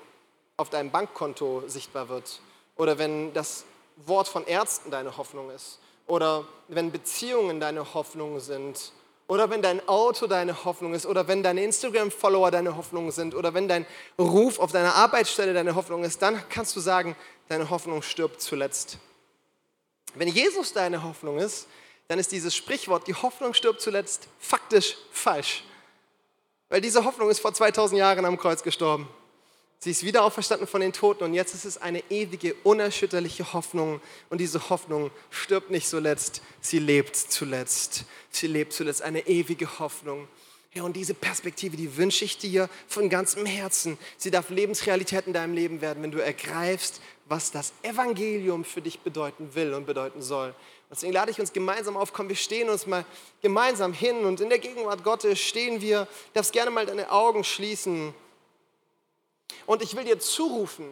auf 0.56 0.70
deinem 0.70 0.90
Bankkonto 0.90 1.64
sichtbar 1.66 2.08
wird 2.08 2.40
oder 2.76 2.98
wenn 2.98 3.32
das 3.32 3.64
Wort 3.96 4.28
von 4.28 4.46
Ärzten 4.46 4.90
deine 4.90 5.16
Hoffnung 5.16 5.50
ist 5.50 5.80
oder 6.06 6.46
wenn 6.68 6.90
Beziehungen 6.90 7.60
deine 7.60 7.94
Hoffnung 7.94 8.40
sind 8.40 8.92
oder 9.26 9.48
wenn 9.50 9.62
dein 9.62 9.86
Auto 9.88 10.26
deine 10.26 10.64
Hoffnung 10.64 10.94
ist 10.94 11.06
oder 11.06 11.26
wenn 11.28 11.42
deine 11.42 11.64
Instagram-Follower 11.64 12.50
deine 12.50 12.76
Hoffnung 12.76 13.10
sind 13.10 13.34
oder 13.34 13.54
wenn 13.54 13.68
dein 13.68 13.86
Ruf 14.18 14.58
auf 14.58 14.72
deiner 14.72 14.94
Arbeitsstelle 14.94 15.54
deine 15.54 15.74
Hoffnung 15.74 16.04
ist, 16.04 16.20
dann 16.20 16.42
kannst 16.48 16.76
du 16.76 16.80
sagen, 16.80 17.16
deine 17.48 17.70
Hoffnung 17.70 18.02
stirbt 18.02 18.40
zuletzt. 18.40 18.98
Wenn 20.14 20.28
Jesus 20.28 20.72
deine 20.72 21.02
Hoffnung 21.02 21.38
ist, 21.38 21.66
dann 22.08 22.18
ist 22.18 22.32
dieses 22.32 22.54
Sprichwort, 22.54 23.06
die 23.06 23.14
Hoffnung 23.14 23.54
stirbt 23.54 23.80
zuletzt, 23.80 24.28
faktisch 24.38 24.96
falsch. 25.10 25.64
Weil 26.68 26.80
diese 26.80 27.04
Hoffnung 27.04 27.30
ist 27.30 27.40
vor 27.40 27.54
2000 27.54 27.98
Jahren 27.98 28.24
am 28.24 28.38
Kreuz 28.38 28.62
gestorben. 28.62 29.08
Sie 29.84 29.90
ist 29.90 30.02
wieder 30.02 30.24
auferstanden 30.24 30.66
von 30.66 30.80
den 30.80 30.94
Toten 30.94 31.24
und 31.24 31.34
jetzt 31.34 31.52
ist 31.54 31.66
es 31.66 31.76
eine 31.76 32.02
ewige, 32.08 32.54
unerschütterliche 32.62 33.52
Hoffnung. 33.52 34.00
Und 34.30 34.38
diese 34.38 34.70
Hoffnung 34.70 35.10
stirbt 35.28 35.70
nicht 35.70 35.86
zuletzt, 35.86 36.40
sie 36.62 36.78
lebt 36.78 37.14
zuletzt. 37.14 38.06
Sie 38.30 38.46
lebt 38.46 38.72
zuletzt 38.72 39.02
eine 39.02 39.26
ewige 39.26 39.78
Hoffnung. 39.78 40.26
Ja, 40.72 40.84
und 40.84 40.96
diese 40.96 41.12
Perspektive, 41.12 41.76
die 41.76 41.98
wünsche 41.98 42.24
ich 42.24 42.38
dir 42.38 42.70
von 42.88 43.10
ganzem 43.10 43.44
Herzen. 43.44 43.98
Sie 44.16 44.30
darf 44.30 44.48
Lebensrealität 44.48 45.26
in 45.26 45.34
deinem 45.34 45.52
Leben 45.52 45.82
werden, 45.82 46.02
wenn 46.02 46.12
du 46.12 46.18
ergreifst, 46.18 47.02
was 47.26 47.50
das 47.50 47.74
Evangelium 47.82 48.64
für 48.64 48.80
dich 48.80 49.00
bedeuten 49.00 49.54
will 49.54 49.74
und 49.74 49.84
bedeuten 49.84 50.22
soll. 50.22 50.54
Deswegen 50.90 51.12
lade 51.12 51.30
ich 51.30 51.38
uns 51.38 51.52
gemeinsam 51.52 51.98
auf, 51.98 52.14
komm, 52.14 52.30
wir 52.30 52.36
stehen 52.36 52.70
uns 52.70 52.86
mal 52.86 53.04
gemeinsam 53.42 53.92
hin 53.92 54.24
und 54.24 54.40
in 54.40 54.48
der 54.48 54.60
Gegenwart 54.60 55.04
Gottes 55.04 55.38
stehen 55.40 55.82
wir. 55.82 56.04
Du 56.04 56.08
darfst 56.32 56.54
gerne 56.54 56.70
mal 56.70 56.86
deine 56.86 57.10
Augen 57.10 57.44
schließen. 57.44 58.14
Und 59.66 59.82
ich 59.82 59.96
will 59.96 60.04
dir 60.04 60.18
zurufen, 60.18 60.88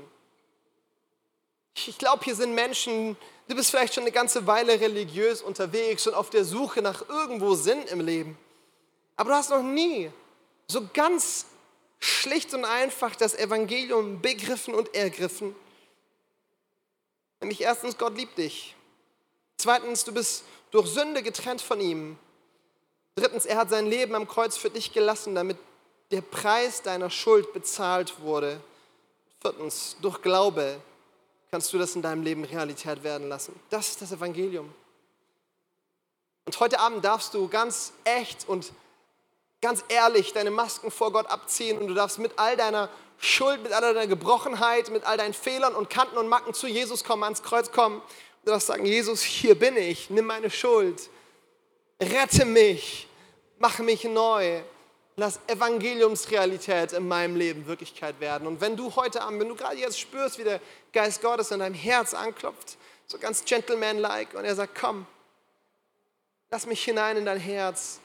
ich 1.74 1.98
glaube, 1.98 2.24
hier 2.24 2.34
sind 2.34 2.54
Menschen, 2.54 3.16
du 3.48 3.54
bist 3.54 3.70
vielleicht 3.70 3.94
schon 3.94 4.04
eine 4.04 4.12
ganze 4.12 4.46
Weile 4.46 4.80
religiös 4.80 5.42
unterwegs 5.42 6.06
und 6.06 6.14
auf 6.14 6.30
der 6.30 6.44
Suche 6.44 6.82
nach 6.82 7.08
irgendwo 7.08 7.54
Sinn 7.54 7.82
im 7.84 8.00
Leben. 8.00 8.38
Aber 9.16 9.30
du 9.30 9.36
hast 9.36 9.50
noch 9.50 9.62
nie 9.62 10.10
so 10.68 10.86
ganz 10.92 11.46
schlicht 11.98 12.52
und 12.54 12.64
einfach 12.64 13.16
das 13.16 13.34
Evangelium 13.34 14.20
begriffen 14.20 14.74
und 14.74 14.94
ergriffen. 14.94 15.54
Nämlich 17.40 17.60
erstens, 17.60 17.96
Gott 17.96 18.16
liebt 18.16 18.38
dich. 18.38 18.76
Zweitens, 19.56 20.04
du 20.04 20.12
bist 20.12 20.44
durch 20.70 20.88
Sünde 20.88 21.22
getrennt 21.22 21.60
von 21.60 21.80
ihm. 21.80 22.18
Drittens, 23.14 23.44
er 23.44 23.58
hat 23.58 23.70
sein 23.70 23.86
Leben 23.86 24.14
am 24.14 24.26
Kreuz 24.26 24.56
für 24.56 24.70
dich 24.70 24.92
gelassen, 24.92 25.34
damit 25.34 25.58
der 26.12 26.20
Preis 26.20 26.82
deiner 26.82 27.10
Schuld 27.10 27.52
bezahlt 27.52 28.20
wurde. 28.20 28.60
Viertens, 29.40 29.96
durch 30.00 30.20
Glaube 30.20 30.80
kannst 31.50 31.72
du 31.72 31.78
das 31.78 31.96
in 31.96 32.02
deinem 32.02 32.22
Leben 32.22 32.44
Realität 32.44 33.02
werden 33.02 33.28
lassen. 33.28 33.58
Das 33.70 33.88
ist 33.88 34.02
das 34.02 34.12
Evangelium. 34.12 34.72
Und 36.44 36.60
heute 36.60 36.80
Abend 36.80 37.04
darfst 37.04 37.34
du 37.34 37.48
ganz 37.48 37.92
echt 38.04 38.48
und 38.48 38.72
ganz 39.60 39.84
ehrlich 39.88 40.32
deine 40.32 40.50
Masken 40.50 40.90
vor 40.90 41.12
Gott 41.12 41.26
abziehen 41.26 41.78
und 41.78 41.86
du 41.86 41.94
darfst 41.94 42.18
mit 42.18 42.38
all 42.38 42.56
deiner 42.56 42.88
Schuld, 43.18 43.62
mit 43.62 43.72
all 43.72 43.80
deiner 43.80 44.06
Gebrochenheit, 44.06 44.90
mit 44.90 45.04
all 45.04 45.16
deinen 45.16 45.34
Fehlern 45.34 45.74
und 45.74 45.88
Kanten 45.88 46.18
und 46.18 46.28
Macken 46.28 46.52
zu 46.52 46.66
Jesus 46.66 47.04
kommen, 47.04 47.22
ans 47.22 47.42
Kreuz 47.42 47.70
kommen. 47.70 48.02
Du 48.44 48.50
darfst 48.50 48.66
sagen, 48.66 48.84
Jesus, 48.84 49.22
hier 49.22 49.54
bin 49.54 49.76
ich, 49.76 50.10
nimm 50.10 50.26
meine 50.26 50.50
Schuld, 50.50 51.08
rette 52.00 52.44
mich, 52.44 53.06
mache 53.58 53.82
mich 53.84 54.04
neu 54.04 54.62
lass 55.16 55.40
Evangeliumsrealität 55.46 56.92
in 56.92 57.06
meinem 57.06 57.36
Leben 57.36 57.66
Wirklichkeit 57.66 58.18
werden. 58.20 58.46
Und 58.46 58.60
wenn 58.60 58.76
du 58.76 58.94
heute 58.96 59.22
Abend, 59.22 59.40
wenn 59.40 59.48
du 59.48 59.56
gerade 59.56 59.76
jetzt 59.76 59.98
spürst, 59.98 60.38
wie 60.38 60.44
der 60.44 60.60
Geist 60.92 61.22
Gottes 61.22 61.50
in 61.50 61.60
deinem 61.60 61.74
Herz 61.74 62.14
anklopft, 62.14 62.76
so 63.06 63.18
ganz 63.18 63.44
gentleman-like, 63.44 64.34
und 64.34 64.44
er 64.44 64.54
sagt, 64.54 64.78
komm, 64.78 65.06
lass 66.50 66.66
mich 66.66 66.82
hinein 66.82 67.16
in 67.16 67.26
dein 67.26 67.38
Herz, 67.38 68.00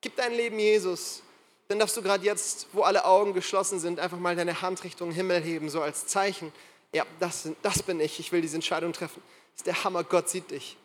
gib 0.00 0.16
dein 0.16 0.32
Leben 0.32 0.58
Jesus, 0.58 1.22
dann 1.68 1.78
darfst 1.78 1.96
du 1.96 2.02
gerade 2.02 2.24
jetzt, 2.24 2.68
wo 2.72 2.82
alle 2.82 3.04
Augen 3.04 3.34
geschlossen 3.34 3.78
sind, 3.80 4.00
einfach 4.00 4.18
mal 4.18 4.36
deine 4.36 4.60
Hand 4.60 4.84
Richtung 4.84 5.10
Himmel 5.10 5.40
heben, 5.42 5.70
so 5.70 5.80
als 5.80 6.06
Zeichen. 6.06 6.52
Ja, 6.92 7.06
das, 7.20 7.48
das 7.62 7.82
bin 7.82 8.00
ich, 8.00 8.20
ich 8.20 8.32
will 8.32 8.42
diese 8.42 8.56
Entscheidung 8.56 8.92
treffen. 8.92 9.22
ist 9.56 9.66
der 9.66 9.82
Hammer, 9.84 10.04
Gott 10.04 10.28
sieht 10.28 10.50
dich. 10.50 10.76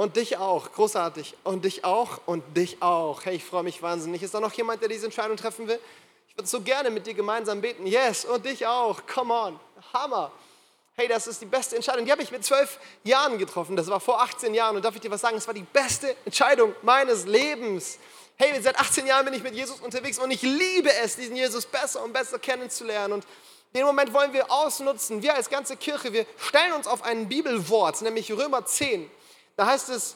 Und 0.00 0.14
dich 0.14 0.36
auch, 0.36 0.70
großartig. 0.70 1.34
Und 1.42 1.64
dich 1.64 1.84
auch 1.84 2.20
und 2.24 2.44
dich 2.56 2.80
auch. 2.80 3.24
Hey, 3.24 3.34
ich 3.34 3.44
freue 3.44 3.64
mich 3.64 3.82
wahnsinnig. 3.82 4.22
Ist 4.22 4.32
da 4.32 4.38
noch 4.38 4.52
jemand, 4.52 4.80
der 4.80 4.88
diese 4.88 5.06
Entscheidung 5.06 5.36
treffen 5.36 5.66
will? 5.66 5.80
Ich 6.28 6.36
würde 6.36 6.48
so 6.48 6.60
gerne 6.60 6.88
mit 6.88 7.04
dir 7.04 7.14
gemeinsam 7.14 7.60
beten. 7.60 7.84
Yes, 7.84 8.24
und 8.24 8.44
dich 8.44 8.64
auch. 8.64 9.00
Come 9.12 9.34
on. 9.34 9.60
Hammer. 9.92 10.30
Hey, 10.94 11.08
das 11.08 11.26
ist 11.26 11.42
die 11.42 11.46
beste 11.46 11.74
Entscheidung. 11.74 12.04
Die 12.04 12.12
habe 12.12 12.22
ich 12.22 12.30
mit 12.30 12.44
zwölf 12.44 12.78
Jahren 13.02 13.38
getroffen. 13.38 13.74
Das 13.74 13.88
war 13.88 13.98
vor 13.98 14.22
18 14.22 14.54
Jahren. 14.54 14.76
Und 14.76 14.84
darf 14.84 14.94
ich 14.94 15.00
dir 15.00 15.10
was 15.10 15.20
sagen? 15.20 15.36
Es 15.36 15.48
war 15.48 15.54
die 15.54 15.66
beste 15.72 16.14
Entscheidung 16.24 16.76
meines 16.82 17.26
Lebens. 17.26 17.98
Hey, 18.36 18.62
seit 18.62 18.78
18 18.78 19.04
Jahren 19.04 19.24
bin 19.24 19.34
ich 19.34 19.42
mit 19.42 19.56
Jesus 19.56 19.80
unterwegs 19.80 20.20
und 20.20 20.30
ich 20.30 20.42
liebe 20.42 20.92
es, 21.02 21.16
diesen 21.16 21.34
Jesus 21.34 21.66
besser 21.66 22.04
und 22.04 22.12
besser 22.12 22.38
kennenzulernen. 22.38 23.14
Und 23.14 23.26
den 23.74 23.84
Moment 23.84 24.14
wollen 24.14 24.32
wir 24.32 24.48
ausnutzen. 24.48 25.22
Wir 25.22 25.34
als 25.34 25.50
ganze 25.50 25.76
Kirche, 25.76 26.12
wir 26.12 26.24
stellen 26.36 26.72
uns 26.74 26.86
auf 26.86 27.02
ein 27.02 27.28
Bibelwort, 27.28 28.00
nämlich 28.02 28.30
Römer 28.30 28.64
10. 28.64 29.10
Da 29.58 29.66
heißt 29.66 29.88
es, 29.88 30.14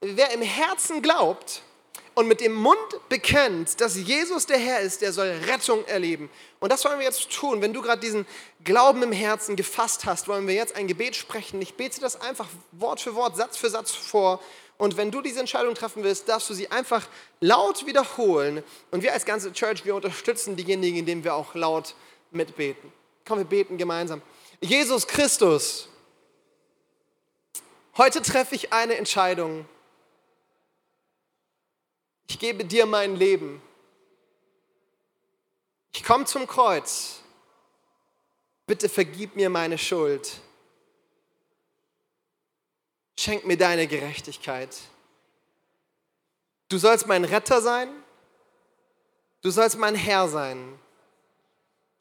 wer 0.00 0.30
im 0.30 0.40
Herzen 0.40 1.02
glaubt 1.02 1.60
und 2.14 2.26
mit 2.26 2.40
dem 2.40 2.54
Mund 2.54 2.78
bekennt, 3.10 3.78
dass 3.82 3.94
Jesus 3.94 4.46
der 4.46 4.56
Herr 4.56 4.80
ist, 4.80 5.02
der 5.02 5.12
soll 5.12 5.28
Rettung 5.46 5.84
erleben. 5.84 6.30
Und 6.60 6.72
das 6.72 6.82
wollen 6.86 6.98
wir 6.98 7.04
jetzt 7.04 7.30
tun. 7.30 7.60
Wenn 7.60 7.74
du 7.74 7.82
gerade 7.82 8.00
diesen 8.00 8.26
Glauben 8.64 9.02
im 9.02 9.12
Herzen 9.12 9.54
gefasst 9.54 10.06
hast, 10.06 10.28
wollen 10.28 10.46
wir 10.46 10.54
jetzt 10.54 10.76
ein 10.76 10.86
Gebet 10.86 11.14
sprechen. 11.14 11.60
Ich 11.60 11.74
bete 11.74 12.00
das 12.00 12.22
einfach 12.22 12.48
Wort 12.72 13.02
für 13.02 13.14
Wort, 13.14 13.36
Satz 13.36 13.58
für 13.58 13.68
Satz 13.68 13.90
vor. 13.90 14.42
Und 14.78 14.96
wenn 14.96 15.10
du 15.10 15.20
diese 15.20 15.40
Entscheidung 15.40 15.74
treffen 15.74 16.02
willst, 16.02 16.26
darfst 16.26 16.48
du 16.48 16.54
sie 16.54 16.70
einfach 16.70 17.06
laut 17.40 17.84
wiederholen. 17.84 18.64
Und 18.90 19.02
wir 19.02 19.12
als 19.12 19.26
ganze 19.26 19.52
Church, 19.52 19.84
wir 19.84 19.94
unterstützen 19.94 20.56
diejenigen, 20.56 20.96
indem 20.96 21.22
wir 21.22 21.34
auch 21.34 21.54
laut 21.54 21.94
mitbeten. 22.30 22.90
Komm, 23.28 23.40
wir 23.40 23.44
beten 23.44 23.76
gemeinsam. 23.76 24.22
Jesus 24.62 25.06
Christus, 25.06 25.89
heute 28.00 28.22
treffe 28.22 28.54
ich 28.54 28.72
eine 28.72 28.96
Entscheidung. 28.96 29.68
Ich 32.28 32.38
gebe 32.38 32.64
dir 32.64 32.86
mein 32.86 33.14
Leben. 33.14 33.60
Ich 35.92 36.02
komme 36.02 36.24
zum 36.24 36.46
Kreuz. 36.46 37.20
Bitte 38.66 38.88
vergib 38.88 39.36
mir 39.36 39.50
meine 39.50 39.76
Schuld. 39.76 40.40
Schenk 43.18 43.44
mir 43.44 43.58
deine 43.58 43.86
Gerechtigkeit. 43.86 44.78
Du 46.70 46.78
sollst 46.78 47.06
mein 47.06 47.26
Retter 47.26 47.60
sein. 47.60 47.90
Du 49.42 49.50
sollst 49.50 49.76
mein 49.76 49.94
Herr 49.94 50.26
sein. 50.26 50.78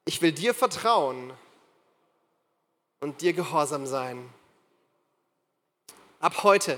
Ich 0.05 0.21
will 0.21 0.31
dir 0.31 0.53
vertrauen 0.53 1.33
und 3.01 3.19
dir 3.19 3.33
gehorsam 3.33 3.85
sein. 3.85 4.33
Ab 6.19 6.43
heute 6.43 6.77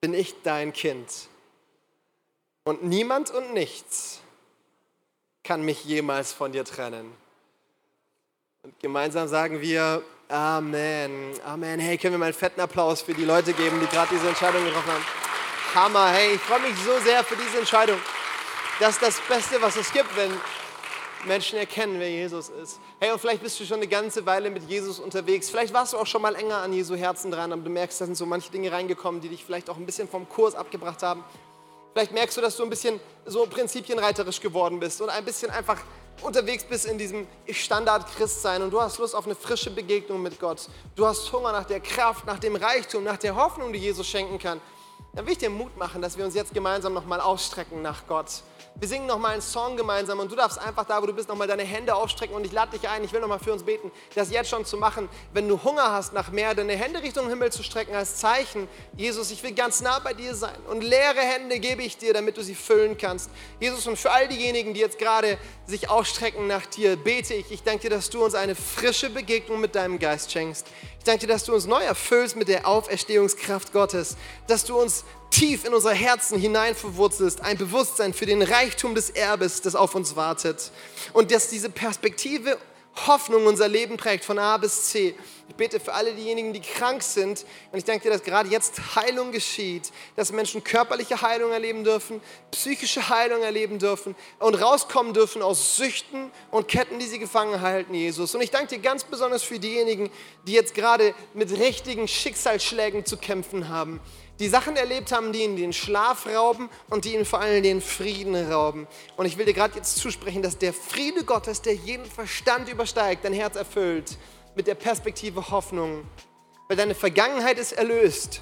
bin 0.00 0.14
ich 0.14 0.34
dein 0.42 0.72
Kind 0.72 1.28
und 2.64 2.82
niemand 2.84 3.30
und 3.30 3.54
nichts 3.54 4.20
kann 5.42 5.62
mich 5.64 5.84
jemals 5.84 6.32
von 6.32 6.52
dir 6.52 6.64
trennen. 6.64 7.12
Und 8.62 8.78
gemeinsam 8.80 9.26
sagen 9.26 9.60
wir 9.60 10.02
Amen. 10.28 11.32
Amen. 11.44 11.80
Hey, 11.80 11.98
können 11.98 12.14
wir 12.14 12.18
mal 12.18 12.26
einen 12.26 12.34
fetten 12.34 12.60
Applaus 12.60 13.02
für 13.02 13.14
die 13.14 13.24
Leute 13.24 13.52
geben, 13.52 13.80
die 13.80 13.86
gerade 13.86 14.14
diese 14.14 14.28
Entscheidung 14.28 14.64
getroffen 14.64 14.92
haben? 14.92 15.04
Hammer. 15.74 16.08
Hey, 16.10 16.34
ich 16.34 16.40
freue 16.40 16.60
mich 16.60 16.76
so 16.84 17.00
sehr 17.00 17.24
für 17.24 17.34
diese 17.34 17.58
Entscheidung. 17.58 17.98
Das 18.78 18.90
ist 18.90 19.02
das 19.02 19.20
Beste, 19.22 19.60
was 19.60 19.74
es 19.74 19.92
gibt, 19.92 20.14
wenn 20.16 20.30
Menschen 21.26 21.58
erkennen, 21.58 21.98
wer 21.98 22.10
Jesus 22.10 22.48
ist. 22.48 22.80
Hey, 22.98 23.12
und 23.12 23.20
vielleicht 23.20 23.42
bist 23.42 23.58
du 23.60 23.64
schon 23.64 23.76
eine 23.76 23.86
ganze 23.86 24.24
Weile 24.26 24.50
mit 24.50 24.68
Jesus 24.68 24.98
unterwegs. 24.98 25.50
Vielleicht 25.50 25.74
warst 25.74 25.92
du 25.92 25.98
auch 25.98 26.06
schon 26.06 26.22
mal 26.22 26.34
enger 26.34 26.58
an 26.58 26.72
Jesu 26.72 26.94
Herzen 26.94 27.30
dran, 27.30 27.52
aber 27.52 27.62
du 27.62 27.70
merkst, 27.70 28.00
da 28.00 28.06
sind 28.06 28.16
so 28.16 28.26
manche 28.26 28.50
Dinge 28.50 28.72
reingekommen, 28.72 29.20
die 29.20 29.28
dich 29.28 29.44
vielleicht 29.44 29.68
auch 29.70 29.76
ein 29.76 29.86
bisschen 29.86 30.08
vom 30.08 30.28
Kurs 30.28 30.54
abgebracht 30.54 31.02
haben. 31.02 31.24
Vielleicht 31.92 32.12
merkst 32.12 32.36
du, 32.36 32.40
dass 32.40 32.56
du 32.56 32.62
ein 32.62 32.70
bisschen 32.70 33.00
so 33.26 33.46
prinzipienreiterisch 33.46 34.40
geworden 34.40 34.78
bist 34.78 35.00
und 35.00 35.10
ein 35.10 35.24
bisschen 35.24 35.50
einfach 35.50 35.78
unterwegs 36.22 36.64
bist 36.64 36.86
in 36.86 36.98
diesem 36.98 37.26
Standard-Christsein 37.48 38.62
und 38.62 38.70
du 38.70 38.80
hast 38.80 38.98
Lust 38.98 39.14
auf 39.14 39.24
eine 39.26 39.34
frische 39.34 39.70
Begegnung 39.70 40.22
mit 40.22 40.38
Gott. 40.38 40.68
Du 40.94 41.06
hast 41.06 41.32
Hunger 41.32 41.52
nach 41.52 41.64
der 41.64 41.80
Kraft, 41.80 42.26
nach 42.26 42.38
dem 42.38 42.56
Reichtum, 42.56 43.04
nach 43.04 43.16
der 43.16 43.34
Hoffnung, 43.34 43.72
die 43.72 43.78
Jesus 43.78 44.06
schenken 44.06 44.38
kann. 44.38 44.60
Dann 45.14 45.26
will 45.26 45.32
ich 45.32 45.38
dir 45.38 45.50
Mut 45.50 45.76
machen, 45.76 46.02
dass 46.02 46.16
wir 46.16 46.24
uns 46.24 46.34
jetzt 46.34 46.54
gemeinsam 46.54 46.92
nochmal 46.92 47.20
ausstrecken 47.20 47.82
nach 47.82 48.06
Gott. 48.06 48.42
Wir 48.80 48.88
singen 48.88 49.06
nochmal 49.06 49.32
einen 49.32 49.42
Song 49.42 49.76
gemeinsam 49.76 50.20
und 50.20 50.32
du 50.32 50.36
darfst 50.36 50.58
einfach 50.58 50.86
da, 50.86 51.02
wo 51.02 51.06
du 51.06 51.12
bist, 51.12 51.28
nochmal 51.28 51.46
deine 51.46 51.64
Hände 51.64 51.94
aufstrecken 51.94 52.34
und 52.34 52.46
ich 52.46 52.52
lade 52.52 52.78
dich 52.78 52.88
ein, 52.88 53.04
ich 53.04 53.12
will 53.12 53.20
nochmal 53.20 53.38
für 53.38 53.52
uns 53.52 53.62
beten, 53.62 53.92
das 54.14 54.30
jetzt 54.30 54.48
schon 54.48 54.64
zu 54.64 54.78
machen. 54.78 55.10
Wenn 55.34 55.46
du 55.48 55.62
Hunger 55.62 55.92
hast 55.92 56.14
nach 56.14 56.30
mehr, 56.30 56.54
deine 56.54 56.72
Hände 56.72 57.02
Richtung 57.02 57.28
Himmel 57.28 57.52
zu 57.52 57.62
strecken 57.62 57.94
als 57.94 58.16
Zeichen, 58.16 58.68
Jesus, 58.96 59.30
ich 59.32 59.42
will 59.42 59.52
ganz 59.52 59.82
nah 59.82 59.98
bei 59.98 60.14
dir 60.14 60.34
sein 60.34 60.56
und 60.70 60.82
leere 60.82 61.20
Hände 61.20 61.58
gebe 61.58 61.82
ich 61.82 61.98
dir, 61.98 62.14
damit 62.14 62.38
du 62.38 62.42
sie 62.42 62.54
füllen 62.54 62.96
kannst. 62.96 63.28
Jesus, 63.60 63.86
und 63.86 63.98
für 63.98 64.12
all 64.12 64.28
diejenigen, 64.28 64.72
die 64.72 64.80
jetzt 64.80 64.98
gerade 64.98 65.36
sich 65.66 65.90
ausstrecken 65.90 66.46
nach 66.46 66.64
dir, 66.64 66.96
bete 66.96 67.34
ich, 67.34 67.50
ich 67.50 67.62
danke 67.62 67.82
dir, 67.82 67.90
dass 67.90 68.08
du 68.08 68.24
uns 68.24 68.34
eine 68.34 68.54
frische 68.54 69.10
Begegnung 69.10 69.60
mit 69.60 69.74
deinem 69.74 69.98
Geist 69.98 70.32
schenkst. 70.32 70.66
Ich 70.98 71.04
danke 71.04 71.26
dir, 71.26 71.32
dass 71.34 71.44
du 71.44 71.52
uns 71.52 71.66
neu 71.66 71.82
erfüllst 71.82 72.34
mit 72.34 72.48
der 72.48 72.66
Auferstehungskraft 72.66 73.74
Gottes, 73.74 74.16
dass 74.46 74.64
du 74.64 74.80
uns 74.80 75.04
tief 75.30 75.64
in 75.64 75.72
unser 75.72 75.92
Herzen 75.92 76.38
hinein 76.38 76.74
verwurzelst, 76.74 77.40
ein 77.40 77.56
Bewusstsein 77.56 78.12
für 78.12 78.26
den 78.26 78.42
Reichtum 78.42 78.94
des 78.94 79.10
Erbes, 79.10 79.62
das 79.62 79.74
auf 79.74 79.94
uns 79.94 80.16
wartet. 80.16 80.70
Und 81.12 81.30
dass 81.32 81.48
diese 81.48 81.70
Perspektive 81.70 82.58
Hoffnung 83.06 83.46
unser 83.46 83.68
Leben 83.68 83.96
prägt, 83.96 84.24
von 84.24 84.38
A 84.38 84.56
bis 84.56 84.84
C. 84.90 85.14
Ich 85.48 85.54
bete 85.54 85.80
für 85.80 85.94
alle 85.94 86.12
diejenigen, 86.14 86.52
die 86.52 86.60
krank 86.60 87.02
sind. 87.02 87.44
Und 87.72 87.78
ich 87.78 87.84
denke 87.84 88.04
dir, 88.04 88.10
dass 88.10 88.22
gerade 88.22 88.48
jetzt 88.48 88.94
Heilung 88.94 89.32
geschieht, 89.32 89.90
dass 90.16 90.32
Menschen 90.32 90.62
körperliche 90.64 91.22
Heilung 91.22 91.52
erleben 91.52 91.84
dürfen, 91.84 92.20
psychische 92.50 93.08
Heilung 93.08 93.42
erleben 93.42 93.78
dürfen 93.78 94.14
und 94.38 94.54
rauskommen 94.54 95.14
dürfen 95.14 95.40
aus 95.40 95.76
Süchten 95.76 96.30
und 96.50 96.68
Ketten, 96.68 96.98
die 96.98 97.06
sie 97.06 97.18
gefangen 97.18 97.60
halten, 97.60 97.94
Jesus. 97.94 98.34
Und 98.34 98.42
ich 98.42 98.50
danke 98.50 98.76
dir 98.76 98.82
ganz 98.82 99.04
besonders 99.04 99.42
für 99.42 99.58
diejenigen, 99.58 100.10
die 100.46 100.52
jetzt 100.52 100.74
gerade 100.74 101.14
mit 101.32 101.50
richtigen 101.58 102.06
Schicksalsschlägen 102.06 103.04
zu 103.06 103.16
kämpfen 103.16 103.68
haben 103.68 104.00
die 104.40 104.48
Sachen 104.48 104.74
erlebt 104.74 105.12
haben, 105.12 105.32
die 105.32 105.44
ihnen 105.44 105.56
den 105.56 105.72
Schlaf 105.72 106.26
rauben 106.26 106.70
und 106.88 107.04
die 107.04 107.14
ihnen 107.14 107.26
vor 107.26 107.40
allem 107.40 107.62
den 107.62 107.80
Frieden 107.80 108.34
rauben. 108.34 108.88
Und 109.16 109.26
ich 109.26 109.36
will 109.36 109.44
dir 109.44 109.52
gerade 109.52 109.76
jetzt 109.76 109.98
zusprechen, 109.98 110.42
dass 110.42 110.56
der 110.56 110.72
Friede 110.72 111.24
Gottes, 111.24 111.60
der 111.62 111.74
jeden 111.74 112.06
Verstand 112.06 112.68
übersteigt, 112.68 113.24
dein 113.24 113.34
Herz 113.34 113.54
erfüllt 113.54 114.16
mit 114.56 114.66
der 114.66 114.74
Perspektive 114.74 115.50
Hoffnung. 115.50 116.04
Weil 116.68 116.76
deine 116.76 116.94
Vergangenheit 116.94 117.58
ist 117.58 117.72
erlöst 117.72 118.40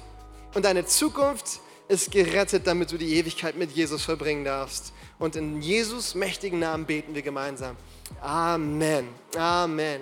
und 0.55 0.63
deine 0.63 0.85
Zukunft 0.85 1.59
ist 1.89 2.11
gerettet, 2.11 2.65
damit 2.65 2.91
du 2.91 2.97
die 2.97 3.15
Ewigkeit 3.15 3.57
mit 3.57 3.71
Jesus 3.71 4.05
verbringen 4.05 4.45
darfst. 4.45 4.93
Und 5.17 5.35
in 5.35 5.61
Jesus 5.61 6.15
mächtigen 6.15 6.59
Namen 6.59 6.85
beten 6.85 7.13
wir 7.13 7.23
gemeinsam. 7.23 7.75
Amen. 8.21 9.09
Amen. 9.35 9.99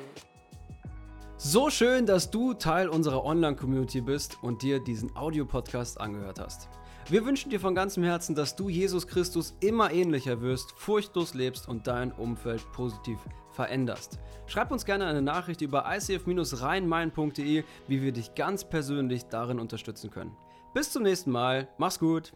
So 1.39 1.69
schön, 1.69 2.07
dass 2.07 2.31
du 2.31 2.55
Teil 2.55 2.89
unserer 2.89 3.23
Online-Community 3.23 4.01
bist 4.01 4.39
und 4.41 4.63
dir 4.63 4.79
diesen 4.79 5.15
Audiopodcast 5.15 6.01
angehört 6.01 6.39
hast. 6.39 6.67
Wir 7.09 7.25
wünschen 7.25 7.51
dir 7.51 7.59
von 7.59 7.75
ganzem 7.75 8.03
Herzen, 8.03 8.33
dass 8.33 8.55
du 8.55 8.69
Jesus 8.69 9.05
Christus 9.05 9.55
immer 9.59 9.91
ähnlicher 9.91 10.41
wirst, 10.41 10.71
furchtlos 10.71 11.35
lebst 11.35 11.69
und 11.69 11.85
dein 11.85 12.11
Umfeld 12.11 12.63
positiv 12.71 13.19
veränderst. 13.51 14.17
Schreib 14.47 14.71
uns 14.71 14.83
gerne 14.83 15.05
eine 15.05 15.21
Nachricht 15.21 15.61
über 15.61 15.85
icf-rheinmain.de, 15.85 17.63
wie 17.87 18.01
wir 18.01 18.11
dich 18.11 18.33
ganz 18.33 18.67
persönlich 18.67 19.25
darin 19.25 19.59
unterstützen 19.59 20.09
können. 20.09 20.35
Bis 20.73 20.91
zum 20.91 21.03
nächsten 21.03 21.29
Mal. 21.29 21.67
Mach's 21.77 21.99
gut. 21.99 22.33